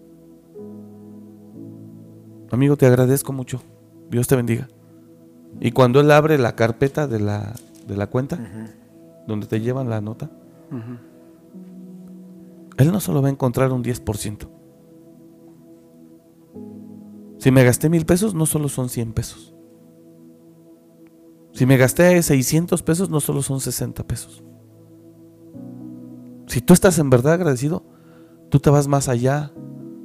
[2.51, 3.61] Amigo, te agradezco mucho.
[4.11, 4.69] Dios te bendiga.
[5.61, 7.55] Y cuando él abre la carpeta de la,
[7.87, 8.39] de la cuenta,
[9.27, 10.31] donde te llevan la nota,
[12.79, 14.49] él no solo va a encontrar un 10%.
[17.39, 19.55] Si me gasté mil pesos, no solo son 100 pesos.
[21.53, 24.43] Si me gasté 600 pesos, no solo son 60 pesos.
[26.47, 27.85] Si tú estás en verdad agradecido,
[28.51, 29.53] tú te vas más allá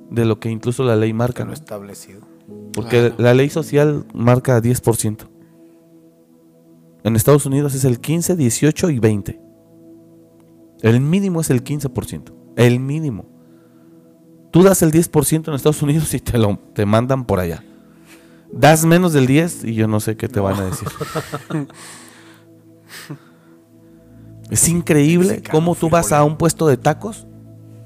[0.10, 1.46] de lo que incluso la ley marca.
[1.46, 2.22] Lo establecido.
[2.74, 5.31] Porque la ley social marca 10%.
[7.04, 9.42] En Estados Unidos es el 15, 18 y 20.
[10.82, 12.34] El mínimo es el 15%.
[12.56, 13.26] El mínimo.
[14.52, 17.64] Tú das el 10% en Estados Unidos y te lo te mandan por allá.
[18.52, 20.88] Das menos del 10 y yo no sé qué te van a decir.
[24.50, 27.26] es increíble cómo tú vas a un puesto de tacos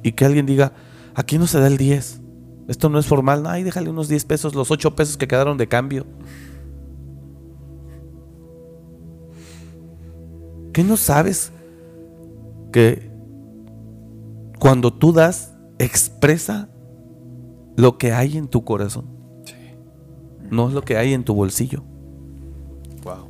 [0.01, 0.73] y que alguien diga,
[1.13, 2.21] aquí no se da el 10.
[2.67, 3.45] Esto no es formal.
[3.45, 6.07] Ay, déjale unos 10 pesos, los 8 pesos que quedaron de cambio.
[10.75, 11.53] ¿Qué no sabes?
[12.73, 13.09] Que
[14.59, 16.67] cuando tú das, expresa
[17.77, 19.05] lo que hay en tu corazón.
[20.51, 21.81] No es lo que hay en tu bolsillo.
[23.05, 23.29] Wow.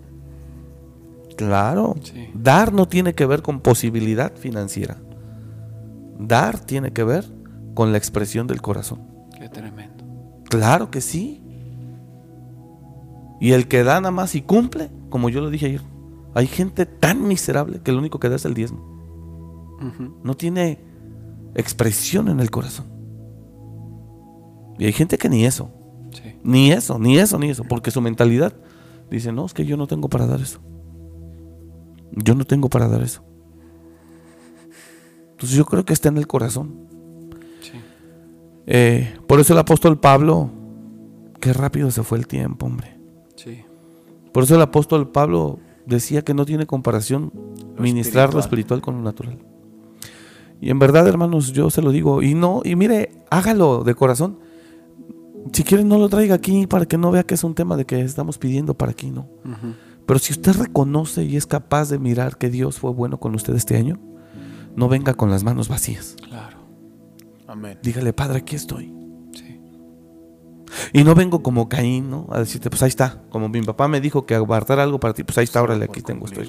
[1.38, 1.93] Claro.
[2.34, 4.97] Dar no tiene que ver con posibilidad financiera.
[6.17, 7.31] Dar tiene que ver
[7.76, 9.01] con la expresión del corazón.
[9.38, 10.03] Qué tremendo.
[10.45, 11.43] Claro que sí.
[13.39, 15.94] Y el que da nada más y cumple, como yo lo dije ayer,
[16.35, 18.93] hay gente tan miserable que lo único que da es el diezmo.
[20.21, 20.79] No tiene
[21.55, 22.87] expresión en el corazón.
[24.77, 25.71] Y hay gente que ni eso.
[26.43, 27.63] Ni eso, ni eso, ni eso.
[27.63, 28.53] Porque su mentalidad
[29.09, 30.59] dice, no, es que yo no tengo para dar eso.
[32.11, 33.23] Yo no tengo para dar eso.
[35.31, 36.85] Entonces yo creo que está en el corazón.
[38.67, 40.49] Eh, por eso el apóstol Pablo,
[41.39, 42.99] qué rápido se fue el tiempo, hombre.
[44.33, 47.31] Por eso el apóstol Pablo decía que no tiene comparación
[47.77, 49.39] ministrar lo espiritual con lo natural.
[50.61, 52.21] Y en verdad, hermanos, yo se lo digo.
[52.21, 54.39] Y no, y mire, hágalo de corazón.
[55.51, 57.85] Si quiere, no lo traiga aquí para que no vea que es un tema de
[57.85, 59.27] que estamos pidiendo para aquí, ¿no?
[60.05, 63.55] Pero si usted reconoce y es capaz de mirar que Dios fue bueno con usted
[63.55, 63.99] este año,
[64.75, 66.15] no venga con las manos vacías.
[66.27, 66.57] Claro.
[67.47, 67.77] Amén.
[67.81, 68.94] Dígale, Padre, aquí estoy.
[70.95, 72.26] Y no vengo como Caín, ¿no?
[72.30, 73.22] A decirte, pues ahí está.
[73.30, 76.01] Como mi papá me dijo que guardar algo para ti, pues ahí está, órale, aquí
[76.01, 76.47] tengo, estoy.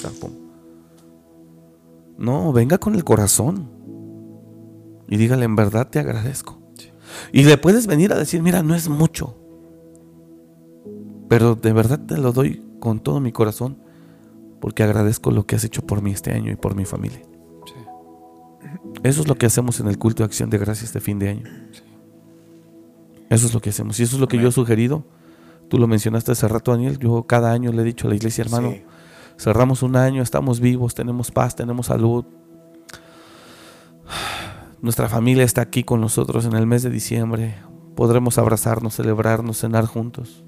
[2.16, 3.68] No, venga con el corazón.
[5.08, 6.60] Y dígale, en verdad te agradezco.
[7.32, 9.36] Y le puedes venir a decir, mira, no es mucho.
[11.28, 13.78] Pero de verdad te lo doy con todo mi corazón.
[14.60, 17.22] Porque agradezco lo que has hecho por mí este año y por mi familia.
[19.02, 21.30] Eso es lo que hacemos en el culto de acción de gracias de fin de
[21.30, 21.50] año.
[23.30, 23.98] Eso es lo que hacemos.
[24.00, 25.04] Y eso es lo que yo he sugerido.
[25.68, 26.98] Tú lo mencionaste hace rato, Daniel.
[26.98, 28.74] Yo cada año le he dicho a la iglesia, hermano,
[29.38, 32.24] cerramos un año, estamos vivos, tenemos paz, tenemos salud.
[34.80, 37.56] Nuestra familia está aquí con nosotros en el mes de diciembre.
[37.96, 40.44] Podremos abrazarnos, celebrarnos, cenar juntos.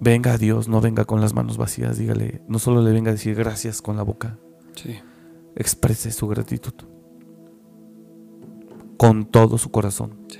[0.00, 1.98] Venga a Dios, no venga con las manos vacías.
[1.98, 4.38] Dígale, no solo le venga a decir gracias con la boca.
[4.74, 4.96] Sí.
[5.54, 6.74] Exprese su gratitud.
[8.96, 10.26] Con todo su corazón.
[10.28, 10.38] Sí.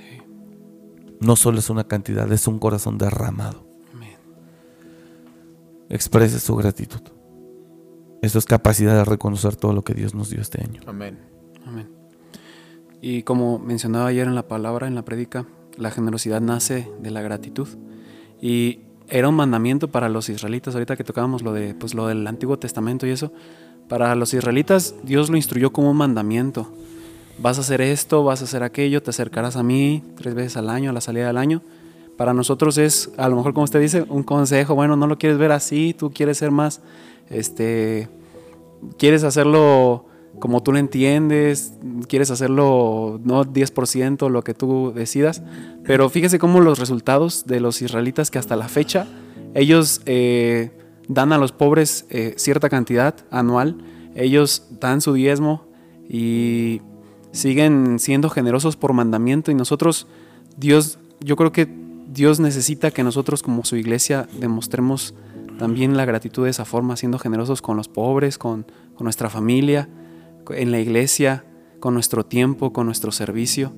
[1.19, 3.65] No solo es una cantidad, es un corazón derramado.
[3.93, 4.17] Amén.
[5.89, 7.01] Exprese su gratitud.
[8.21, 10.81] Eso es capacidad de reconocer todo lo que Dios nos dio este año.
[10.87, 11.19] Amén.
[11.65, 11.89] Amén.
[13.01, 15.45] Y como mencionaba ayer en la palabra, en la prédica,
[15.77, 17.67] la generosidad nace de la gratitud.
[18.41, 22.25] Y era un mandamiento para los israelitas, ahorita que tocábamos lo, de, pues, lo del
[22.25, 23.31] Antiguo Testamento y eso,
[23.87, 26.73] para los israelitas Dios lo instruyó como un mandamiento.
[27.37, 30.69] Vas a hacer esto, vas a hacer aquello, te acercarás a mí tres veces al
[30.69, 31.61] año, a la salida del año.
[32.17, 35.37] Para nosotros es, a lo mejor como usted dice, un consejo, bueno, no lo quieres
[35.37, 36.81] ver así, tú quieres ser más
[37.29, 38.07] este,
[38.97, 40.05] quieres hacerlo
[40.39, 41.73] como tú lo entiendes,
[42.07, 45.41] quieres hacerlo no 10% lo que tú decidas,
[45.85, 49.07] pero fíjese cómo los resultados de los israelitas que hasta la fecha
[49.53, 50.71] ellos eh,
[51.07, 53.77] dan a los pobres eh, cierta cantidad anual,
[54.13, 55.65] ellos dan su diezmo
[56.09, 56.81] y
[57.35, 60.07] siguen siendo generosos por mandamiento y nosotros,
[60.57, 61.67] Dios, yo creo que
[62.07, 65.13] Dios necesita que nosotros como su iglesia demostremos
[65.59, 68.65] también la gratitud de esa forma, siendo generosos con los pobres, con,
[68.99, 69.89] nuestra familia,
[70.49, 71.43] en la iglesia,
[71.81, 73.73] con nuestro tiempo, con nuestro servicio.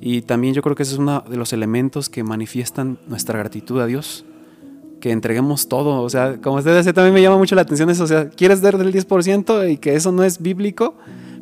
[0.00, 3.80] Y también yo creo que ese es uno de los elementos que manifiestan nuestra gratitud
[3.80, 4.24] a Dios.
[5.00, 6.02] Que entreguemos todo.
[6.02, 8.04] O sea, como usted decía, también me llama mucho la atención eso.
[8.04, 10.94] O sea, ¿quieres dar del 10% y que eso no es bíblico?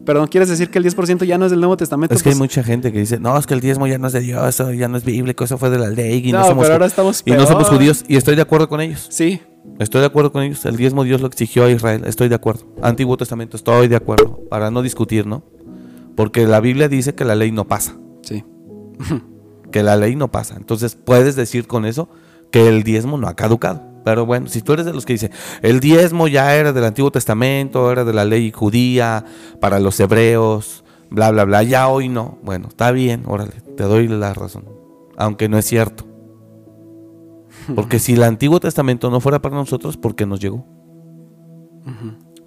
[0.08, 2.14] Pero no quieres decir que el 10% ya no es del Nuevo Testamento.
[2.14, 4.06] Es que hay Pues, mucha gente que dice, no, es que el diezmo ya no
[4.06, 6.38] es de Dios, eso ya no es bíblico, eso fue de la ley y no,
[6.38, 8.06] No, somos, pero ahora estamos y no somos judíos.
[8.08, 9.06] Y estoy de acuerdo con ellos.
[9.10, 9.42] Sí,
[9.78, 10.64] Estoy de acuerdo con ellos.
[10.64, 12.04] El diezmo Dios lo exigió a Israel.
[12.06, 12.74] Estoy de acuerdo.
[12.80, 14.40] Antiguo Testamento, estoy de acuerdo.
[14.48, 15.44] Para no discutir, ¿no?
[16.16, 17.94] Porque la Biblia dice que la ley no pasa.
[18.22, 18.44] sí.
[19.70, 20.56] Que la ley no pasa.
[20.56, 22.08] Entonces puedes decir con eso
[22.50, 23.82] que el diezmo no ha caducado.
[24.08, 25.30] Pero bueno, si tú eres de los que dice,
[25.60, 29.22] el diezmo ya era del Antiguo Testamento, era de la ley judía,
[29.60, 32.38] para los hebreos, bla, bla, bla, ya hoy no.
[32.42, 34.64] Bueno, está bien, órale, te doy la razón.
[35.18, 36.06] Aunque no es cierto.
[37.74, 40.64] Porque si el Antiguo Testamento no fuera para nosotros, ¿por qué nos llegó?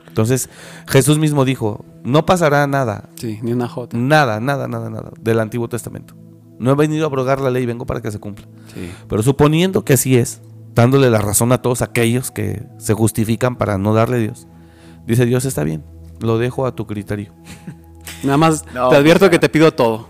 [0.08, 0.50] Entonces,
[0.88, 3.96] Jesús mismo dijo, no pasará nada, Sí, ni una jota.
[3.96, 6.16] nada, nada, nada, nada del Antiguo Testamento.
[6.58, 8.48] No he venido a abrogar la ley, vengo para que se cumpla.
[8.74, 8.92] Sí.
[9.08, 10.42] Pero suponiendo que así es,
[10.74, 14.48] dándole la razón a todos aquellos que se justifican para no darle a Dios,
[15.06, 15.84] dice Dios, está bien,
[16.20, 17.34] lo dejo a tu criterio.
[18.24, 20.10] Nada más No, te advierto o sea- que te pido todo.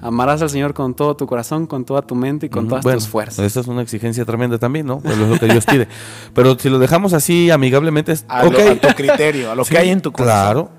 [0.00, 2.98] Amarás al Señor con todo tu corazón, con toda tu mente y con todas bueno,
[2.98, 3.38] tus fuerzas.
[3.42, 5.00] Esa es una exigencia tremenda también, ¿no?
[5.00, 5.88] Pero es lo que Dios pide.
[6.34, 9.70] Pero si lo dejamos así amigablemente, es, A, lo- a tu criterio, a lo Sí,
[9.72, 10.34] que hay en tu corazón.
[10.34, 10.70] Claro.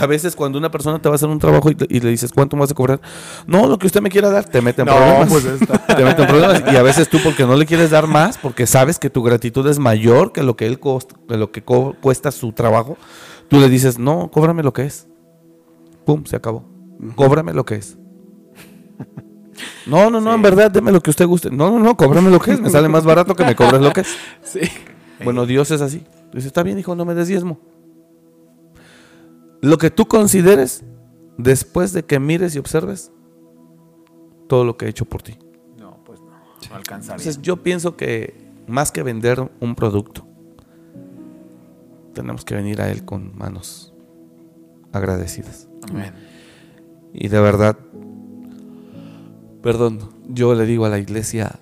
[0.00, 2.56] A veces cuando una persona te va a hacer un trabajo y, le dices, ¿cuánto
[2.56, 3.00] me vas a cobrar?
[3.46, 5.28] No, lo que usted me quiera dar, te mete en No, problemas.
[5.28, 5.44] pues.
[5.96, 6.62] Te mete en problemas.
[6.72, 9.66] Y a veces tú porque no le quieres dar más, porque sabes que tu gratitud
[9.68, 12.96] es mayor que lo que él que lo que co- cuesta su trabajo,
[13.48, 15.06] tú le dices, no, cóbrame lo que es.
[16.04, 16.64] Pum, se acabó.
[17.14, 17.96] Cóbrame lo que es.
[19.86, 21.50] No, no, no, en verdad, deme lo que usted guste.
[21.50, 22.60] No, no, no, cóbrame lo que es.
[22.60, 24.16] Me sale más barato que me cobres lo que es.
[24.42, 24.60] Sí.
[25.22, 26.02] Bueno, Dios es así.
[26.32, 27.60] Dice, está bien, hijo, no me des diezmo.
[29.62, 30.84] Lo que tú consideres
[31.38, 33.12] después de que mires y observes
[34.48, 35.38] todo lo que he hecho por ti.
[35.78, 37.22] No, pues no, no alcanzaría.
[37.22, 38.34] Entonces yo pienso que
[38.66, 40.26] más que vender un producto,
[42.12, 43.92] tenemos que venir a Él con manos
[44.92, 45.68] agradecidas.
[45.90, 46.12] Amén.
[47.12, 47.78] Y de verdad,
[49.62, 51.60] perdón, yo le digo a la iglesia,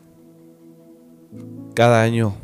[1.75, 2.35] cada año,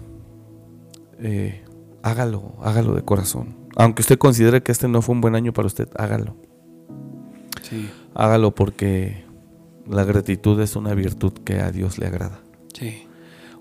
[1.18, 1.64] eh,
[2.02, 3.59] hágalo, hágalo de corazón.
[3.80, 6.36] Aunque usted considere que este no fue un buen año para usted, hágalo.
[7.62, 7.88] Sí.
[8.14, 9.24] Hágalo porque
[9.88, 12.42] la gratitud es una virtud que a Dios le agrada.
[12.74, 13.06] Sí.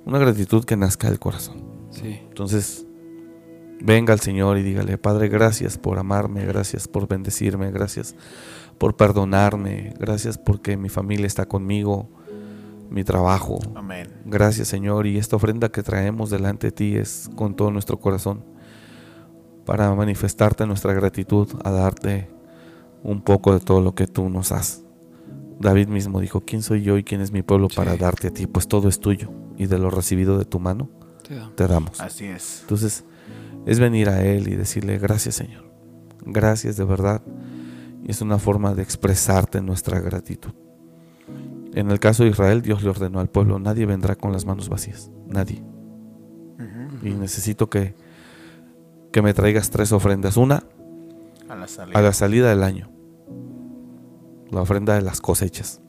[0.06, 1.64] Una gratitud que nazca del corazón.
[1.92, 2.20] Sí.
[2.28, 2.86] Entonces,
[3.82, 8.14] venga al Señor y dígale, Padre, gracias por amarme, gracias por bendecirme, gracias
[8.78, 12.10] por perdonarme, gracias porque mi familia está conmigo,
[12.90, 13.60] mi trabajo.
[13.74, 14.10] Amén.
[14.26, 18.59] Gracias, Señor, y esta ofrenda que traemos delante de ti es con todo nuestro corazón
[19.70, 22.28] para manifestarte nuestra gratitud, a darte
[23.04, 24.82] un poco de todo lo que tú nos has.
[25.60, 28.48] David mismo dijo, ¿quién soy yo y quién es mi pueblo para darte a ti?
[28.48, 30.90] Pues todo es tuyo y de lo recibido de tu mano
[31.22, 31.52] Te da.
[31.54, 32.02] te damos.
[32.02, 32.62] Así es.
[32.62, 33.06] Entonces,
[33.68, 35.72] es venir a Él y decirle, gracias Señor,
[36.26, 37.22] gracias de verdad.
[38.04, 40.54] Y es una forma de expresarte nuestra gratitud.
[41.76, 44.68] En el caso de Israel, Dios le ordenó al pueblo, nadie vendrá con las manos
[44.68, 45.64] vacías, nadie.
[47.04, 47.94] Y necesito que,
[49.12, 50.38] que me traigas tres ofrendas.
[50.38, 50.64] Una,
[51.48, 51.98] A la salida.
[52.00, 52.90] a la salida del año,
[54.52, 55.82] la ofrenda de las cosechas.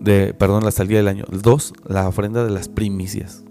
[0.00, 1.24] De, perdón, la salida del año.
[1.30, 3.44] Dos, la ofrenda de las primicias,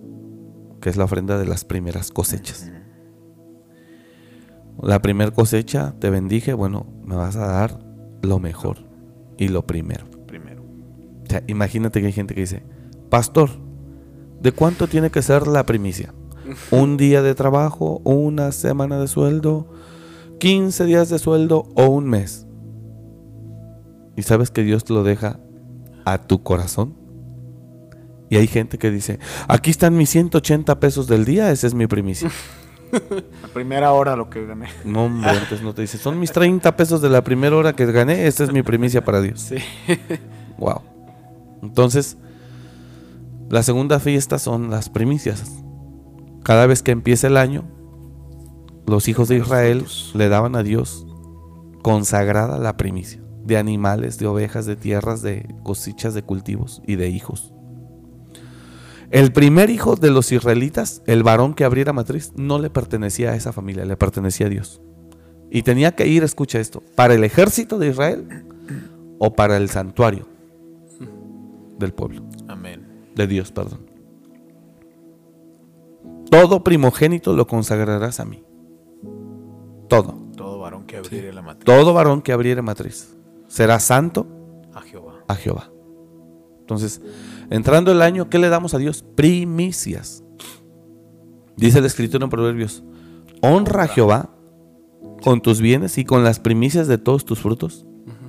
[0.81, 2.69] que es la ofrenda de las primeras cosechas.
[4.81, 7.79] La primer cosecha te bendije, bueno, me vas a dar
[8.21, 8.77] lo mejor
[9.37, 10.05] y lo primero.
[10.27, 10.63] Primero.
[10.63, 12.63] O sea, imagínate que hay gente que dice,
[13.09, 13.49] pastor,
[14.41, 16.13] ¿de cuánto tiene que ser la primicia?
[16.71, 19.67] ¿Un día de trabajo, una semana de sueldo,
[20.39, 22.45] 15 días de sueldo o un mes?
[24.15, 25.39] Y sabes que Dios te lo deja
[26.05, 26.95] a tu corazón.
[28.29, 31.87] Y hay gente que dice, aquí están mis 180 pesos del día, esa es mi
[31.87, 32.29] primicia.
[33.41, 34.67] La primera hora lo que gané.
[34.83, 38.25] No, antes no te dice, son mis 30 pesos de la primera hora que gané,
[38.27, 39.41] esta es mi primicia para Dios.
[39.41, 39.55] Sí.
[40.57, 40.81] Wow.
[41.61, 42.17] Entonces,
[43.49, 45.64] la segunda fiesta son las primicias.
[46.45, 47.63] Cada vez que empieza el año,
[48.85, 51.07] los hijos de Israel le daban a Dios
[51.81, 57.09] consagrada la primicia de animales, de ovejas, de tierras, de cosechas de cultivos y de
[57.09, 57.51] hijos.
[59.09, 63.35] El primer hijo de los israelitas, el varón que abriera matriz, no le pertenecía a
[63.35, 64.83] esa familia, le pertenecía a Dios.
[65.49, 68.45] Y tenía que ir, escucha esto, para el ejército de Israel
[69.17, 70.27] o para el santuario
[71.79, 72.85] del pueblo, Amén.
[73.15, 73.94] de Dios, perdón.
[76.35, 78.43] Todo primogénito lo consagrarás a mí.
[79.87, 80.15] Todo.
[80.35, 81.63] Todo varón que abriere la matriz.
[81.63, 83.15] Todo varón que abriere matriz
[83.47, 84.27] será santo
[84.73, 85.23] A Jehová.
[85.29, 85.71] a Jehová.
[86.59, 87.01] Entonces,
[87.49, 89.05] entrando el año, ¿qué le damos a Dios?
[89.15, 90.25] Primicias.
[91.55, 92.83] Dice el escritor en Proverbios,
[93.41, 94.29] honra a Jehová
[95.23, 97.85] con tus bienes y con las primicias de todos tus frutos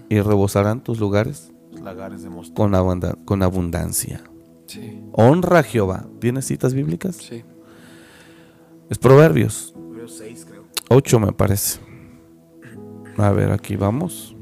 [0.09, 1.53] y rebosarán tus lugares
[1.83, 4.23] Lagares de con abundancia.
[4.67, 6.07] Sí, Honra a Jehová.
[6.21, 7.17] ¿Tienes citas bíblicas?
[7.17, 7.43] sí.
[8.91, 10.65] Es Proverbios Proverbios 6, creo.
[10.89, 11.81] 8 me parece.
[13.17, 14.37] A ver, aquí vamos.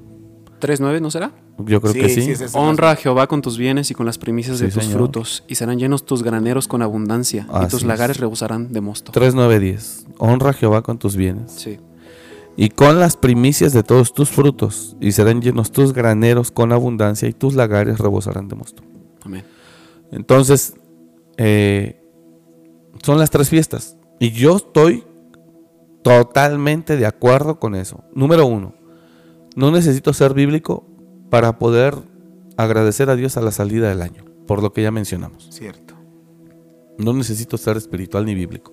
[0.61, 1.33] 3.9, ¿no será?
[1.59, 2.33] Yo creo que sí.
[2.55, 4.99] Honra a Jehová con tus bienes y con las primicias de tus señor.
[4.99, 7.87] frutos, y serán llenos tus graneros con abundancia, y tus es.
[7.87, 9.13] lagares rebosarán de mosto.
[9.13, 10.07] 3, 9, 10.
[10.19, 11.53] Honra a Jehová con tus bienes.
[11.53, 11.79] Sí,
[12.57, 17.29] y con las primicias de todos tus frutos, y serán llenos tus graneros con abundancia,
[17.29, 18.83] y tus lagares rebosarán de mosto.
[19.23, 19.45] amén.
[20.11, 20.75] Entonces,
[21.37, 22.01] eh,
[23.03, 25.05] son las tres fiestas, y yo estoy
[26.03, 28.05] totalmente de acuerdo con eso.
[28.15, 28.75] Número uno,
[29.57, 30.87] no necesito ser bíblico
[31.31, 31.95] para poder
[32.57, 35.49] agradecer a Dios a la salida del año, por lo que ya mencionamos.
[35.51, 35.95] Cierto.
[36.99, 38.73] No necesito ser espiritual ni bíblico.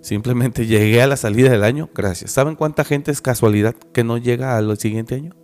[0.00, 2.30] Simplemente llegué a la salida del año, gracias.
[2.30, 5.34] ¿Saben cuánta gente es casualidad que no llega al siguiente año?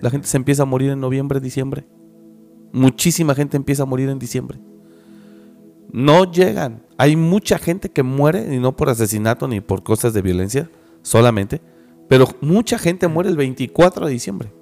[0.00, 1.84] La gente se empieza a morir en noviembre, diciembre.
[2.72, 4.60] Muchísima gente empieza a morir en diciembre.
[5.90, 6.83] No llegan.
[6.96, 10.70] Hay mucha gente que muere, y no por asesinato ni por cosas de violencia
[11.02, 11.60] solamente,
[12.08, 14.52] pero mucha gente muere el 24 de diciembre.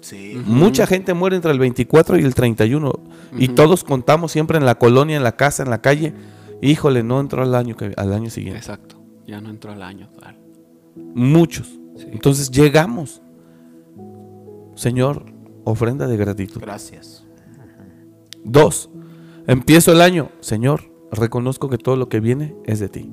[0.00, 0.40] Sí.
[0.46, 2.92] Mucha gente muere entre el 24 y el 31.
[3.36, 6.14] Y todos contamos siempre en la colonia, en la casa, en la calle.
[6.62, 8.58] Híjole, no entró al año, que, al año siguiente.
[8.58, 8.96] Exacto.
[9.26, 10.08] Ya no entró el año.
[11.14, 11.68] Muchos.
[11.96, 12.06] Sí.
[12.12, 13.22] Entonces llegamos.
[14.76, 15.26] Señor,
[15.64, 16.60] ofrenda de gratitud.
[16.60, 17.24] Gracias.
[18.44, 18.88] Dos,
[19.46, 20.30] empiezo el año.
[20.40, 23.10] Señor, reconozco que todo lo que viene es de ti.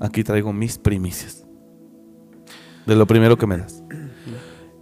[0.00, 1.44] Aquí traigo mis primicias.
[2.86, 3.82] De lo primero que me das.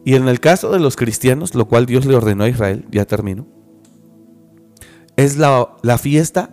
[0.04, 3.04] Y en el caso de los cristianos, lo cual Dios le ordenó a Israel, ya
[3.04, 3.46] termino,
[5.16, 6.50] es la, la fiesta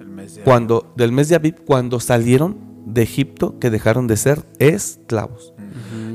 [0.00, 4.16] El mes de cuando, del mes de Abib, cuando salieron de Egipto, que dejaron de
[4.16, 5.54] ser esclavos.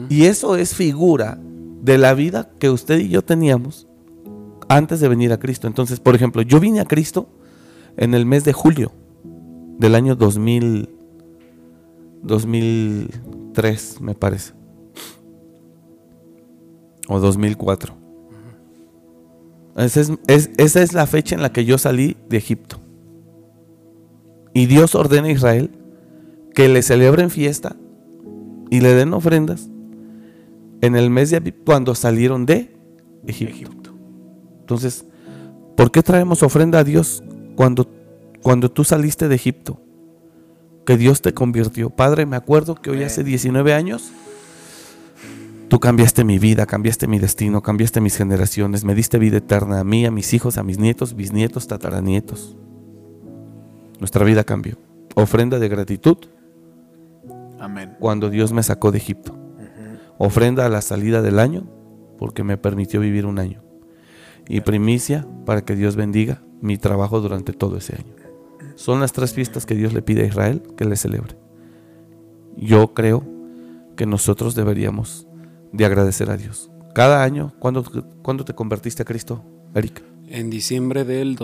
[0.09, 1.39] Y eso es figura
[1.81, 3.87] de la vida que usted y yo teníamos
[4.69, 5.67] antes de venir a Cristo.
[5.67, 7.29] Entonces, por ejemplo, yo vine a Cristo
[7.97, 8.91] en el mes de julio
[9.79, 10.89] del año 2000,
[12.23, 14.53] 2003, me parece.
[17.07, 17.93] O 2004.
[19.77, 22.77] Esa es, es- esa es la fecha en la que yo salí de Egipto.
[24.53, 25.71] Y Dios ordena a Israel
[26.55, 27.75] que le celebren fiesta
[28.71, 29.69] y le den ofrendas
[30.81, 32.75] en el mes de Abib cuando salieron de
[33.27, 33.53] Egipto.
[33.53, 33.91] Egipto.
[34.61, 35.05] Entonces,
[35.75, 37.23] ¿por qué traemos ofrenda a Dios
[37.55, 37.87] cuando,
[38.47, 39.81] cuando tú saliste de Egipto?
[40.85, 41.89] Que Dios te convirtió.
[41.89, 44.13] Padre, me acuerdo que hoy hace 19 años
[45.67, 49.83] tú cambiaste mi vida, cambiaste mi destino, cambiaste mis generaciones, me diste vida eterna a
[49.83, 52.55] mí, a mis hijos, a mis nietos, bisnietos, tataranietos.
[53.99, 54.77] Nuestra vida cambió.
[55.15, 56.15] Ofrenda de gratitud
[57.59, 57.97] Amén.
[57.99, 59.37] cuando Dios me sacó de Egipto.
[60.17, 61.67] Ofrenda a la salida del año
[62.17, 63.61] porque me permitió vivir un año.
[64.47, 68.26] Y primicia para que Dios bendiga mi trabajo durante todo ese año.
[68.77, 71.35] Son las tres fiestas que Dios le pide a Israel que le celebre.
[72.55, 73.27] Yo creo
[73.95, 75.27] que nosotros deberíamos
[75.73, 76.69] de agradecer a Dios.
[76.93, 77.83] Cada año, ¿cuándo,
[78.21, 79.43] cuándo te convertiste a Cristo,
[79.73, 80.03] Erika?
[80.27, 81.35] En diciembre del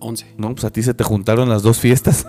[0.00, 0.26] 2011.
[0.36, 2.26] No, pues a ti se te juntaron las dos fiestas.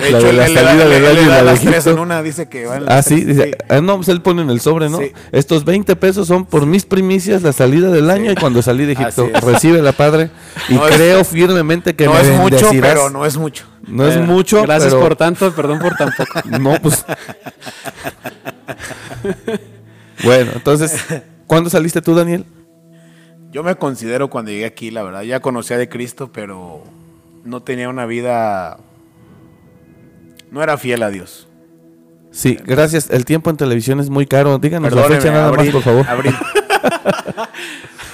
[0.00, 2.22] De La hecho, de la salida le año y la de las tres en una
[2.22, 4.88] dice que van Ah, sí, tres, dice, ah, no, pues él pone en el sobre,
[4.88, 4.98] ¿no?
[4.98, 5.12] Sí.
[5.32, 8.92] Estos 20 pesos son por mis primicias, la salida del año y cuando salí de
[8.92, 9.28] Egipto.
[9.42, 10.30] Recibe la Padre
[10.68, 13.64] y No es- creo firmemente que no me es mucho, pero no es mucho.
[13.86, 16.40] No es Eh, mucho, Gracias pero- por tanto, perdón por tan poco.
[16.58, 17.04] No, pues.
[20.24, 20.94] bueno, entonces,
[21.46, 22.44] ¿cuándo saliste tú, Daniel?
[23.50, 26.82] Yo me considero cuando llegué aquí, la verdad, ya conocía de Cristo, pero
[27.44, 28.78] no tenía una vida,
[30.50, 31.48] no era fiel a Dios.
[32.30, 33.08] Sí, gracias.
[33.10, 34.58] El tiempo en televisión es muy caro.
[34.58, 36.08] Díganos la Perdóneme, fecha nada abril, más, por favor.
[36.08, 36.34] Abril.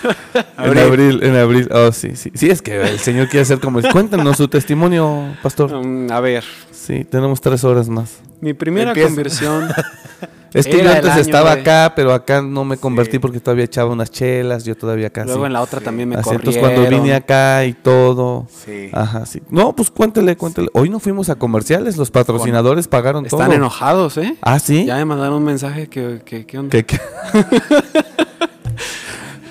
[0.59, 1.69] En abril, en abril.
[1.73, 2.31] Oh, sí, sí.
[2.35, 3.81] Sí, es que el Señor quiere hacer como...
[3.83, 5.85] Cuéntanos su testimonio, pastor.
[5.85, 8.21] Mm, a ver, Sí, tenemos tres horas más.
[8.41, 9.09] mi primera Empieza.
[9.09, 9.69] conversión.
[10.55, 13.19] Es que Era yo antes año estaba de- acá, pero acá no me convertí Sí.
[13.19, 15.25] porque todavía echaba unas chelas, yo todavía acá.
[15.25, 15.47] Luego sí.
[15.47, 16.49] en la otra también me Así, corrieron.
[16.49, 18.47] entonces cuando vine acá y todo.
[18.65, 18.89] Sí.
[18.93, 19.43] Ajá, sí.
[19.51, 20.69] No, pues cuéntele, cuéntele.
[20.73, 23.53] Hoy no fuimos a comerciales, los patrocinadores pagaron Están todo.
[23.53, 24.37] enojados, ¿eh?
[24.43, 24.85] Ah, sí.
[24.87, 26.71] Ya me mandaron un mensaje que, que, ¿qué onda?
[26.71, 27.01] ¿Qué, qué?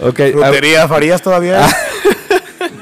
[0.01, 1.65] ok, Frutería Farías todavía.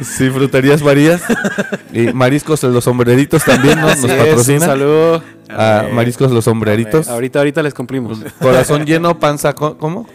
[0.03, 1.21] sí, fruterías Marías.
[1.93, 3.87] y mariscos los sombreritos también, ¿no?
[3.87, 4.65] Nos Así es, un patrocina.
[4.65, 5.23] saludo.
[5.49, 7.07] A mariscos los sombreritos.
[7.09, 8.19] Ahorita, ahorita les cumplimos.
[8.39, 10.07] Corazón lleno, panza, ¿cómo?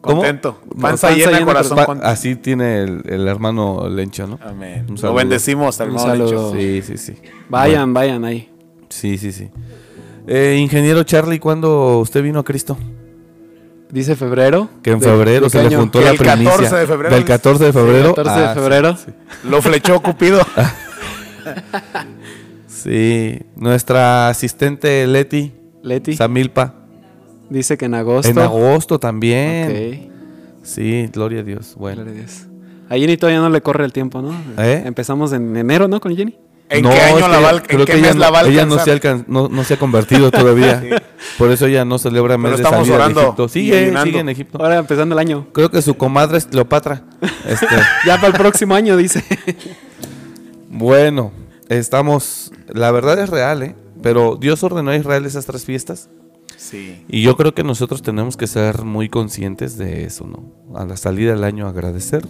[0.00, 0.58] Contento.
[0.80, 2.08] Panza, panza llena, llena, corazón Pa- contento.
[2.08, 4.38] así tiene el, el hermano Lencho, ¿no?
[4.42, 4.86] Amén.
[5.02, 6.14] Lo bendecimos, hermano.
[6.14, 6.52] Lencho.
[6.52, 7.14] Sí, sí, sí.
[7.50, 8.50] Vayan, vayan ahí.
[8.88, 9.50] Sí, sí, sí.
[10.26, 12.78] Eh, ingeniero Charlie, ¿cuándo usted vino a Cristo?
[13.92, 14.68] Dice febrero.
[14.82, 16.50] Que en ¿De- febrero de se le juntó la primicia.
[16.52, 17.14] 14 de febrero.
[17.14, 18.14] Del 14 de febrero.
[18.14, 18.96] 14 de Ah, sí, febrero.
[18.96, 19.12] Sí,
[19.48, 20.40] Lo flechó Cupido.
[22.66, 23.40] Sí.
[23.56, 25.52] nuestra asistente Leti
[25.82, 26.14] Leti.
[26.14, 26.74] Samilpa.
[27.48, 28.30] Dice que en agosto.
[28.30, 30.10] En agosto también.
[30.62, 31.74] Sí, gloria a Dios.
[31.76, 32.02] Bueno.
[32.02, 32.46] Gloria a Dios.
[32.88, 34.32] A Jenny todavía no le corre el tiempo, ¿no?
[34.58, 34.82] ¿Eh?
[34.84, 36.00] Empezamos en enero, ¿no?
[36.00, 36.36] Con Jenny.
[36.72, 38.40] ¿En No, qué año es la va, creo qué que ella mes no, la va
[38.40, 39.24] a ella no se, alcanzar?
[39.26, 40.80] alcan- no, no se ha convertido todavía.
[41.38, 43.48] Por eso ella no celebra mes de orando Egipto.
[43.48, 44.58] Sigue, sigue en Egipto.
[44.62, 45.48] Ahora empezando el año.
[45.52, 47.02] Creo que su comadre es Cleopatra.
[47.46, 47.66] Este,
[48.06, 49.24] Ya para el próximo año, dice.
[50.68, 51.32] bueno,
[51.68, 52.52] estamos.
[52.68, 53.74] La verdad es real, ¿eh?
[54.02, 56.08] Pero Dios ordenó a Israel esas tres fiestas.
[56.56, 57.04] Sí.
[57.08, 60.78] Y yo creo que nosotros tenemos que ser muy conscientes de eso, ¿no?
[60.78, 62.26] A la salida del año agradecer.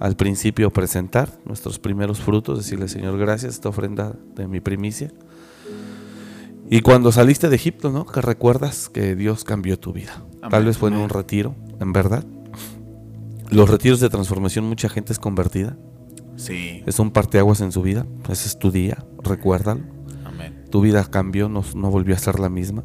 [0.00, 5.12] Al principio presentar nuestros primeros frutos, decirle Señor, gracias, esta ofrenda de mi primicia.
[6.70, 8.04] Y cuando saliste de Egipto, ¿no?
[8.04, 10.22] Que recuerdas que Dios cambió tu vida.
[10.50, 12.24] Tal vez fue en un retiro, en verdad.
[13.50, 15.76] Los retiros de transformación, mucha gente es convertida.
[16.36, 16.82] Sí.
[16.86, 18.06] Es un parteaguas en su vida.
[18.28, 19.80] Ese es tu día, recuérdalo.
[20.24, 20.66] Amén.
[20.70, 22.84] Tu vida cambió, no, no volvió a ser la misma.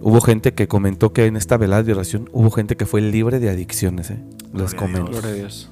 [0.00, 3.40] Hubo gente que comentó que en esta velada de oración hubo gente que fue libre
[3.40, 4.10] de adicciones.
[4.10, 4.22] ¿eh?
[4.52, 5.10] Les comento.
[5.10, 5.70] Gloria a Dios.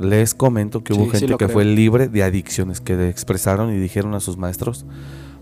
[0.00, 1.48] Les comento que hubo Sí, gente que creo.
[1.48, 4.84] fue libre de adicciones, que le expresaron y dijeron a sus maestros.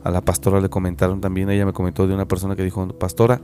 [0.04, 3.40] A la pastora le comentaron también, ella me comentó de una persona que dijo, pastora,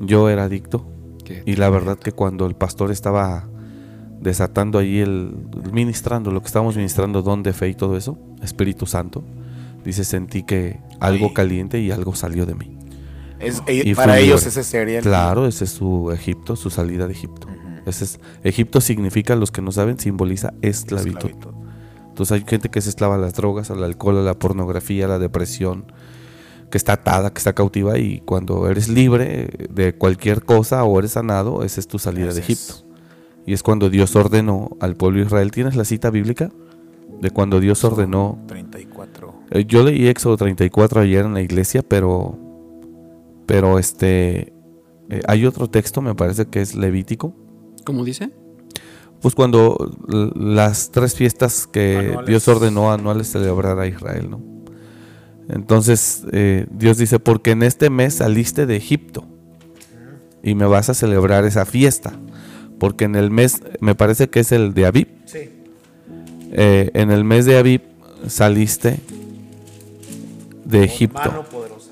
[0.00, 0.84] yo era adicto.
[1.24, 3.48] Qué Y la verdad que cuando el pastor estaba
[4.20, 5.34] desatando ahí el
[5.72, 9.22] ministrando lo que estábamos ministrando don de fe y todo eso, Espíritu Santo,
[9.84, 12.76] dice sentí que algo caliente y algo salió de mí.
[13.40, 14.48] Es, Y y para ellos libre.
[14.50, 17.48] ese sería el Claro, ese es su Egipto, su salida de Egipto.
[17.86, 21.30] Ese es, Egipto significa, los que no saben, simboliza esclavitud.
[21.30, 21.50] esclavitud.
[22.08, 25.08] Entonces hay gente que se esclava a las drogas, al alcohol, a la pornografía, a
[25.08, 25.86] la depresión,
[26.70, 31.12] que está atada, que está cautiva y cuando eres libre de cualquier cosa o eres
[31.12, 32.40] sanado, esa es tu salida de.
[32.40, 32.74] Egipto.
[33.46, 35.50] Y es cuando Dios ordenó al pueblo de Israel.
[35.50, 36.50] ¿Tienes la cita bíblica?
[37.20, 38.38] De cuando Dios ordenó.
[38.46, 39.34] 34.
[39.50, 42.38] Eh, Yo leí Éxodo 34 ayer en la iglesia, pero.
[43.46, 44.52] Pero este.
[45.10, 47.34] eh, hay otro texto, me parece que es Levítico.
[47.84, 48.30] ¿Cómo dice?
[49.20, 49.76] Pues cuando
[50.34, 52.26] las tres fiestas que Anuales.
[52.28, 54.40] Dios ordenó anuales celebrar a Israel, ¿no?
[55.48, 59.24] Entonces eh, Dios dice, porque en este mes saliste de Egipto
[60.42, 62.12] y me vas a celebrar esa fiesta,
[62.78, 65.50] porque en el mes, me parece que es el de Abib, Sí.
[66.52, 67.82] eh, en el mes de Abib
[68.26, 68.98] saliste
[70.64, 71.44] de Egipto.
[71.50, 71.90] poderosa.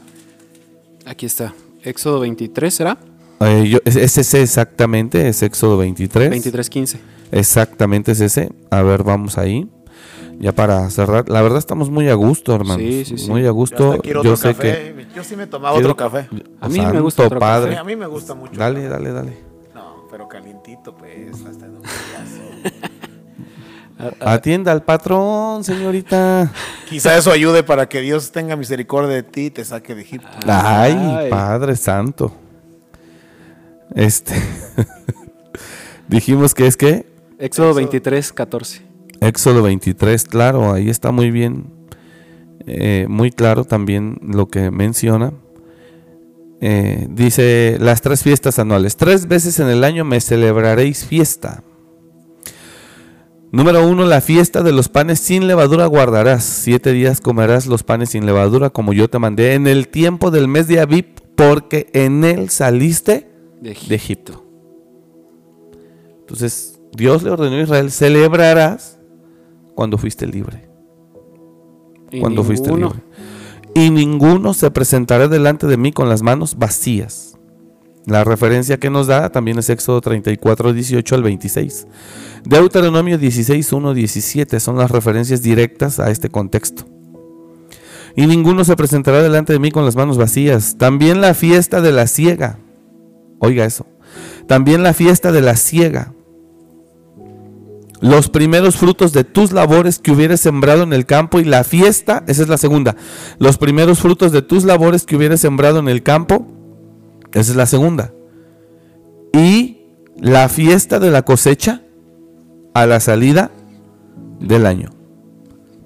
[1.06, 1.54] Aquí está.
[1.82, 2.98] Éxodo 23, ¿será?
[3.40, 6.30] Eh, yo- es, es ese exactamente, es Éxodo 23.
[6.30, 6.98] 23.15.
[7.32, 8.50] Exactamente es ese.
[8.70, 9.68] A ver, vamos ahí.
[10.38, 11.28] Ya para cerrar.
[11.28, 12.82] La verdad estamos muy a gusto, hermanos.
[12.82, 13.30] Sí, sí, sí.
[13.30, 13.98] Muy a gusto.
[14.02, 15.06] quiero Yo otro sé café.
[15.14, 16.28] Yo sí me tomaba Quiero- otro café.
[16.30, 16.44] que.
[16.60, 17.76] A mí me gusta otro padre.
[17.76, 18.58] A mí me gusta mucho.
[18.58, 19.36] Dale, dale, dale.
[19.74, 21.34] No, pero calientito, pues.
[21.46, 21.82] Hasta en un.
[24.20, 26.50] Atienda al patrón, señorita.
[26.88, 30.26] Quizá eso ayude para que Dios tenga misericordia de ti y te saque de Egipto.
[30.46, 31.30] Ay, Ay.
[31.30, 32.32] Padre Santo.
[33.94, 34.34] Este.
[36.08, 37.06] Dijimos que es que
[37.38, 38.82] Éxodo 23.14.
[39.20, 41.72] Éxodo 23, claro, ahí está muy bien,
[42.66, 45.32] eh, muy claro también lo que menciona.
[46.60, 48.96] Eh, dice las tres fiestas anuales.
[48.96, 51.62] Tres veces en el año me celebraréis fiesta.
[53.52, 56.44] Número uno, la fiesta de los panes sin levadura guardarás.
[56.44, 60.46] Siete días comerás los panes sin levadura como yo te mandé en el tiempo del
[60.46, 61.06] mes de Abib,
[61.36, 63.29] porque en él saliste
[63.60, 63.88] De Egipto.
[63.88, 64.46] de Egipto.
[66.20, 68.98] Entonces, Dios le ordenó a Israel, celebrarás
[69.74, 70.68] cuando fuiste libre.
[72.10, 73.02] Y cuando fuiste libre.
[73.74, 77.38] Y ninguno se presentará delante de mí con las manos vacías.
[78.06, 81.86] La referencia que nos da también es Éxodo 34, 18 al 26.
[82.44, 86.84] Deuteronomio 16, 1, 17 son las referencias directas a este contexto.
[88.16, 90.76] Y ninguno se presentará delante de mí con las manos vacías.
[90.78, 92.58] También la fiesta de la siega.
[93.40, 93.86] Oiga eso.
[94.46, 96.12] También la fiesta de la siega.
[98.00, 102.24] Los primeros frutos de tus labores que hubieras sembrado en el campo y la fiesta,
[102.26, 102.96] esa es la segunda.
[103.38, 106.46] Los primeros frutos de tus labores que hubieras sembrado en el campo,
[107.32, 108.12] esa es la segunda.
[109.32, 109.82] Y
[110.16, 111.82] la fiesta de la cosecha
[112.74, 113.50] a la salida
[114.40, 114.90] del año.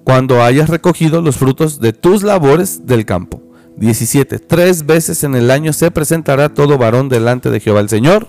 [0.05, 3.44] Cuando hayas recogido los frutos de tus labores del campo.
[3.77, 4.39] 17.
[4.39, 8.27] Tres veces en el año se presentará todo varón delante de Jehová el Señor.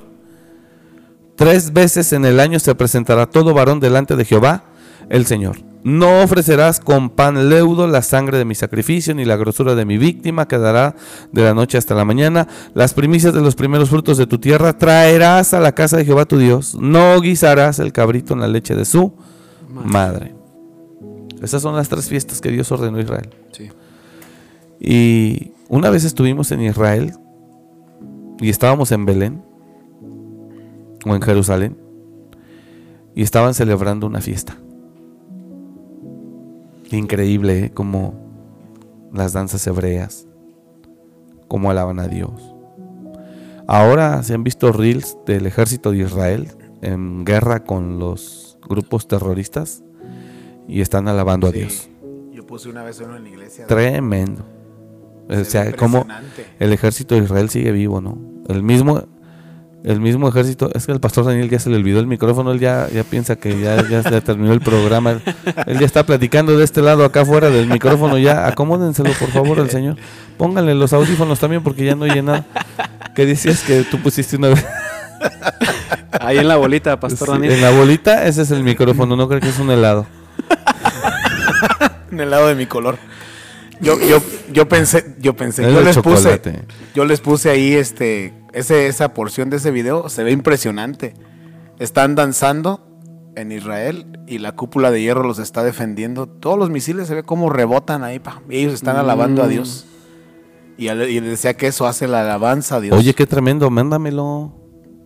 [1.36, 4.64] Tres veces en el año se presentará todo varón delante de Jehová
[5.08, 5.58] el Señor.
[5.84, 9.98] No ofrecerás con pan leudo la sangre de mi sacrificio, ni la grosura de mi
[9.98, 10.96] víctima, quedará
[11.30, 12.48] de la noche hasta la mañana.
[12.74, 16.24] Las primicias de los primeros frutos de tu tierra traerás a la casa de Jehová
[16.24, 16.74] tu Dios.
[16.74, 19.14] No guisarás el cabrito en la leche de su
[19.68, 20.34] madre.
[21.40, 23.30] Esas son las tres fiestas que Dios ordenó a Israel.
[23.52, 23.70] Sí.
[24.88, 27.12] Y una vez estuvimos en Israel
[28.38, 29.42] y estábamos en Belén
[31.04, 31.76] o en Jerusalén
[33.12, 34.56] y estaban celebrando una fiesta.
[36.92, 37.70] Increíble ¿eh?
[37.74, 38.14] como
[39.12, 40.28] las danzas hebreas,
[41.48, 42.54] cómo alaban a Dios.
[43.66, 46.46] Ahora se han visto reels del ejército de Israel
[46.80, 49.82] en guerra con los grupos terroristas
[50.68, 51.50] y están alabando a.
[51.50, 51.90] Dios.
[52.30, 53.66] Yo puse una vez uno en la iglesia.
[53.66, 54.55] Tremendo.
[55.28, 56.06] O sea, como
[56.58, 58.18] el ejército de Israel sigue vivo, ¿no?
[58.48, 59.02] El mismo,
[59.82, 62.60] el mismo ejército, es que el pastor Daniel ya se le olvidó el micrófono, él
[62.60, 65.20] ya, ya piensa que ya, ya se terminó el programa,
[65.66, 69.58] él, ya está platicando de este lado acá fuera del micrófono, ya acomódenselo por favor
[69.60, 69.96] al señor,
[70.36, 72.46] pónganle los audífonos también porque ya no oye nada.
[73.14, 74.64] ¿Qué decías que tú pusiste una vez?
[76.20, 77.52] Ahí en la bolita, Pastor Sí, Daniel.
[77.54, 80.06] en la bolita, ese es el micrófono, no creo que es un helado.
[82.12, 82.98] En el lado de mi color.
[83.80, 84.18] Yo, yo,
[84.52, 86.40] yo pensé, yo pensé, Es yo les puse,
[86.94, 91.14] yo les puse ahí este, ese, esa porción de ese video, se ve impresionante.
[91.78, 92.86] Están danzando
[93.36, 96.26] en Israel y la cúpula de hierro los está defendiendo.
[96.26, 99.50] Todos los misiles se ve cómo rebotan ahí, pa, y ellos están alabando a Mm.
[99.50, 99.86] Dios.
[100.78, 102.96] Y, y decía que eso hace la alabanza a Dios.
[102.98, 104.52] Oye, qué tremendo, mándamelo,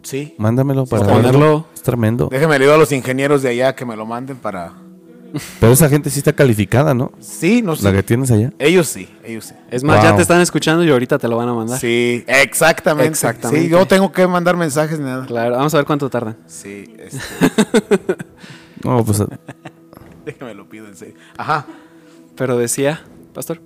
[0.02, 0.34] sí.
[0.38, 1.66] mándamelo para ponerlo.
[1.74, 2.28] Es tremendo.
[2.30, 4.74] Déjenme le digo a los ingenieros de allá que me lo manden para.
[5.60, 7.12] Pero esa gente sí está calificada, ¿no?
[7.20, 7.84] Sí, no sé.
[7.84, 8.52] La que tienes allá.
[8.58, 9.54] Ellos sí, ellos sí.
[9.70, 11.78] Es más, ya te están escuchando y ahorita te lo van a mandar.
[11.78, 13.08] Sí, exactamente.
[13.10, 13.66] Exactamente.
[13.66, 15.26] Sí, yo tengo que mandar mensajes ni nada.
[15.26, 16.36] Claro, vamos a ver cuánto tardan.
[16.46, 17.18] Sí, este,
[18.84, 19.22] No, pues
[20.24, 21.14] déjame lo pido en serio.
[21.36, 21.66] Ajá.
[22.36, 23.02] Pero decía,
[23.34, 23.60] Pastor.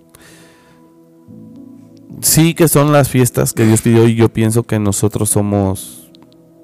[2.21, 6.11] sí que son las fiestas que Dios pidió y yo pienso que nosotros somos,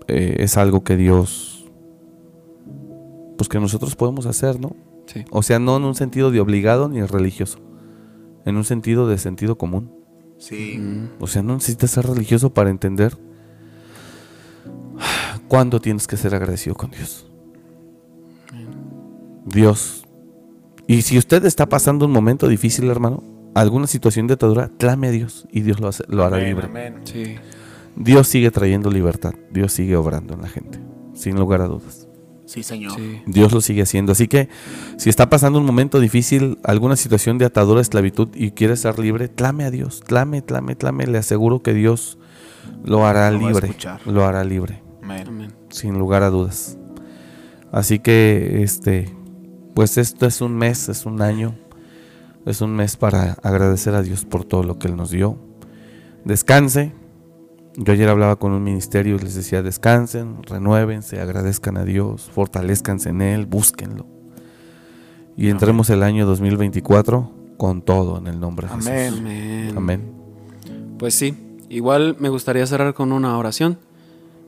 [0.09, 1.69] eh, es algo que Dios,
[3.37, 4.75] pues que nosotros podemos hacer, ¿no?
[5.13, 5.25] Sí.
[5.31, 7.59] O sea, no en un sentido de obligado ni religioso,
[8.45, 9.93] en un sentido de sentido común.
[10.39, 10.81] Sí.
[11.19, 13.17] O sea, no necesitas ser religioso para entender
[15.49, 17.27] cuándo tienes que ser agradecido con Dios.
[19.45, 20.05] Dios.
[20.87, 23.23] Y si usted está pasando un momento difícil, hermano,
[23.55, 26.67] alguna situación de atadura, clame a Dios y Dios lo, hace- lo hará Amén, libre.
[26.67, 26.95] amén.
[27.05, 27.37] Sí.
[27.97, 29.35] Dios sigue trayendo libertad.
[29.51, 30.79] Dios sigue obrando en la gente,
[31.15, 32.07] sin lugar a dudas.
[32.51, 32.97] Sí, señor.
[32.97, 33.23] Sí.
[33.27, 34.11] Dios lo sigue haciendo.
[34.11, 34.49] Así que
[34.97, 39.29] si está pasando un momento difícil, alguna situación de atadura, esclavitud y quiere ser libre,
[39.29, 40.03] clame a Dios.
[40.05, 41.07] Clame, clame, clame.
[41.07, 42.19] Le aseguro que Dios
[42.85, 43.73] lo hará Lo libre.
[44.05, 45.29] Lo hará libre, Amén.
[45.29, 45.53] Amén.
[45.69, 46.77] sin lugar a dudas.
[47.71, 49.15] Así que, este,
[49.77, 51.57] pues esto es un mes, es un año,
[52.47, 55.39] es un mes para agradecer a Dios por todo lo que Él nos dio.
[56.25, 57.00] Descanse.
[57.77, 63.11] Yo ayer hablaba con un ministerio y les decía, descansen, renuévense, agradezcan a Dios, fortalezcanse
[63.11, 64.07] en Él, búsquenlo.
[65.37, 68.95] Y entremos el año 2024 con todo en el nombre de Amén.
[69.05, 69.19] Jesús.
[69.21, 69.73] Amén.
[69.77, 70.13] Amén.
[70.99, 71.35] Pues sí,
[71.69, 73.79] igual me gustaría cerrar con una oración.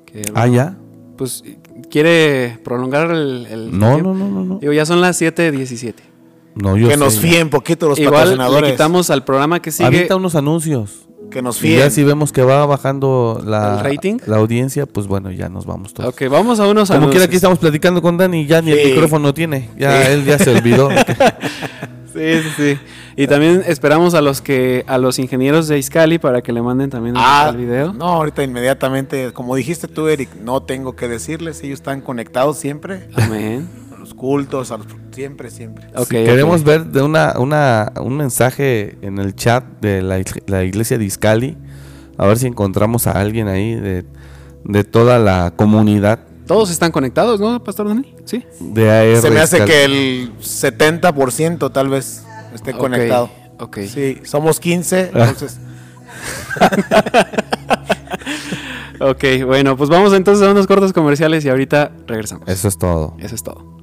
[0.05, 0.77] Que, Ah, ya.
[1.17, 1.45] Pues
[1.91, 4.59] quiere prolongar el, el No, no, no, no, no.
[4.59, 5.95] Digo, ya son las 7:17.
[6.57, 8.63] No, yo Que nos fíen poquito los Igual patrocinadores.
[8.63, 11.09] le quitamos al programa que sigue Avienta unos anuncios.
[11.33, 11.91] Que nos Y ya fíen.
[11.91, 14.19] si vemos que va bajando la, ¿El rating?
[14.27, 16.11] la audiencia, pues bueno, ya nos vamos todos.
[16.13, 17.11] Ok, vamos a unos Como anuncios.
[17.13, 19.69] quiera aquí estamos platicando con Dani ya ni el micrófono tiene.
[19.79, 20.13] Ya Sí.
[20.13, 20.89] él ya se olvidó.
[22.13, 22.79] Sí, sí, sí.
[23.17, 26.91] Y también esperamos a los que a los ingenieros de Iscali para que le manden
[26.91, 27.95] también Ah, el video.
[27.95, 33.09] no, ahorita inmediatamente, como dijiste tú, Eric, no tengo que decirles, ellos están conectados siempre,
[33.15, 33.67] Amén.
[34.23, 35.89] cultos, a los, siempre, siempre.
[36.05, 40.97] Si queremos ver de una, una, un mensaje en el chat de la, la iglesia
[40.97, 41.59] de Iscali.
[42.19, 44.05] A ver si encontramos a alguien ahí de,
[44.65, 48.15] de toda la comunidad Todos están conectados, ¿no, Pastor Dani?
[48.25, 48.45] Sí.
[48.61, 49.17] de AR.
[49.21, 49.73] Se me hace Iscali.
[49.73, 52.25] que el 70% tal vez
[52.55, 53.29] esté conectado.
[53.59, 53.79] Ok.
[53.89, 55.27] Sí, somos 15, Ah.
[55.31, 55.59] entonces
[59.01, 62.49] Ok, bueno, pues vamos entonces a unos cortos comerciales y ahorita regresamos.
[62.49, 63.17] Eso es todo.
[63.19, 63.81] Eso es todo.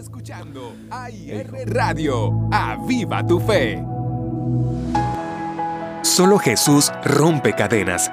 [0.00, 2.48] Escuchando AIR Radio.
[2.50, 3.84] ¡Aviva tu fe!
[6.00, 8.10] Solo Jesús rompe cadenas.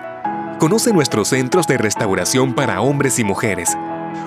[0.59, 3.77] Conoce nuestros centros de restauración para hombres y mujeres.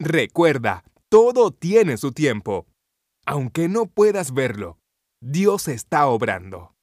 [0.00, 2.66] Recuerda, todo tiene su tiempo.
[3.24, 4.78] Aunque no puedas verlo,
[5.20, 6.74] Dios está obrando.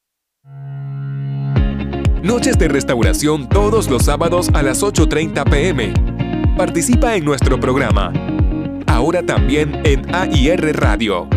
[2.24, 6.56] Noches de restauración todos los sábados a las 8.30 pm.
[6.56, 8.14] Participa en nuestro programa.
[8.88, 11.28] Ahora también en AIR Radio.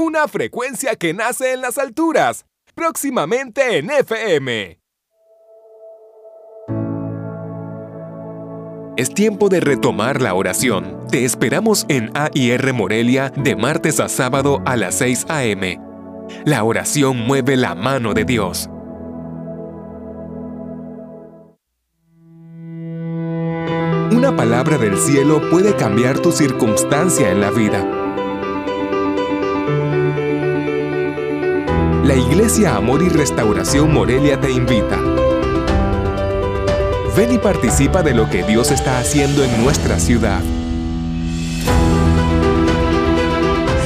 [0.00, 2.46] Una frecuencia que nace en las alturas.
[2.76, 4.78] Próximamente en FM.
[8.96, 11.04] Es tiempo de retomar la oración.
[11.10, 15.80] Te esperamos en AIR Morelia de martes a sábado a las 6 a.m.
[16.44, 18.70] La oración mueve la mano de Dios.
[24.12, 27.97] Una palabra del cielo puede cambiar tu circunstancia en la vida.
[32.04, 34.98] La Iglesia Amor y Restauración Morelia te invita.
[37.16, 40.40] Ven y participa de lo que Dios está haciendo en nuestra ciudad.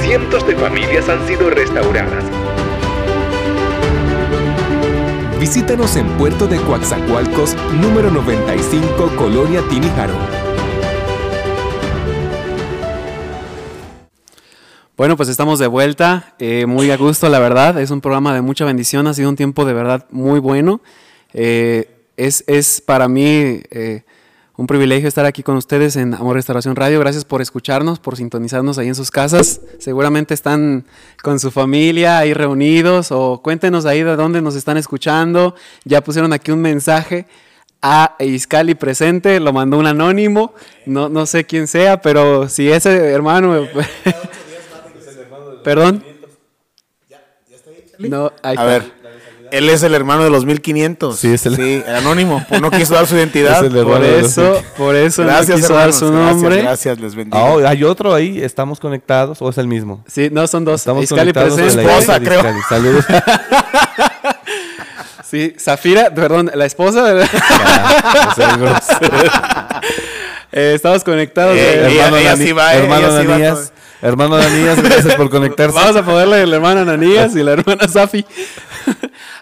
[0.01, 2.23] Cientos de familias han sido restauradas.
[5.39, 10.42] Visítanos en Puerto de Coatzacoalcos, número 95, Colonia Tinijaro.
[14.95, 17.81] Bueno, pues estamos de vuelta, eh, muy a gusto, la verdad.
[17.81, 20.81] Es un programa de mucha bendición, ha sido un tiempo de verdad muy bueno.
[21.33, 23.25] Eh, es, es, para mí
[23.71, 24.03] eh,
[24.55, 26.99] un privilegio estar aquí con ustedes en Amor Restauración Radio.
[26.99, 29.61] Gracias por escucharnos, por sintonizarnos ahí en sus casas.
[29.79, 30.85] Seguramente están
[31.23, 35.55] con su familia ahí reunidos o cuéntenos ahí de dónde nos están escuchando.
[35.85, 37.25] Ya pusieron aquí un mensaje
[37.81, 40.53] a Iscali presente, lo mandó un anónimo,
[40.85, 43.65] no, no sé quién sea, pero si ese hermano...
[45.63, 46.03] Perdón.
[47.99, 48.91] No, ahí A ver,
[49.51, 51.15] él es el hermano de los 1500.
[51.17, 52.43] Sí, es el- Sí, el anónimo.
[52.49, 53.63] Pues no quiso dar su identidad.
[53.63, 55.99] Es el Por de eso, por eso Gracias, no quiso hermanos.
[55.99, 56.61] dar su nombre.
[56.63, 57.39] Gracias, les bendiga.
[57.39, 60.03] Ah, oh, hay otro ahí, estamos conectados o es el mismo.
[60.07, 60.81] Sí, no, son dos.
[60.81, 62.43] Estamos Iscali conectados la Esposa, de creo.
[62.67, 63.05] Saludos.
[65.29, 67.01] Sí, Zafira, perdón, la esposa.
[67.11, 67.27] grosero.
[70.55, 71.55] Eh, estamos conectados.
[71.57, 73.59] Eh, eh, ella- hermano ella sí va, hermano ella sí va
[74.03, 75.75] hermano Danías, gracias por conectarse.
[75.75, 78.25] Vamos a ponerle el hermano Ananías y la hermana Safi.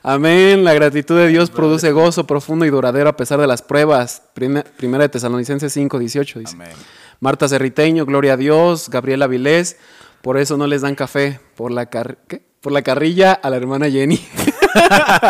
[0.04, 0.64] Amén.
[0.64, 4.24] La gratitud de Dios produce gozo profundo y duradero a pesar de las pruebas.
[4.34, 6.56] Prime- Primera de Tesalonicenses 5, 18 dice.
[6.56, 6.70] Amén.
[7.20, 8.90] Marta Cerriteño, gloria a Dios.
[8.90, 9.78] Gabriela Vilés,
[10.22, 11.40] por eso no les dan café.
[11.56, 12.42] Por la, car- ¿qué?
[12.62, 14.20] por la carrilla a la hermana Jenny.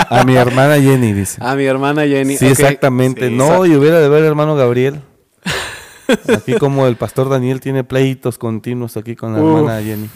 [0.10, 1.38] A mi hermana Jenny, dice.
[1.44, 2.38] a mi hermana Jenny.
[2.38, 3.28] Sí, exactamente.
[3.30, 5.02] Sí, no, y hubiera de ver el hermano Gabriel.
[6.36, 9.58] Aquí como el pastor Daniel tiene pleitos continuos aquí con la Uf.
[9.60, 10.10] hermana Jenny.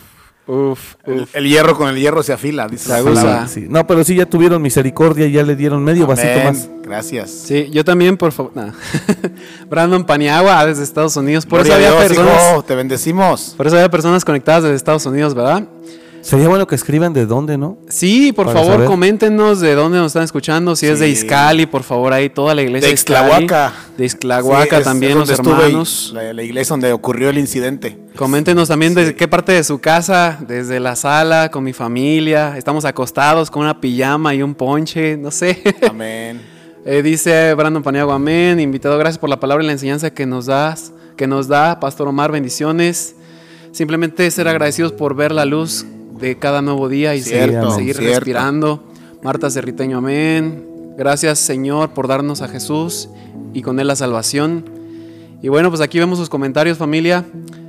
[0.48, 1.36] Uf, El, uf.
[1.36, 3.22] el hierro con el hierro se afila, dice Se la aguza.
[3.24, 3.48] palabra.
[3.48, 3.66] Sí.
[3.68, 6.70] No, pero sí ya tuvieron misericordia y ya le dieron medio vasito más.
[6.84, 7.32] Gracias.
[7.32, 8.52] Sí, yo también, por favor.
[8.56, 8.72] nah.
[9.70, 11.46] Brandon Paniagua, desde Estados Unidos.
[11.48, 12.52] Por Gloria eso había Dios, personas.
[12.52, 13.54] hijo, te bendecimos.
[13.58, 15.64] Por eso había personas conectadas desde Estados Unidos, ¿verdad?
[16.26, 17.78] Sería bueno que escriban de dónde, ¿no?
[17.88, 18.88] Sí, por Para favor, saber.
[18.88, 20.76] coméntenos de dónde nos están escuchando.
[20.76, 21.12] Si es de Sí.
[21.12, 22.88] Izcali, por favor, ahí toda la iglesia.
[22.88, 23.72] De Ixtlahuaca.
[23.96, 26.12] De Ixtlahuaca Sí, también, es los hermanos.
[26.16, 27.96] La, la iglesia donde ocurrió el incidente.
[28.16, 32.58] Coméntenos también de qué parte de su casa, desde la sala, con mi familia.
[32.58, 35.62] Estamos acostados con una pijama y un ponche, no sé.
[35.88, 36.42] Amén.
[36.86, 38.60] Eh, dice Brandon Paniago, amén.
[38.60, 42.08] Invitado, gracias por la palabra y la enseñanza que nos das, que nos da, Pastor
[42.08, 43.16] Omar, bendiciones.
[43.72, 45.86] Simplemente ser agradecidos por ver la luz
[46.20, 48.20] de cada nuevo día y Cierto, seguir, seguir cierto.
[48.20, 48.84] respirando.
[49.24, 50.76] Marta Cerriteño, amén.
[50.98, 53.10] Gracias, Señor, por darnos a Jesús
[53.54, 54.66] y con él la salvación.
[55.42, 57.26] Y bueno, pues aquí vemos sus comentarios, familia.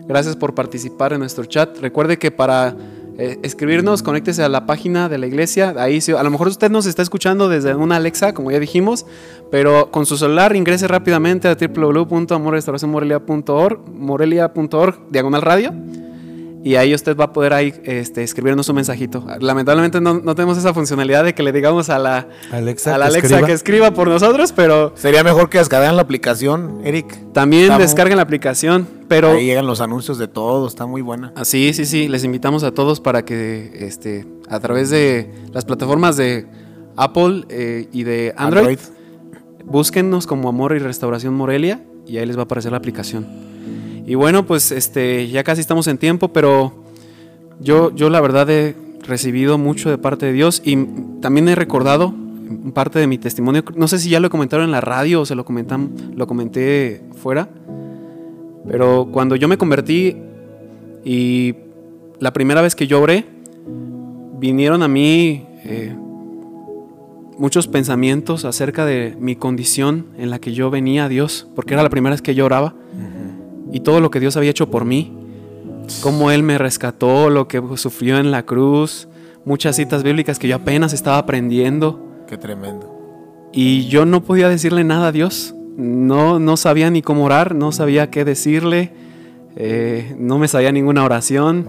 [0.07, 1.79] Gracias por participar en nuestro chat.
[1.81, 2.77] Recuerde que para
[3.19, 5.75] eh, escribirnos, conéctese a la página de la iglesia.
[5.79, 9.07] Ahí a lo mejor usted nos está escuchando desde una Alexa, como ya dijimos,
[9.51, 15.73] pero con su celular ingrese rápidamente a www.amorrestauracionmorelia.org, morelia.org, diagonal radio.
[16.67, 19.25] Y ahí usted va a poder ahí este, escribirnos un mensajito.
[19.39, 23.05] Lamentablemente no, no tenemos esa funcionalidad de que le digamos a la Alexa, a la
[23.05, 23.47] que Alexa escriba.
[23.47, 27.07] que escriba por nosotros, pero Sería mejor que descargaran la aplicación, Eric.
[27.33, 28.89] también Estamos- descarguen la aplicación.
[29.07, 31.33] Pero Ahí llegan los anuncios de todo, está muy buena.
[31.37, 35.65] Ah, sí, sí, sí, les invitamos a todos para que este, a través de las
[35.65, 36.47] plataformas de
[36.97, 38.81] Apple eh, y de Android,
[39.65, 43.25] búsquennos como Amor y Restauración Morelia y ahí les va a aparecer la aplicación.
[44.07, 46.73] Y bueno, pues este, ya casi estamos en tiempo, pero
[47.61, 48.77] yo, yo la verdad he
[49.07, 50.77] recibido mucho de parte de Dios y
[51.21, 52.15] también he recordado
[52.73, 53.65] parte de mi testimonio.
[53.75, 57.03] No sé si ya lo comentaron en la radio o se lo comentan, lo comenté
[57.21, 57.49] fuera.
[58.69, 60.17] Pero cuando yo me convertí
[61.05, 61.55] y
[62.21, 63.25] la primera vez que yo oré,
[64.39, 65.95] vinieron a mí eh,
[67.39, 71.83] muchos pensamientos acerca de mi condición en la que yo venía a Dios, porque era
[71.83, 72.75] la primera vez que yo oraba,
[73.73, 75.13] y todo lo que Dios había hecho por mí,
[76.03, 79.09] cómo Él me rescató, lo que sufrió en la cruz,
[79.45, 82.01] muchas citas bíblicas que yo apenas estaba aprendiendo.
[82.27, 83.49] Qué tremendo.
[83.53, 85.55] Y yo no podía decirle nada a Dios.
[85.77, 88.93] No, no sabía ni cómo orar, no sabía qué decirle,
[89.57, 91.69] eh, no me sabía ninguna oración.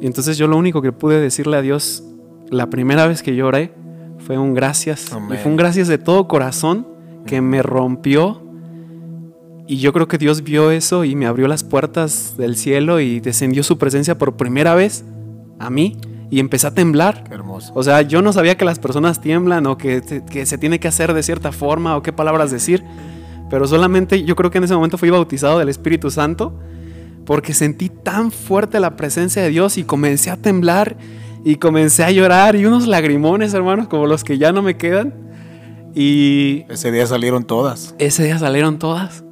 [0.00, 2.04] Y entonces yo lo único que pude decirle a Dios
[2.50, 3.72] la primera vez que yo oré
[4.18, 5.12] fue un gracias.
[5.12, 5.38] Amén.
[5.38, 6.86] Y fue un gracias de todo corazón
[7.26, 8.42] que me rompió.
[9.68, 13.20] Y yo creo que Dios vio eso y me abrió las puertas del cielo y
[13.20, 15.04] descendió su presencia por primera vez
[15.58, 15.98] a mí.
[16.30, 17.24] Y empecé a temblar.
[17.24, 17.72] Qué hermoso.
[17.74, 20.88] O sea, yo no sabía que las personas tiemblan o que, que se tiene que
[20.88, 22.82] hacer de cierta forma o qué palabras decir,
[23.50, 26.58] pero solamente yo creo que en ese momento fui bautizado del Espíritu Santo
[27.26, 30.96] porque sentí tan fuerte la presencia de Dios y comencé a temblar
[31.44, 35.27] y comencé a llorar y unos lagrimones, hermanos, como los que ya no me quedan.
[36.00, 37.94] Y Ese día salieron todas.
[37.98, 39.24] ese día salieron todas.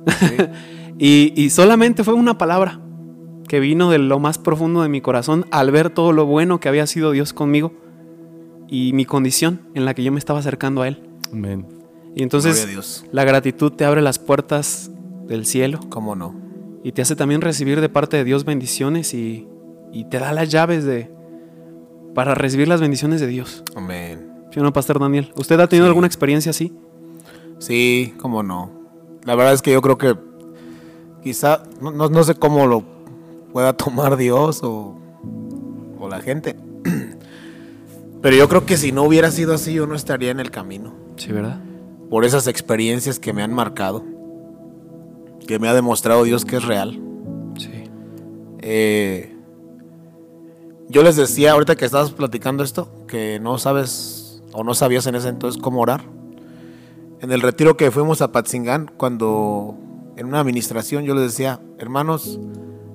[0.98, 2.80] y, y solamente fue una palabra
[3.46, 6.68] que vino de lo más profundo de mi corazón al ver todo lo bueno que
[6.68, 7.72] había sido Dios conmigo
[8.68, 11.08] y mi condición en la que yo me estaba acercando a Él.
[11.32, 11.68] Amén.
[12.16, 13.04] Y entonces Dios.
[13.12, 14.90] la gratitud te abre las puertas
[15.28, 16.34] del cielo ¿Cómo no?
[16.82, 19.46] y te hace también recibir de parte de Dios bendiciones y,
[19.92, 21.10] y te da las llaves de
[22.14, 23.62] para recibir las bendiciones de Dios.
[23.76, 24.32] Amén.
[24.56, 25.30] ¿Sí o no, Pastor Daniel?
[25.36, 25.88] ¿Usted ha tenido Sí.
[25.88, 26.72] alguna experiencia así?
[27.58, 28.70] Sí, cómo no.
[29.24, 30.16] La verdad es que yo creo que
[31.22, 32.82] quizá, no, no- no sé cómo lo
[33.52, 34.94] pueda tomar Dios o,
[36.00, 36.56] o la gente.
[38.22, 40.94] Pero yo creo que si no hubiera sido así, yo no estaría en el camino.
[41.16, 41.60] Sí, ¿verdad?
[42.08, 44.04] Por esas experiencias que me han marcado.
[45.46, 46.98] Que me ha demostrado Dios que es real.
[47.58, 47.68] Sí.
[48.60, 49.36] Eh,
[50.88, 54.15] yo les decía ahorita que estabas platicando esto, que no sabes
[54.56, 56.02] o no sabías en ese entonces cómo orar.
[57.20, 59.76] En el retiro que fuimos a Patzingán, cuando
[60.16, 62.40] en una administración yo les decía, hermanos,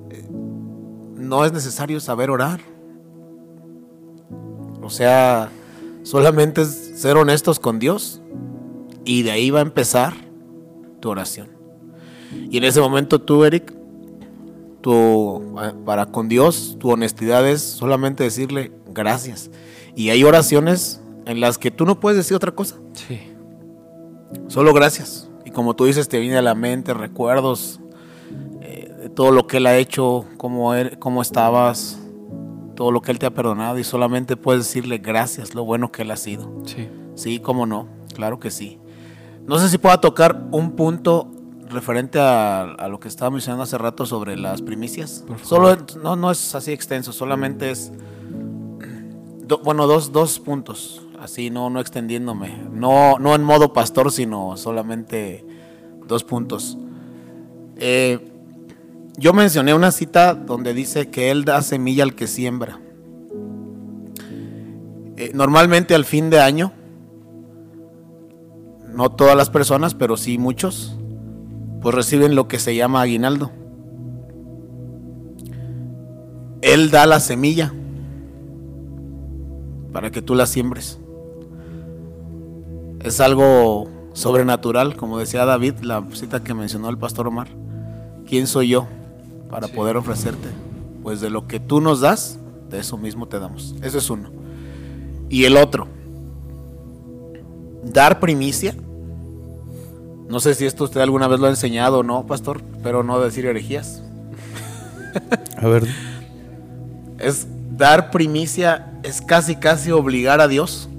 [0.10, 2.62] eh, no es necesario saber orar.
[4.82, 5.50] O sea,
[6.02, 8.24] solamente es ser honestos con Dios
[9.06, 10.14] y de ahí va a empezar
[11.00, 11.50] tu oración.
[12.50, 13.72] Y en ese momento tú, Eric,
[14.82, 19.52] tu, eh, para con Dios, tu honestidad es solamente decirle gracias.
[19.96, 23.20] Y hay oraciones en las que tú no puedes decir otra cosa, Sí.
[24.48, 25.30] solo gracias.
[25.46, 27.80] Y como tú dices, te viene a la mente recuerdos
[28.62, 32.00] eh, de todo lo que Él ha hecho, cómo, er- cómo estabas,
[32.76, 36.04] todo lo que Él te ha perdonado y solamente puedes decirle gracias, lo bueno que
[36.04, 36.52] Él ha sido.
[36.66, 36.88] Sí.
[37.16, 38.80] Sí, cómo no, claro que sí.
[39.46, 41.30] No sé si pueda tocar un punto
[41.70, 45.24] referente a, a lo que estaba mencionando hace rato sobre las primicias.
[45.44, 47.92] Solo no, no es así extenso, solamente es
[49.46, 52.58] do- bueno, dos, dos puntos, así no, no extendiéndome.
[52.72, 55.46] No, no en modo pastor, sino solamente
[56.08, 56.78] dos puntos.
[57.78, 58.28] Eh,
[59.18, 62.80] yo mencioné una cita donde dice que Él da semilla al que siembra.
[65.16, 66.74] Eh, normalmente al fin de año,
[68.92, 70.98] no todas las personas, pero sí muchos,
[71.82, 73.52] pues reciben lo que se llama aguinaldo.
[76.64, 77.74] Él da la semilla
[79.94, 81.01] para que tú la siembres.
[83.04, 87.48] Es algo sobrenatural, como decía David, la cita que mencionó el pastor Omar.
[88.28, 88.88] ¿Quién soy yo
[89.50, 90.50] para poder ofrecerte?
[91.02, 93.76] Pues de lo que tú nos das, de eso mismo te damos.
[93.82, 94.30] Eso es uno.
[95.30, 95.88] Y el otro,
[97.84, 98.76] dar primicia.
[100.30, 103.20] No sé si esto usted alguna vez lo ha enseñado o no, pastor, pero no
[103.20, 104.04] decir herejías.
[105.58, 105.88] A ver,
[107.20, 107.48] Es
[107.78, 110.90] dar primicia, es casi casi obligar a Dios.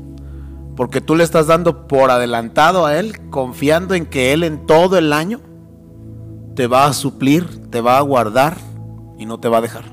[0.77, 4.97] Porque tú le estás dando por adelantado a Él, confiando en que Él en todo
[4.99, 5.41] el año
[6.55, 8.57] te va a suplir, te va a guardar
[9.19, 9.85] y no te va a dejar.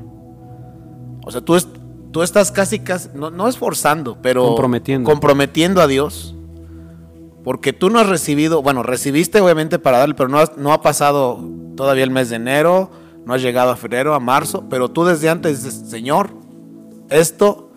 [1.26, 1.68] O sea, tú, es-
[2.12, 5.10] tú estás casi, casi, no, no esforzando, pero Comprometiendo.
[5.10, 6.34] comprometiendo a Dios.
[7.44, 10.82] Porque tú no has recibido, bueno, recibiste obviamente para darle, pero no, has- no ha
[10.82, 11.40] pasado
[11.76, 12.90] todavía el mes de enero,
[13.26, 16.32] no has llegado a febrero, a marzo, pero tú desde antes dices, Señor,
[17.10, 17.70] esto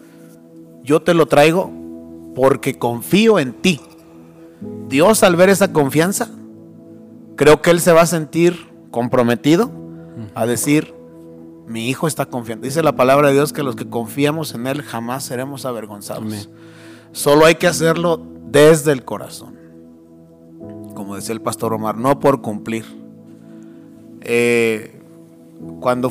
[0.83, 1.71] yo te lo traigo
[2.35, 3.81] porque confío en ti.
[4.89, 6.31] Dios al ver esa confianza,
[7.37, 9.71] creo que Él se va a sentir comprometido
[10.35, 10.95] a decir,
[11.67, 12.65] mi hijo está confiando.
[12.65, 16.25] Dice la palabra de Dios que los que confiamos en Él jamás seremos avergonzados.
[16.25, 16.47] Amén.
[17.13, 19.59] Solo hay que hacerlo desde el corazón.
[20.95, 22.85] Como decía el pastor Omar, no por cumplir.
[24.21, 25.01] Eh,
[25.81, 26.11] cuando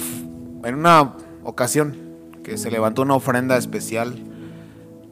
[0.64, 1.95] en una ocasión
[2.43, 4.15] que se levantó una ofrenda especial,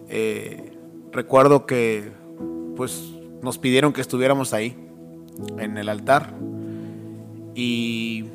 [0.10, 0.69] eh,
[1.12, 2.12] recuerdo que
[2.76, 3.12] pues
[3.42, 4.76] nos pidieron que estuviéramos ahí
[5.58, 6.34] en el altar
[7.56, 8.26] y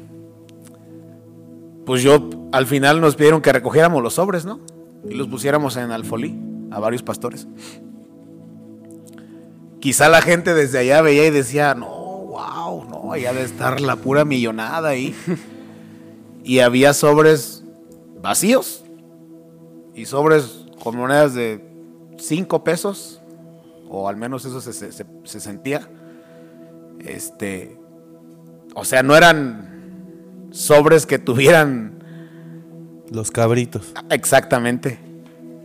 [1.86, 4.60] pues yo al final nos pidieron que recogiéramos los sobres, ¿no?
[5.08, 6.38] Y los pusiéramos en alfolí
[6.70, 7.46] a varios pastores.
[9.80, 13.96] Quizá la gente desde allá veía y decía, no, wow, no, allá de estar la
[13.96, 15.14] pura millonada ahí.
[16.44, 17.64] y había sobres
[18.22, 18.84] vacíos
[19.94, 21.73] y sobres con monedas de
[22.18, 23.20] 5 pesos,
[23.88, 25.88] o al menos eso se, se- se- se sentía.
[27.00, 27.76] Este,
[28.74, 31.92] o sea, no eran sobres que tuvieran
[33.10, 33.92] Los cabritos.
[34.10, 34.98] Exactamente.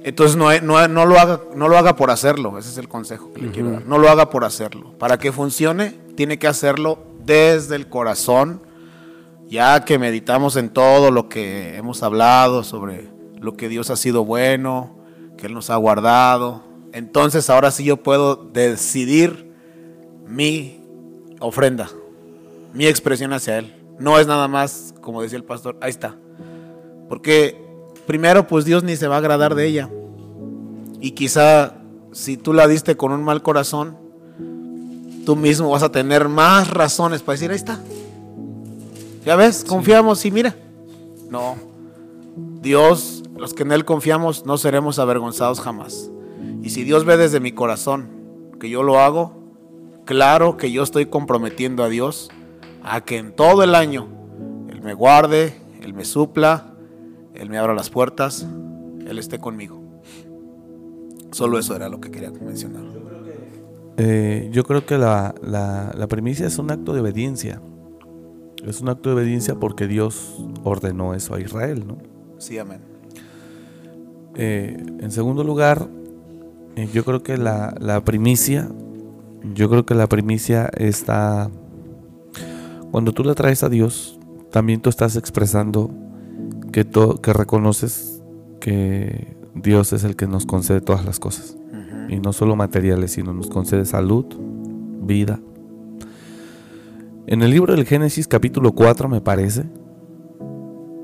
[0.04, 3.34] Entonces no, no, no lo haga, no lo haga por hacerlo, ese es el consejo
[3.34, 3.86] que le quiero dar.
[3.86, 4.94] No lo haga por hacerlo.
[4.98, 8.62] Para que funcione, tiene que hacerlo desde el corazón,
[9.48, 13.10] ya que meditamos en todo lo que hemos hablado sobre
[13.40, 14.96] lo que Dios ha sido bueno,
[15.40, 16.61] que Él nos ha guardado.
[16.91, 19.53] Entonces ahora sí yo puedo decidir
[20.28, 20.82] mi
[21.40, 21.90] ofrenda,
[22.74, 23.74] mi expresión hacia Él.
[23.98, 26.18] No es nada más, como decía el pastor, ahí está.
[27.07, 27.66] Porque
[28.06, 29.90] primero, pues Dios ni se va a agradar de ella.
[30.99, 31.76] Y quizá
[32.11, 33.98] si tú la diste con un mal corazón,
[35.26, 37.80] tú mismo vas a tener más razones para decir, ahí está.
[39.26, 40.56] Ya ves, confiamos y mira.
[41.30, 41.56] No.
[42.61, 46.11] Dios, los que en Él confiamos, no seremos avergonzados jamás.
[46.61, 48.10] Y si Dios ve desde mi corazón
[48.60, 49.34] que yo lo hago,
[50.06, 52.30] claro que yo estoy comprometiendo a Dios
[52.84, 54.07] a que en todo el año
[54.70, 56.74] Él me guarde, Él me supla,
[57.34, 58.45] Él me abra las puertas,
[59.06, 59.82] Él esté conmigo.
[61.32, 62.84] Solo eso era lo que quería mencionar.
[63.98, 67.61] Eh, yo creo que la, la, la primicia es un acto de obediencia.
[68.66, 71.98] Es un acto de obediencia porque Dios ordenó eso a Israel, ¿no?
[72.38, 72.99] Sí, amén.
[74.36, 75.88] Eh, en segundo lugar,
[76.76, 78.70] eh, yo creo que la, la primicia,
[79.54, 81.50] yo creo que la primicia está,
[82.92, 84.20] cuando tú la traes a Dios,
[84.52, 85.92] también tú estás expresando
[86.72, 88.22] que, to- que reconoces
[88.60, 91.56] que Dios es el que nos concede todas las cosas.
[92.10, 94.26] Y no solo materiales, sino nos concede salud,
[95.02, 95.40] vida.
[97.28, 99.66] En el libro del Génesis capítulo 4, me parece,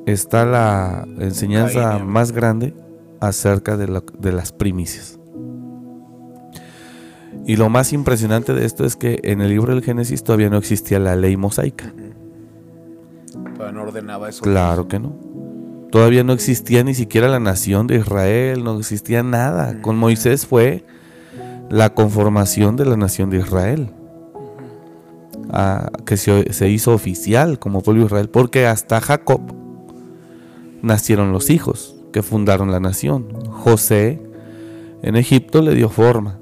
[0.08, 2.74] está la enseñanza más grande
[3.20, 5.20] acerca de, la- de las primicias.
[7.46, 10.58] Y lo más impresionante de esto es que en el libro del Génesis todavía no
[10.58, 11.94] existía la ley mosaica.
[13.58, 14.42] Pero no ordenaba eso.
[14.42, 15.16] Claro que no.
[15.92, 19.82] Todavía no existía ni siquiera la nación de Israel, no existía nada.
[19.82, 20.86] Con Moisés fue
[21.70, 23.92] la conformación de la nación de Israel.
[25.52, 29.42] Ah, que se, se hizo oficial como pueblo de Israel, porque hasta Jacob
[30.82, 33.28] nacieron los hijos que fundaron la nación.
[33.52, 34.22] José
[35.02, 36.40] en Egipto le dio forma,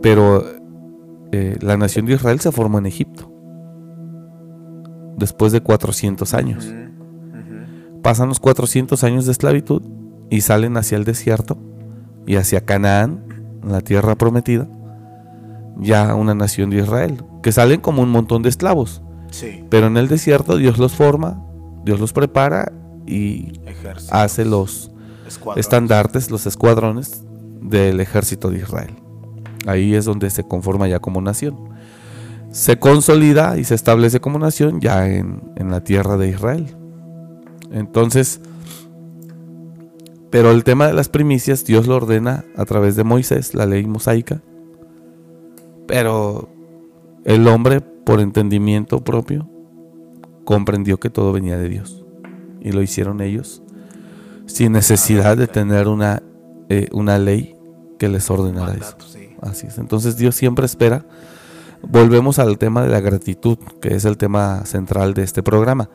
[0.00, 0.42] pero
[1.32, 3.30] eh, la nación de Israel se formó en Egipto
[5.18, 6.72] después de 400 años.
[8.02, 9.82] Pasan los 400 años de esclavitud
[10.30, 11.58] y salen hacia el desierto
[12.26, 13.22] y hacia Canaán,
[13.62, 14.66] la tierra prometida,
[15.76, 19.02] ya una nación de Israel, que salen como un montón de esclavos.
[19.30, 21.44] Sí, Pero en el desierto Dios los forma,
[21.84, 22.72] Dios los prepara
[23.06, 23.52] y
[24.10, 24.90] hace los
[25.26, 25.66] escuadrones.
[25.66, 27.22] estandartes, los escuadrones
[27.60, 28.96] del ejército de Israel.
[29.66, 31.70] Ahí es donde se conforma ya como nación.
[32.50, 36.76] Se consolida y se establece como nación ya en, en la tierra de Israel.
[37.70, 38.40] Entonces,
[40.30, 43.84] pero el tema de las primicias Dios lo ordena a través de Moisés, la ley
[43.86, 44.40] mosaica.
[45.86, 46.48] Pero
[47.24, 49.48] el hombre, por entendimiento propio,
[50.44, 51.99] comprendió que todo venía de Dios.
[52.60, 53.62] Y lo hicieron ellos
[54.46, 56.22] sin necesidad de tener una,
[56.68, 57.56] eh, una ley
[57.98, 58.96] que les ordenara eso.
[59.40, 59.78] Así es.
[59.78, 61.06] Entonces Dios siempre espera.
[61.82, 65.88] Volvemos al tema de la gratitud, que es el tema central de este programa.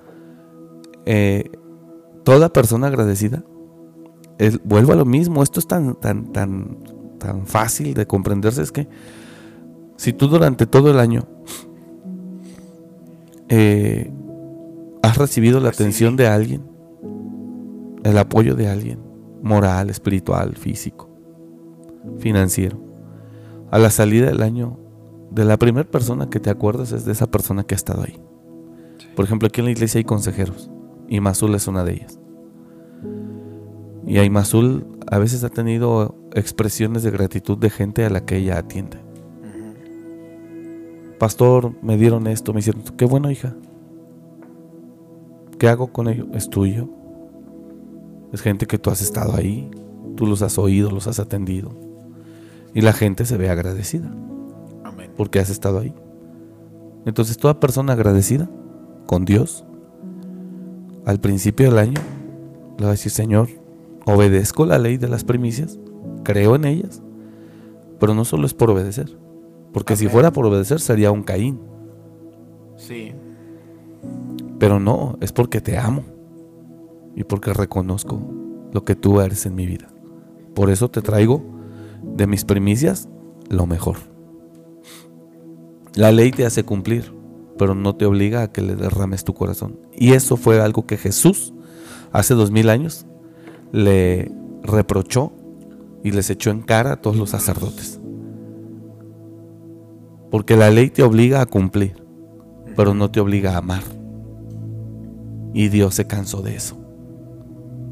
[1.06, 1.52] Eh,
[2.24, 3.44] toda persona agradecida
[4.64, 6.78] vuelvo a lo mismo, esto es tan, tan, tan,
[7.20, 8.88] tan fácil de comprenderse, es que
[9.98, 11.26] si tú durante todo el año
[13.48, 14.12] eh,
[15.06, 16.64] has recibido la atención de alguien,
[18.04, 19.00] el apoyo de alguien,
[19.44, 21.12] moral, espiritual, físico,
[22.18, 22.82] financiero,
[23.70, 24.80] a la salida del año,
[25.30, 28.20] de la primera persona que te acuerdas es de esa persona que ha estado ahí.
[29.16, 30.72] Por ejemplo, aquí en la iglesia hay consejeros
[31.08, 32.20] y Mazul es una de ellas.
[34.08, 38.58] Y Aymazul a veces ha tenido expresiones de gratitud de gente a la que ella
[38.58, 38.98] atiende.
[41.20, 43.56] Pastor, me dieron esto, me hicieron Qué bueno, hija.
[45.60, 46.28] ¿Qué hago con ello?
[46.34, 46.90] Es tuyo.
[48.32, 49.70] Es gente que tú has estado ahí.
[50.16, 51.72] Tú los has oído, los has atendido.
[52.74, 54.12] Y la gente se ve agradecida.
[54.84, 55.12] Amén.
[55.16, 55.94] Porque has estado ahí.
[57.06, 58.50] Entonces toda persona agradecida
[59.06, 59.66] con Dios,
[61.06, 62.02] al principio del año,
[62.78, 63.50] le va a decir, Señor,
[64.06, 65.80] obedezco la ley de las primicias,
[66.24, 67.02] creo en ellas,
[68.00, 69.16] pero no solo es por obedecer,
[69.72, 71.60] porque si fuera por obedecer sería un Caín.
[72.78, 73.14] Sí.
[74.66, 76.04] Pero no, es porque te amo
[77.16, 78.20] y porque reconozco
[78.74, 79.90] lo que tú eres en mi vida.
[80.56, 81.44] Por eso te traigo
[82.02, 83.08] de mis primicias
[83.48, 83.98] lo mejor.
[85.94, 87.14] La ley te hace cumplir,
[87.60, 89.78] pero no te obliga a que le derrames tu corazón.
[89.94, 91.54] Y eso fue algo que Jesús
[92.12, 93.06] hace dos mil años
[93.72, 94.32] le
[94.64, 95.32] reprochó
[96.04, 98.00] y les echó en cara a todos los sacerdotes.
[100.32, 102.04] Porque la ley te obliga a cumplir,
[102.76, 103.84] pero no te obliga a amar.
[105.56, 106.76] Y Dios se cansó de eso.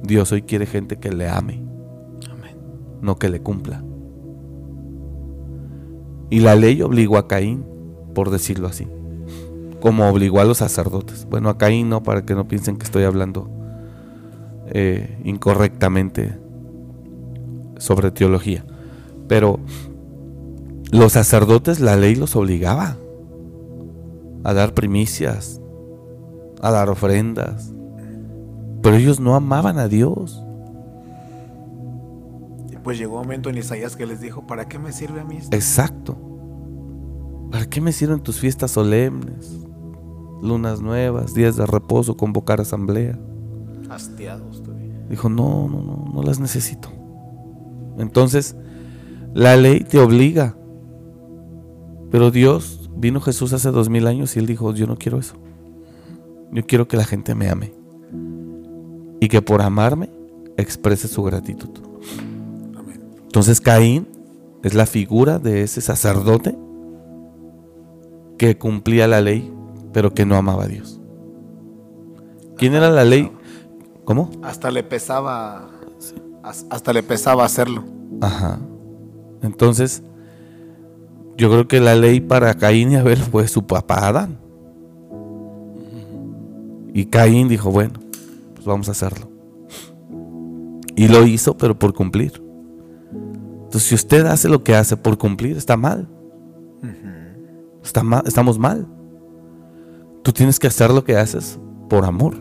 [0.04, 1.64] Dios hoy quiere gente que le ame,
[3.02, 3.82] no que le cumpla.
[6.30, 7.64] Y la ley obligó a Caín,
[8.14, 8.86] por decirlo así,
[9.80, 11.26] como obligó a los sacerdotes.
[11.30, 13.50] Bueno, a Caín no, para que no piensen que estoy hablando
[14.68, 16.38] eh, incorrectamente
[17.78, 18.66] sobre teología.
[19.30, 19.62] Pero
[20.92, 22.98] los sacerdotes, la ley los obligaba
[24.44, 25.62] a dar primicias,
[26.64, 27.74] a dar ofrendas.
[28.82, 30.42] Pero ellos no amaban a Dios.
[32.72, 35.26] Y pues llegó un momento en Isaías que les dijo, ¿para qué me sirve a
[35.26, 35.56] mí esto?
[35.56, 36.18] Exacto.
[37.52, 39.52] ¿Para qué me sirven tus fiestas solemnes,
[40.42, 43.20] lunas nuevas, días de reposo, convocar asamblea?
[43.90, 44.64] Hastiados.
[45.10, 46.88] Dijo, no, no, no, no las necesito.
[47.98, 48.56] Entonces,
[49.34, 50.56] la ley te obliga.
[52.10, 55.36] Pero Dios, vino Jesús hace dos mil años y él dijo, yo no quiero eso.
[56.54, 57.74] Yo quiero que la gente me ame.
[59.20, 60.10] Y que por amarme
[60.58, 61.70] exprese su gratitud.
[63.24, 64.08] Entonces Caín
[64.64, 66.56] es la figura de ese sacerdote
[68.38, 69.52] que cumplía la ley,
[69.92, 71.00] pero que no amaba a Dios.
[72.58, 73.32] ¿Quién era la ley?
[74.06, 74.30] ¿Cómo?
[74.44, 75.70] Hasta le pesaba.
[76.44, 77.84] Hasta le pesaba hacerlo.
[78.22, 78.60] Ajá.
[79.42, 80.04] Entonces,
[81.38, 84.43] yo creo que la ley para Caín y Abel fue su papá Adán.
[86.94, 88.00] Y Caín dijo, bueno,
[88.54, 89.28] pues vamos a hacerlo.
[90.96, 92.42] Y lo hizo, pero por cumplir.
[93.64, 96.08] Entonces, si usted hace lo que hace por cumplir, está mal.
[97.84, 98.88] Está mal estamos mal.
[100.22, 101.60] Tú tienes que hacer lo que haces
[101.90, 102.36] por amor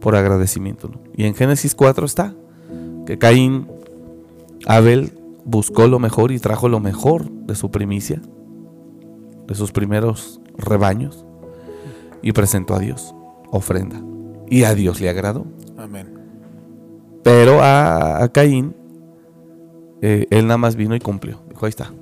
[0.00, 0.90] por agradecimiento.
[1.14, 2.34] Y en Génesis 4 está
[3.04, 3.66] que Caín,
[4.66, 5.12] Abel
[5.44, 8.22] buscó lo mejor y trajo lo mejor de su primicia,
[9.46, 11.26] de sus primeros rebaños,
[12.22, 13.14] y presentó a Dios
[13.50, 14.00] ofrenda.
[14.48, 15.46] Y a Dios le agradó.
[15.76, 16.14] Amén.
[17.22, 18.74] Pero a, Caín,
[20.02, 21.42] eh, él nada más vino y cumplió.
[21.48, 21.92] Dijo, ahí está.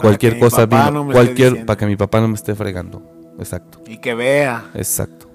[0.00, 3.02] cualquier cosa vino, cualquier, para que mi papá no me esté fregando.
[3.38, 3.80] Exacto.
[3.86, 4.70] Y que vea.
[4.74, 5.28] Exacto.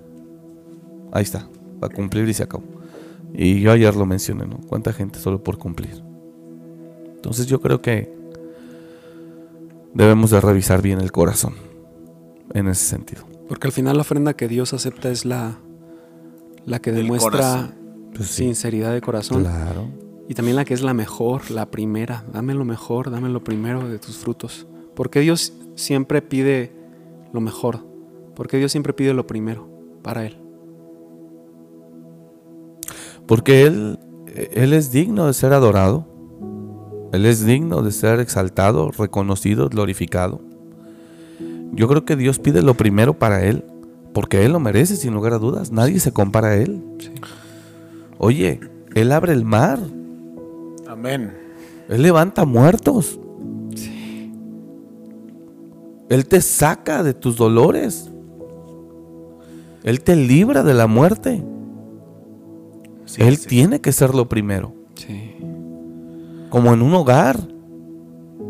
[1.12, 1.48] Ahí está,
[1.82, 2.64] va a cumplir y se acabó.
[3.34, 4.60] Y yo ayer lo mencioné, ¿no?
[4.68, 6.02] ¿Cuánta gente solo por cumplir?
[7.16, 8.14] Entonces yo creo que
[9.94, 11.54] debemos de revisar bien el corazón
[12.54, 13.31] en ese sentido.
[13.52, 15.60] Porque al final la ofrenda que Dios acepta es la,
[16.66, 17.76] la que demuestra
[18.16, 19.42] pues sinceridad de corazón.
[19.42, 19.90] Claro.
[20.30, 22.24] Y también la que es la mejor, la primera.
[22.32, 24.68] Dame lo mejor, dame lo primero de tus frutos.
[24.96, 26.72] Porque Dios siempre pide
[27.34, 27.86] lo mejor.
[28.36, 29.68] Porque Dios siempre pide lo primero
[30.02, 30.38] para Él.
[33.26, 34.00] Porque Él,
[34.54, 36.08] Él es digno de ser adorado.
[37.12, 40.40] Él es digno de ser exaltado, reconocido, glorificado.
[41.74, 43.64] Yo creo que Dios pide lo primero para Él,
[44.14, 45.72] porque Él lo merece, sin lugar a dudas.
[45.72, 46.84] Nadie se compara a Él.
[48.18, 48.60] Oye,
[48.94, 49.80] Él abre el mar.
[50.88, 51.34] Amén.
[51.90, 53.20] Él levanta muertos.
[56.10, 58.12] Él te saca de tus dolores.
[59.84, 61.44] Él te libra de la muerte.
[63.06, 63.48] Sí, Él sí.
[63.48, 64.74] tiene que ser lo primero.
[64.96, 65.36] Sí.
[66.50, 67.40] Como en un hogar.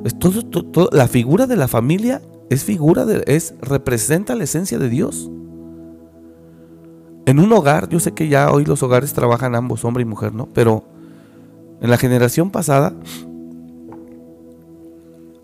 [0.04, 2.22] Es todo, to- todo- la figura de la familia
[2.52, 5.32] es figura de, es, representa la esencia de Dios.
[7.26, 10.34] En un hogar, yo sé que ya hoy los hogares trabajan ambos, hombre y mujer,
[10.34, 10.50] ¿no?
[10.54, 10.84] Pero
[11.80, 12.94] en la generación pasada,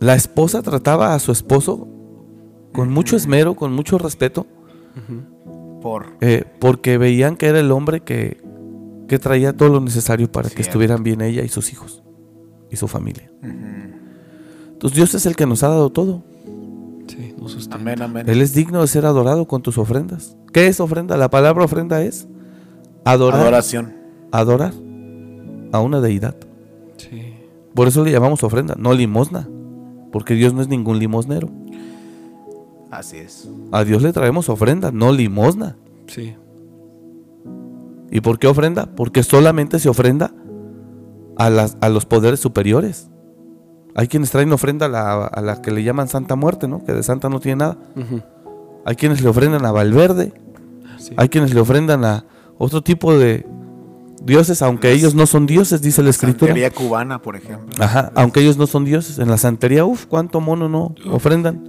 [0.02, 1.88] la esposa trataba a su esposo
[2.74, 4.46] con mucho esmero, con mucho respeto,
[5.82, 6.08] Por.
[6.20, 8.44] eh, porque veían que era el hombre que,
[9.08, 12.04] que traía todo lo necesario para que estuvieran bien ella y sus hijos
[12.70, 13.32] y su familia.
[13.42, 14.74] Ujú.
[14.74, 16.24] Entonces Dios es el que nos ha dado todo.
[17.08, 17.78] Sí, nos sustenta.
[17.82, 18.30] Amén, amén.
[18.30, 20.36] Él es digno de ser adorado con tus ofrendas.
[20.54, 21.18] ¿Qué es ofrenda?
[21.18, 22.28] La palabra ofrenda es
[23.06, 23.94] adorar, Adoración.
[24.32, 24.74] adorar
[25.72, 26.36] a una deidad.
[26.98, 27.34] Sí.
[27.74, 29.48] Por eso le llamamos ofrenda, no limosna,
[30.12, 31.50] porque Dios no es ningún limosnero.
[32.92, 33.50] Así es.
[33.72, 35.78] A Dios le traemos ofrenda, no limosna.
[36.08, 36.36] Sí.
[38.10, 38.88] ¿Y por qué ofrenda?
[38.96, 40.34] Porque solamente se ofrenda
[41.38, 43.10] a, las, a los poderes superiores.
[43.98, 46.86] Hay quienes traen ofrenda a la, a la que le llaman Santa Muerte, ¿no?
[46.86, 47.78] Que de Santa no tiene nada.
[48.86, 50.34] Hay quienes le ofrendan a Valverde.
[51.00, 51.14] Sí.
[51.18, 52.24] Hay quienes le ofrendan a
[52.60, 53.46] otro tipo de
[54.24, 56.50] dioses, aunque ellos no son dioses, dice la escritura.
[56.52, 57.70] Santería cubana, por ejemplo.
[57.84, 59.18] Ajá, aunque ellos no son dioses.
[59.18, 61.68] En la santería, uff, cuánto mono no ofrendan.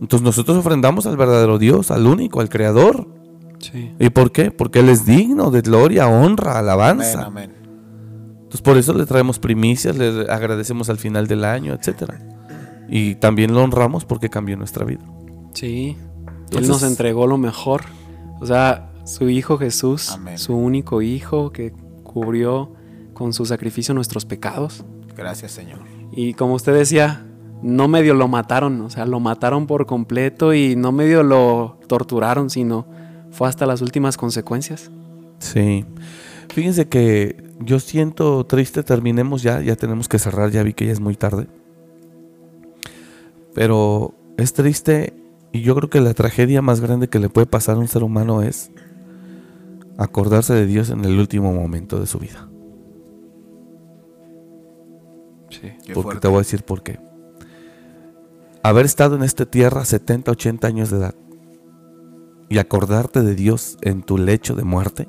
[0.00, 3.08] Entonces nosotros ofrendamos al verdadero Dios, al único, al creador.
[3.58, 3.92] Sí.
[3.98, 4.50] ¿Y por qué?
[4.50, 7.24] Porque Él es digno de gloria, honra, Amén, alabanza.
[7.26, 7.59] amén.
[8.50, 12.18] Entonces por eso le traemos primicias, le agradecemos al final del año, etcétera.
[12.88, 15.04] Y también lo honramos porque cambió nuestra vida.
[15.54, 15.96] Sí.
[16.50, 17.82] Él nos entregó lo mejor.
[18.40, 20.36] O sea, su Hijo Jesús, Amén.
[20.36, 21.72] su único Hijo que
[22.02, 22.72] cubrió
[23.14, 24.84] con su sacrificio nuestros pecados.
[25.16, 25.78] Gracias, Señor.
[26.10, 27.24] Y como usted decía,
[27.62, 32.50] no medio lo mataron, o sea, lo mataron por completo y no medio lo torturaron,
[32.50, 32.84] sino
[33.30, 34.90] fue hasta las últimas consecuencias.
[35.38, 35.84] Sí.
[36.48, 40.92] Fíjense que yo siento triste, terminemos ya, ya tenemos que cerrar, ya vi que ya
[40.92, 41.46] es muy tarde.
[43.54, 45.12] Pero es triste
[45.52, 48.02] y yo creo que la tragedia más grande que le puede pasar a un ser
[48.02, 48.70] humano es
[49.98, 52.48] acordarse de Dios en el último momento de su vida.
[55.50, 55.72] Sí.
[55.92, 56.20] Porque fuerte.
[56.20, 56.98] te voy a decir por qué.
[58.62, 61.14] Haber estado en esta tierra 70, 80 años de edad
[62.48, 65.08] y acordarte de Dios en tu lecho de muerte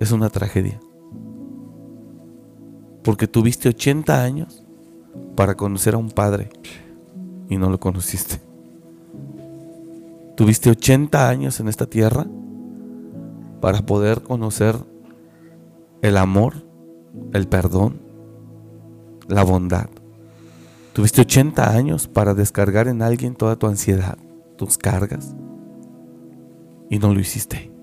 [0.00, 0.80] es una tragedia.
[3.02, 4.64] Porque tuviste 80 años
[5.36, 6.50] para conocer a un padre
[7.48, 8.40] y no lo conociste.
[10.34, 12.26] Tuviste 80 años en esta tierra
[13.60, 14.76] para poder conocer
[16.02, 16.54] el amor,
[17.32, 18.00] el perdón,
[19.28, 19.88] la bondad.
[20.92, 24.18] Tuviste 80 años para descargar en alguien toda tu ansiedad,
[24.56, 25.34] tus cargas,
[26.90, 27.75] y no lo hiciste.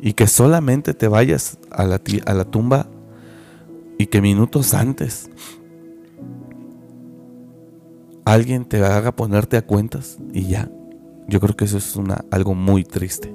[0.00, 2.86] Y que solamente te vayas a la, a la tumba
[3.98, 5.30] y que minutos antes
[8.24, 10.70] alguien te haga ponerte a cuentas y ya.
[11.28, 13.34] Yo creo que eso es una, algo muy triste.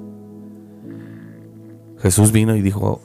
[1.98, 3.00] Jesús vino y dijo,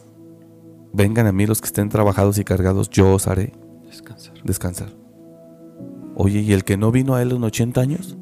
[0.93, 3.53] vengan a mí los que estén trabajados y cargados, yo os haré
[3.85, 4.33] Descansar.
[4.43, 4.89] descansar.
[6.15, 8.17] Oye, ¿y el que no vino a él en 80 años?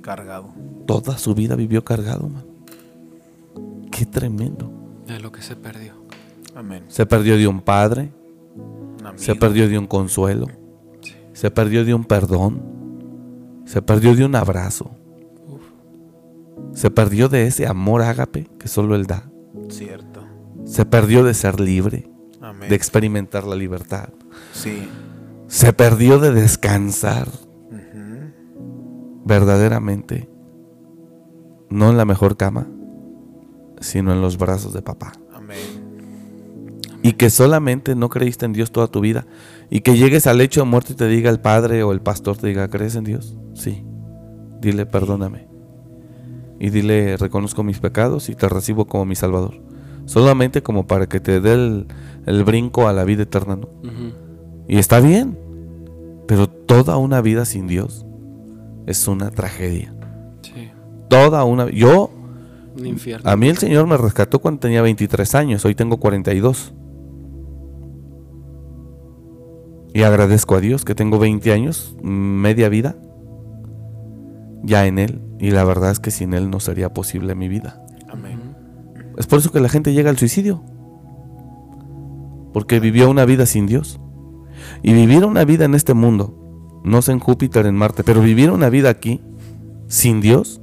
[0.00, 0.54] Cargado.
[0.86, 2.47] Toda su vida vivió cargado, man.
[3.98, 4.70] Qué tremendo.
[5.08, 5.94] De lo que se perdió.
[6.54, 6.84] Amén.
[6.86, 8.12] Se perdió de un padre,
[9.04, 9.12] amigo.
[9.16, 10.46] se perdió de un consuelo,
[11.32, 12.62] se perdió de un perdón,
[13.64, 14.90] se perdió de un abrazo,
[16.74, 19.28] se perdió de ese amor ágape que solo él da,
[19.68, 20.24] Cierto.
[20.64, 22.08] se perdió de ser libre,
[22.40, 22.68] Amén.
[22.68, 24.10] de experimentar la libertad,
[24.52, 24.88] Sí.
[25.48, 27.28] se perdió de descansar
[29.24, 30.28] verdaderamente,
[31.68, 32.66] no en la mejor cama,
[33.80, 35.12] sino en los brazos de papá.
[35.32, 35.58] Amén.
[37.02, 39.26] y que solamente no creíste en Dios toda tu vida
[39.70, 42.36] y que llegues al lecho de muerte y te diga el padre o el pastor
[42.36, 43.36] te diga, ¿crees en Dios?
[43.54, 43.84] Sí.
[44.60, 45.46] Dile, perdóname.
[46.58, 49.62] Y dile, reconozco mis pecados y te recibo como mi salvador.
[50.06, 51.86] Solamente como para que te dé el,
[52.26, 53.68] el brinco a la vida eterna, ¿no?
[54.66, 55.38] Y está bien,
[56.26, 58.04] pero toda una vida sin Dios
[58.86, 59.94] es una tragedia.
[60.42, 60.70] Sí.
[61.08, 61.70] Toda una...
[61.70, 62.10] Yo,
[62.78, 63.28] Un infierno.
[63.28, 66.74] a mí el Señor me rescató cuando tenía 23 años, hoy tengo 42.
[69.94, 72.96] Y agradezco a Dios que tengo 20 años, media vida,
[74.62, 75.22] ya en Él.
[75.40, 77.84] Y la verdad es que sin Él no sería posible mi vida.
[78.08, 78.54] Amén.
[79.16, 80.62] Es por eso que la gente llega al suicidio.
[82.52, 84.00] Porque vivió una vida sin Dios.
[84.82, 88.50] Y vivir una vida en este mundo, no sé en Júpiter, en Marte, pero vivir
[88.50, 89.20] una vida aquí,
[89.86, 90.60] sin Dios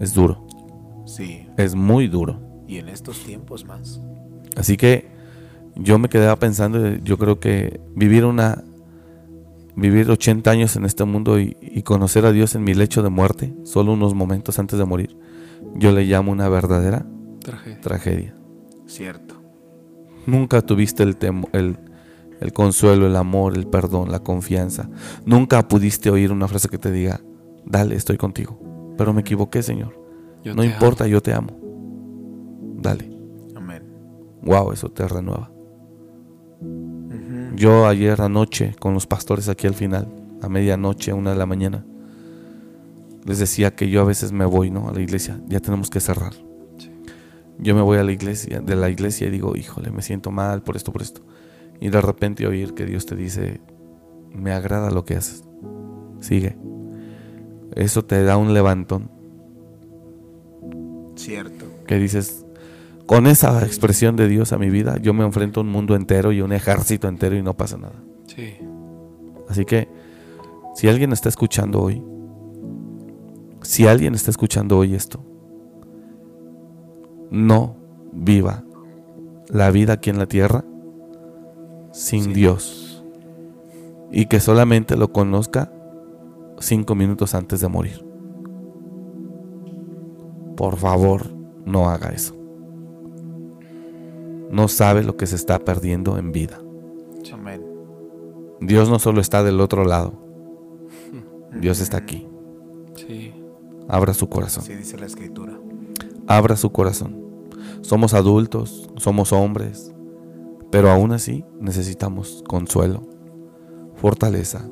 [0.00, 0.43] es duro.
[1.56, 2.40] Es muy duro.
[2.66, 4.00] Y en estos tiempos más.
[4.56, 5.08] Así que
[5.76, 8.62] yo me quedaba pensando, yo creo que vivir una
[9.76, 13.08] vivir 80 años en este mundo y, y conocer a Dios en mi lecho de
[13.10, 15.16] muerte, solo unos momentos antes de morir,
[15.74, 17.04] yo le llamo una verdadera
[17.40, 17.80] Tragedia.
[17.80, 18.34] tragedia.
[18.86, 19.34] Cierto.
[20.26, 21.76] Nunca tuviste el, temo- el,
[22.40, 24.88] el consuelo, el amor, el perdón, la confianza.
[25.26, 27.20] Nunca pudiste oír una frase que te diga,
[27.66, 28.94] dale, estoy contigo.
[28.96, 30.00] Pero me equivoqué, Señor.
[30.44, 31.58] Yo no importa, yo te amo.
[32.76, 33.10] Dale.
[33.56, 33.82] Amén.
[34.42, 35.50] Wow, eso te renueva.
[37.56, 40.06] Yo ayer anoche con los pastores aquí al final,
[40.42, 41.86] a medianoche, a una de la mañana,
[43.24, 44.88] les decía que yo a veces me voy, ¿no?
[44.88, 46.34] A la iglesia, ya tenemos que cerrar.
[47.58, 50.62] Yo me voy a la iglesia, de la iglesia y digo, híjole, me siento mal
[50.62, 51.22] por esto, por esto.
[51.80, 53.62] Y de repente oír que Dios te dice,
[54.34, 55.44] me agrada lo que haces.
[56.20, 56.58] Sigue.
[57.76, 59.13] Eso te da un levantón
[61.24, 61.64] Cierto.
[61.86, 62.44] que dices,
[63.06, 66.32] con esa expresión de Dios a mi vida, yo me enfrento a un mundo entero
[66.32, 68.02] y un ejército entero y no pasa nada.
[68.26, 68.54] Sí.
[69.48, 69.88] Así que,
[70.74, 72.02] si alguien está escuchando hoy,
[73.62, 75.24] si alguien está escuchando hoy esto,
[77.30, 77.76] no
[78.12, 78.64] viva
[79.48, 80.64] la vida aquí en la tierra
[81.92, 83.04] sin Dios
[84.10, 85.72] y que solamente lo conozca
[86.58, 88.13] cinco minutos antes de morir.
[90.56, 91.26] Por favor,
[91.64, 92.34] no haga eso.
[94.50, 96.60] No sabe lo que se está perdiendo en vida.
[97.32, 97.64] Amén.
[98.60, 100.12] Dios no solo está del otro lado,
[101.60, 102.26] Dios está aquí.
[102.94, 103.32] Sí.
[103.88, 104.62] Abra su corazón.
[104.62, 105.58] Así dice la escritura.
[106.26, 107.24] Abra su corazón.
[107.82, 109.92] Somos adultos, somos hombres,
[110.70, 113.02] pero aún así necesitamos consuelo,
[113.96, 114.68] fortaleza,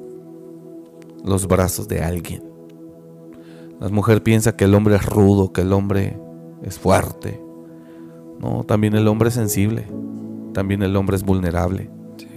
[1.25, 2.52] los brazos de alguien.
[3.83, 6.17] La mujer piensa que el hombre es rudo, que el hombre
[6.63, 7.43] es fuerte.
[8.39, 9.87] No, también el hombre es sensible,
[10.53, 12.29] también el hombre es vulnerable, Sí.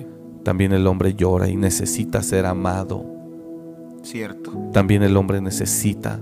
[0.44, 3.06] también el hombre llora y necesita ser amado.
[4.02, 4.52] Cierto.
[4.74, 6.20] También el hombre necesita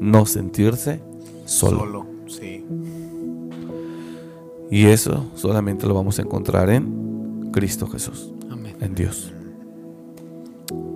[0.00, 1.02] no sentirse
[1.44, 2.06] solo.
[2.26, 2.64] Sí.
[4.70, 8.76] Y eso solamente lo vamos a encontrar en Cristo Jesús, Amén.
[8.80, 9.30] en Dios.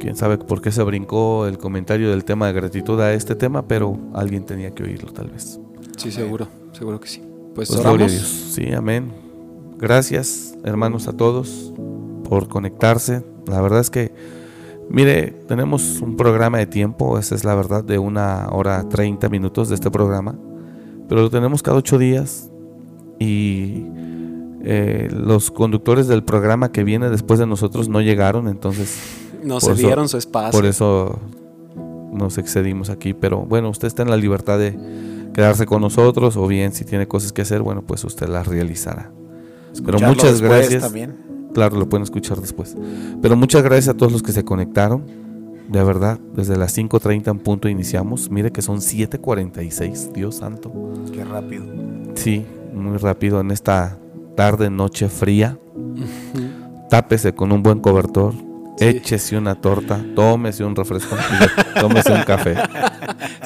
[0.01, 3.67] Quién sabe por qué se brincó el comentario del tema de gratitud a este tema,
[3.67, 5.61] pero alguien tenía que oírlo tal vez.
[5.97, 6.49] Sí, seguro.
[6.73, 7.23] Seguro que sí.
[7.55, 8.13] Pues, Pues a oramos.
[8.13, 8.53] Dios.
[8.53, 9.13] Sí, amén.
[9.79, 11.73] Gracias, hermanos, a todos
[12.29, 13.25] por conectarse.
[13.47, 14.13] La verdad es que,
[14.89, 19.69] mire, tenemos un programa de tiempo, esa es la verdad, de una hora 30 minutos
[19.69, 20.37] de este programa,
[21.09, 22.51] pero lo tenemos cada ocho días
[23.19, 23.85] y
[24.65, 28.99] eh, los conductores del programa que viene después de nosotros no llegaron, entonces
[29.43, 30.59] Nos Por eso- dieron su espacio.
[30.59, 31.19] por eso
[32.13, 34.79] nos excedimos aquí, pero bueno, usted está en la libertad de
[35.35, 39.13] quedarse con nosotros o bien si tiene cosas que hacer, bueno, pues usted las realizará.
[39.85, 40.83] Pero muchas gracias.
[40.83, 41.17] También.
[41.55, 42.77] Claro, lo pueden escuchar después.
[43.23, 45.05] Pero muchas gracias a todos los que se conectaron.
[45.69, 48.31] De verdad, desde las 5.30 en punto iniciamos.
[48.31, 50.73] Mire que son 7.46, Dios santo.
[51.13, 51.65] Qué rápido.
[52.15, 52.45] Sí,
[52.75, 53.99] muy rápido en esta
[54.35, 55.59] tarde, noche fría.
[56.91, 58.33] Tápese con un buen cobertor.
[58.81, 61.17] Échese una torta, tómese un refresco,
[61.81, 62.55] tómese un café.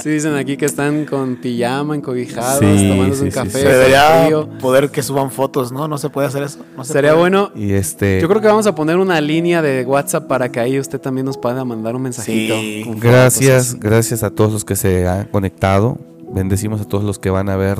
[0.02, 3.50] Sí, dicen aquí que están con pijama, encobijados, Sí, tomándose sí, un café.
[3.50, 3.59] sí.
[3.59, 4.48] Se con debería frío.
[4.60, 5.86] poder que suban fotos, ¿no?
[5.88, 6.59] No se puede hacer eso.
[6.76, 7.20] No se Sería puede.
[7.20, 7.50] bueno.
[7.54, 10.78] Y este, Yo creo que vamos a poner una línea de WhatsApp para que ahí
[10.78, 12.54] usted también nos pueda mandar un mensajito.
[12.54, 12.82] Sí.
[12.84, 15.98] con fotos, gracias, gracias a todos los que se han conectado.
[16.34, 17.78] Bendecimos a todos los que van a ver,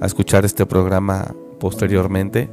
[0.00, 2.48] a escuchar este programa posteriormente.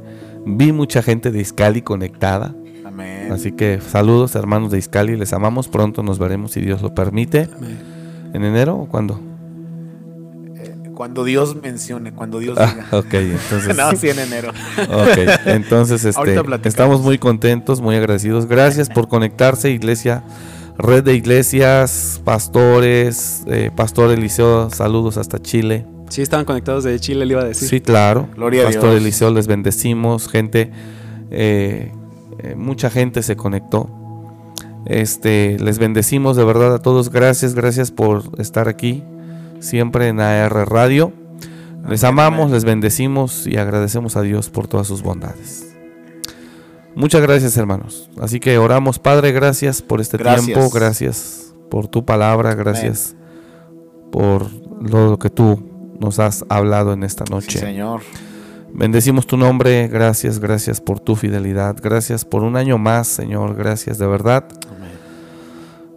[0.46, 2.54] Vi mucha gente de Iscali conectada.
[2.94, 3.32] Amén.
[3.32, 5.68] Así que saludos hermanos de Iscali, les amamos.
[5.68, 7.48] Pronto nos veremos si Dios lo permite.
[7.56, 7.78] Amén.
[8.32, 9.20] ¿En enero o cuándo?
[10.94, 12.98] Cuando Dios mencione, cuando Dios Ah, diga.
[12.98, 13.76] ok, entonces.
[13.76, 14.50] no, sí, en enero.
[14.88, 16.66] Ok, entonces este, Ahorita platicamos.
[16.66, 18.46] estamos muy contentos, muy agradecidos.
[18.46, 20.22] Gracias por conectarse, iglesia,
[20.78, 25.84] red de iglesias, pastores, eh, Pastor Eliseo, saludos hasta Chile.
[26.10, 27.68] Sí, estaban conectados de Chile, le iba a decir.
[27.68, 28.28] Sí, claro.
[28.36, 29.02] Gloria a Pastor Dios.
[29.02, 30.70] Eliseo, les bendecimos, gente,
[31.32, 31.90] eh,
[32.44, 33.88] eh, mucha gente se conectó.
[34.86, 37.10] Este, les bendecimos de verdad a todos.
[37.10, 39.02] Gracias, gracias por estar aquí,
[39.60, 41.12] siempre en AR Radio.
[41.88, 42.52] Les Amén, amamos, amén.
[42.54, 45.74] les bendecimos y agradecemos a Dios por todas sus bondades.
[46.94, 48.08] Muchas gracias, hermanos.
[48.20, 50.46] Así que oramos, Padre, gracias por este Gracias.
[50.46, 53.16] tiempo, gracias por tu palabra, gracias
[54.12, 54.46] por
[54.80, 55.60] lo que tú
[55.98, 57.58] nos has hablado en esta Sí, noche.
[57.58, 58.00] Señor.
[58.74, 63.98] Bendecimos tu nombre, gracias, gracias por tu fidelidad, gracias por un año más, Señor, gracias
[63.98, 64.44] de verdad.
[64.68, 64.90] Amén.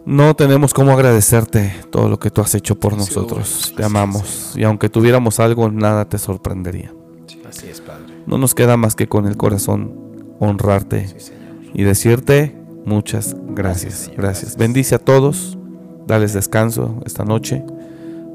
[0.06, 3.74] No tenemos cómo agradecerte todo lo que tú has hecho por nosotros.
[3.76, 4.52] Te amamos.
[4.54, 6.94] Y aunque tuviéramos algo, nada te sorprendería.
[7.46, 8.14] Así es, Padre.
[8.26, 9.92] No nos queda más que con el corazón
[10.38, 11.14] honrarte
[11.74, 12.56] y decirte
[12.86, 14.10] muchas gracias.
[14.16, 14.56] Gracias.
[14.56, 15.58] Bendice a todos.
[16.06, 17.62] Dales descanso esta noche,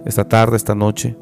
[0.06, 1.16] esta tarde, esta noche.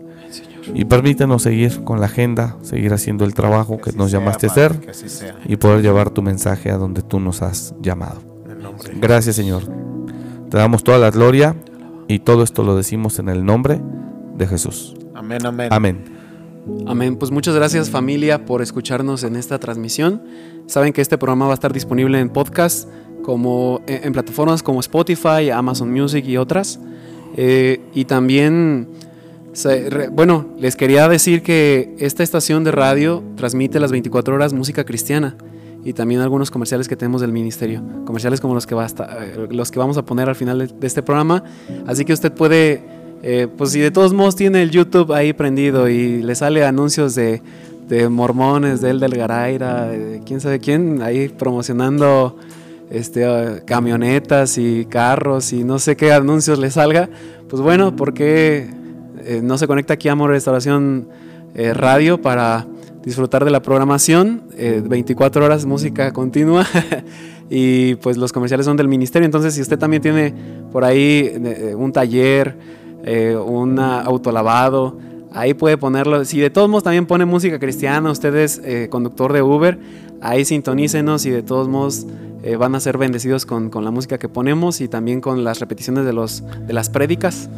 [0.73, 4.49] Y permítenos seguir con la agenda, seguir haciendo el trabajo que, nos sea, llamaste a
[4.49, 5.35] Padre, hacer que sea.
[5.45, 8.21] y poder llevar tu mensaje a donde tú nos has llamado.
[8.95, 9.63] Gracias Señor.
[10.49, 11.55] Te damos toda la gloria
[12.07, 13.81] y todo esto lo decimos en el nombre
[14.37, 14.95] de Jesús.
[15.15, 15.69] Amén, amén.
[15.71, 16.03] Amén.
[16.85, 17.15] Amén.
[17.15, 20.21] Pues muchas gracias familia por escucharnos en esta transmisión.
[20.67, 22.87] Saben que este programa va a estar disponible en podcast,
[23.23, 26.79] como en, en plataformas como Spotify, Amazon Music y otras.
[27.35, 28.87] Eh, y también,
[30.11, 35.35] bueno, les quería decir que esta estación de radio transmite las 24 horas música cristiana
[35.83, 39.79] y también algunos comerciales que tenemos del ministerio, comerciales como los que, eh, los que
[39.79, 41.43] vamos a poner al final de, este programa.
[41.87, 42.83] Así que usted puede,
[43.23, 47.15] eh, pues si de todos modos tiene el YouTube ahí prendido y le sale anuncios
[47.15, 47.41] de,
[48.09, 52.37] mormones, de El del Garaira, de quién sabe quién, ahí promocionando
[52.89, 57.09] este, eh, camionetas y carros y no sé qué anuncios le salga,
[57.49, 58.80] pues bueno, ¿por qué
[59.25, 61.07] eh, no se conecta aquí a Amor Restauración
[61.55, 62.67] eh, Radio para
[63.03, 64.43] disfrutar de la programación?
[64.57, 66.65] eh, 24 horas música continua
[67.49, 70.33] y pues los comerciales son del ministerio, entonces si usted también tiene
[70.71, 72.55] por ahí eh, un taller,
[73.03, 74.97] eh, un autolavado,
[75.33, 76.23] ahí puede ponerlo.
[76.25, 79.79] Si de todos modos también pone música cristiana, usted es eh, conductor de Uber,
[80.21, 82.05] ahí sintonícenos y de todos modos
[82.43, 85.59] eh, van a ser bendecidos con, con la música que ponemos y también con las
[85.59, 87.49] repeticiones de, los, de las prédicas.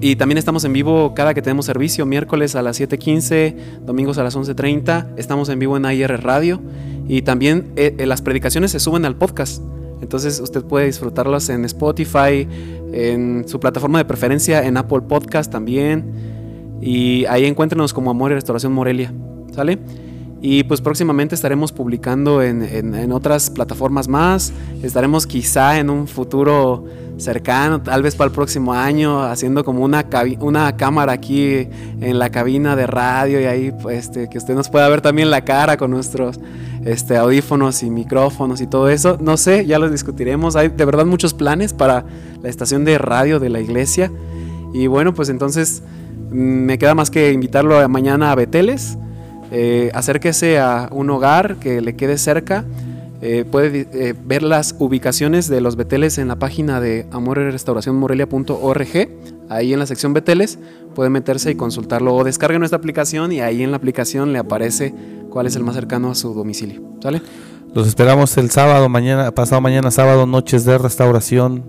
[0.00, 4.22] Y también estamos en vivo cada que tenemos servicio, miércoles a las 7.15, domingos a
[4.24, 5.14] las 11.30.
[5.16, 6.60] Estamos en vivo en AIR Radio.
[7.08, 9.62] Y también eh, eh, las predicaciones se suben al podcast.
[10.02, 12.46] Entonces usted puede disfrutarlas en Spotify,
[12.92, 16.04] en su plataforma de preferencia, en Apple Podcast también.
[16.82, 19.12] Y ahí encuéntrenos como Amor y Restauración Morelia.
[19.54, 19.78] ¿Sale?
[20.42, 24.52] Y pues próximamente estaremos publicando en, en- en otras plataformas más.
[24.82, 26.84] Estaremos quizá en un futuro
[27.18, 30.04] cercano, tal vez para el próximo año, haciendo como una,
[30.40, 31.68] una cámara aquí
[32.00, 35.30] en la cabina de radio y ahí pues, este, que usted nos pueda ver también
[35.30, 36.38] la cara con nuestros
[36.84, 39.18] este, audífonos y micrófonos y todo eso.
[39.20, 40.56] No sé, ya lo discutiremos.
[40.56, 42.04] Hay de verdad muchos planes para
[42.42, 44.10] la estación de radio de la iglesia.
[44.72, 45.82] Y bueno, pues entonces
[46.30, 48.98] mm, me queda más que invitarlo mañana a Beteles.
[49.50, 52.64] Eh, acérquese a un hogar que le quede cerca.
[53.28, 59.08] Eh, puede eh, ver las ubicaciones de los Beteles en la página de amorrestauracionmorelia.org.
[59.48, 60.58] Ahí en la sección Beteles
[60.94, 64.94] puede meterse y consultarlo o descargue nuestra aplicación y ahí en la aplicación le aparece
[65.30, 66.82] cuál es el más cercano a su domicilio.
[67.02, 67.20] ¿Sale?
[67.74, 71.64] Los esperamos el sábado, mañana, pasado mañana sábado, noches de restauración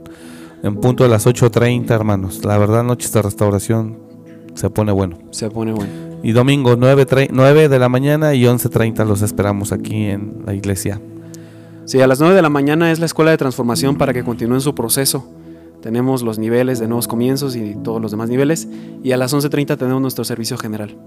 [0.63, 2.45] en punto de las 8.30, hermanos.
[2.45, 3.97] La verdad, noches de restauración
[4.53, 5.17] se pone bueno.
[5.31, 5.91] Se pone bueno.
[6.23, 10.53] Y domingo 9, tre- 9 de la mañana y 11.30 los esperamos aquí en la
[10.55, 10.99] iglesia.
[11.87, 14.59] Sí, a las 9 de la mañana es la escuela de transformación para que continúen
[14.59, 15.25] su proceso.
[15.81, 18.67] Tenemos los niveles de nuevos comienzos y todos los demás niveles.
[19.05, 20.97] Y a las 11.30 tenemos nuestro servicio general.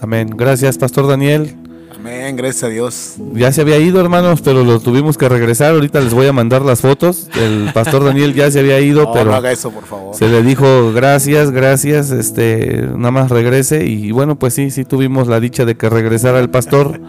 [0.00, 0.30] Amén.
[0.36, 1.56] Gracias, Pastor Daniel.
[1.96, 3.16] Amén, gracias a Dios.
[3.34, 5.74] Ya se había ido, hermanos, pero lo tuvimos que regresar.
[5.74, 7.28] Ahorita les voy a mandar las fotos.
[7.34, 10.14] El Pastor Daniel ya se había ido, No, pero no haga eso, por favor.
[10.14, 13.84] se le dijo gracias, gracias, este, nada más regrese.
[13.84, 17.00] Y bueno, pues sí, sí tuvimos la dicha de que regresara el pastor.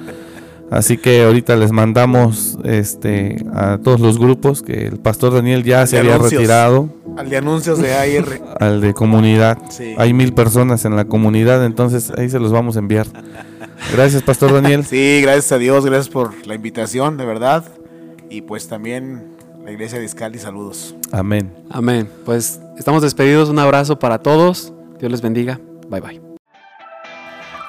[0.71, 5.85] Así que ahorita les mandamos este, a todos los grupos que el pastor Daniel ya
[5.85, 6.41] se había anuncios.
[6.41, 8.41] retirado Al de anuncios de AR.
[8.59, 9.57] al de comunidad.
[9.69, 9.95] Sí.
[9.97, 13.05] Hay mil personas en la comunidad, entonces ahí se los vamos a enviar.
[13.93, 14.85] Gracias, Pastor Daniel.
[14.91, 17.65] Sí, gracias a Dios, gracias por la invitación, de verdad.
[18.29, 19.23] Y pues también
[19.65, 20.95] la iglesia de Iscali, saludos.
[21.11, 21.51] Amén.
[21.69, 22.07] Amén.
[22.23, 23.49] Pues estamos despedidos.
[23.49, 24.73] Un abrazo para todos.
[24.99, 25.59] Dios les bendiga.
[25.89, 26.30] Bye bye.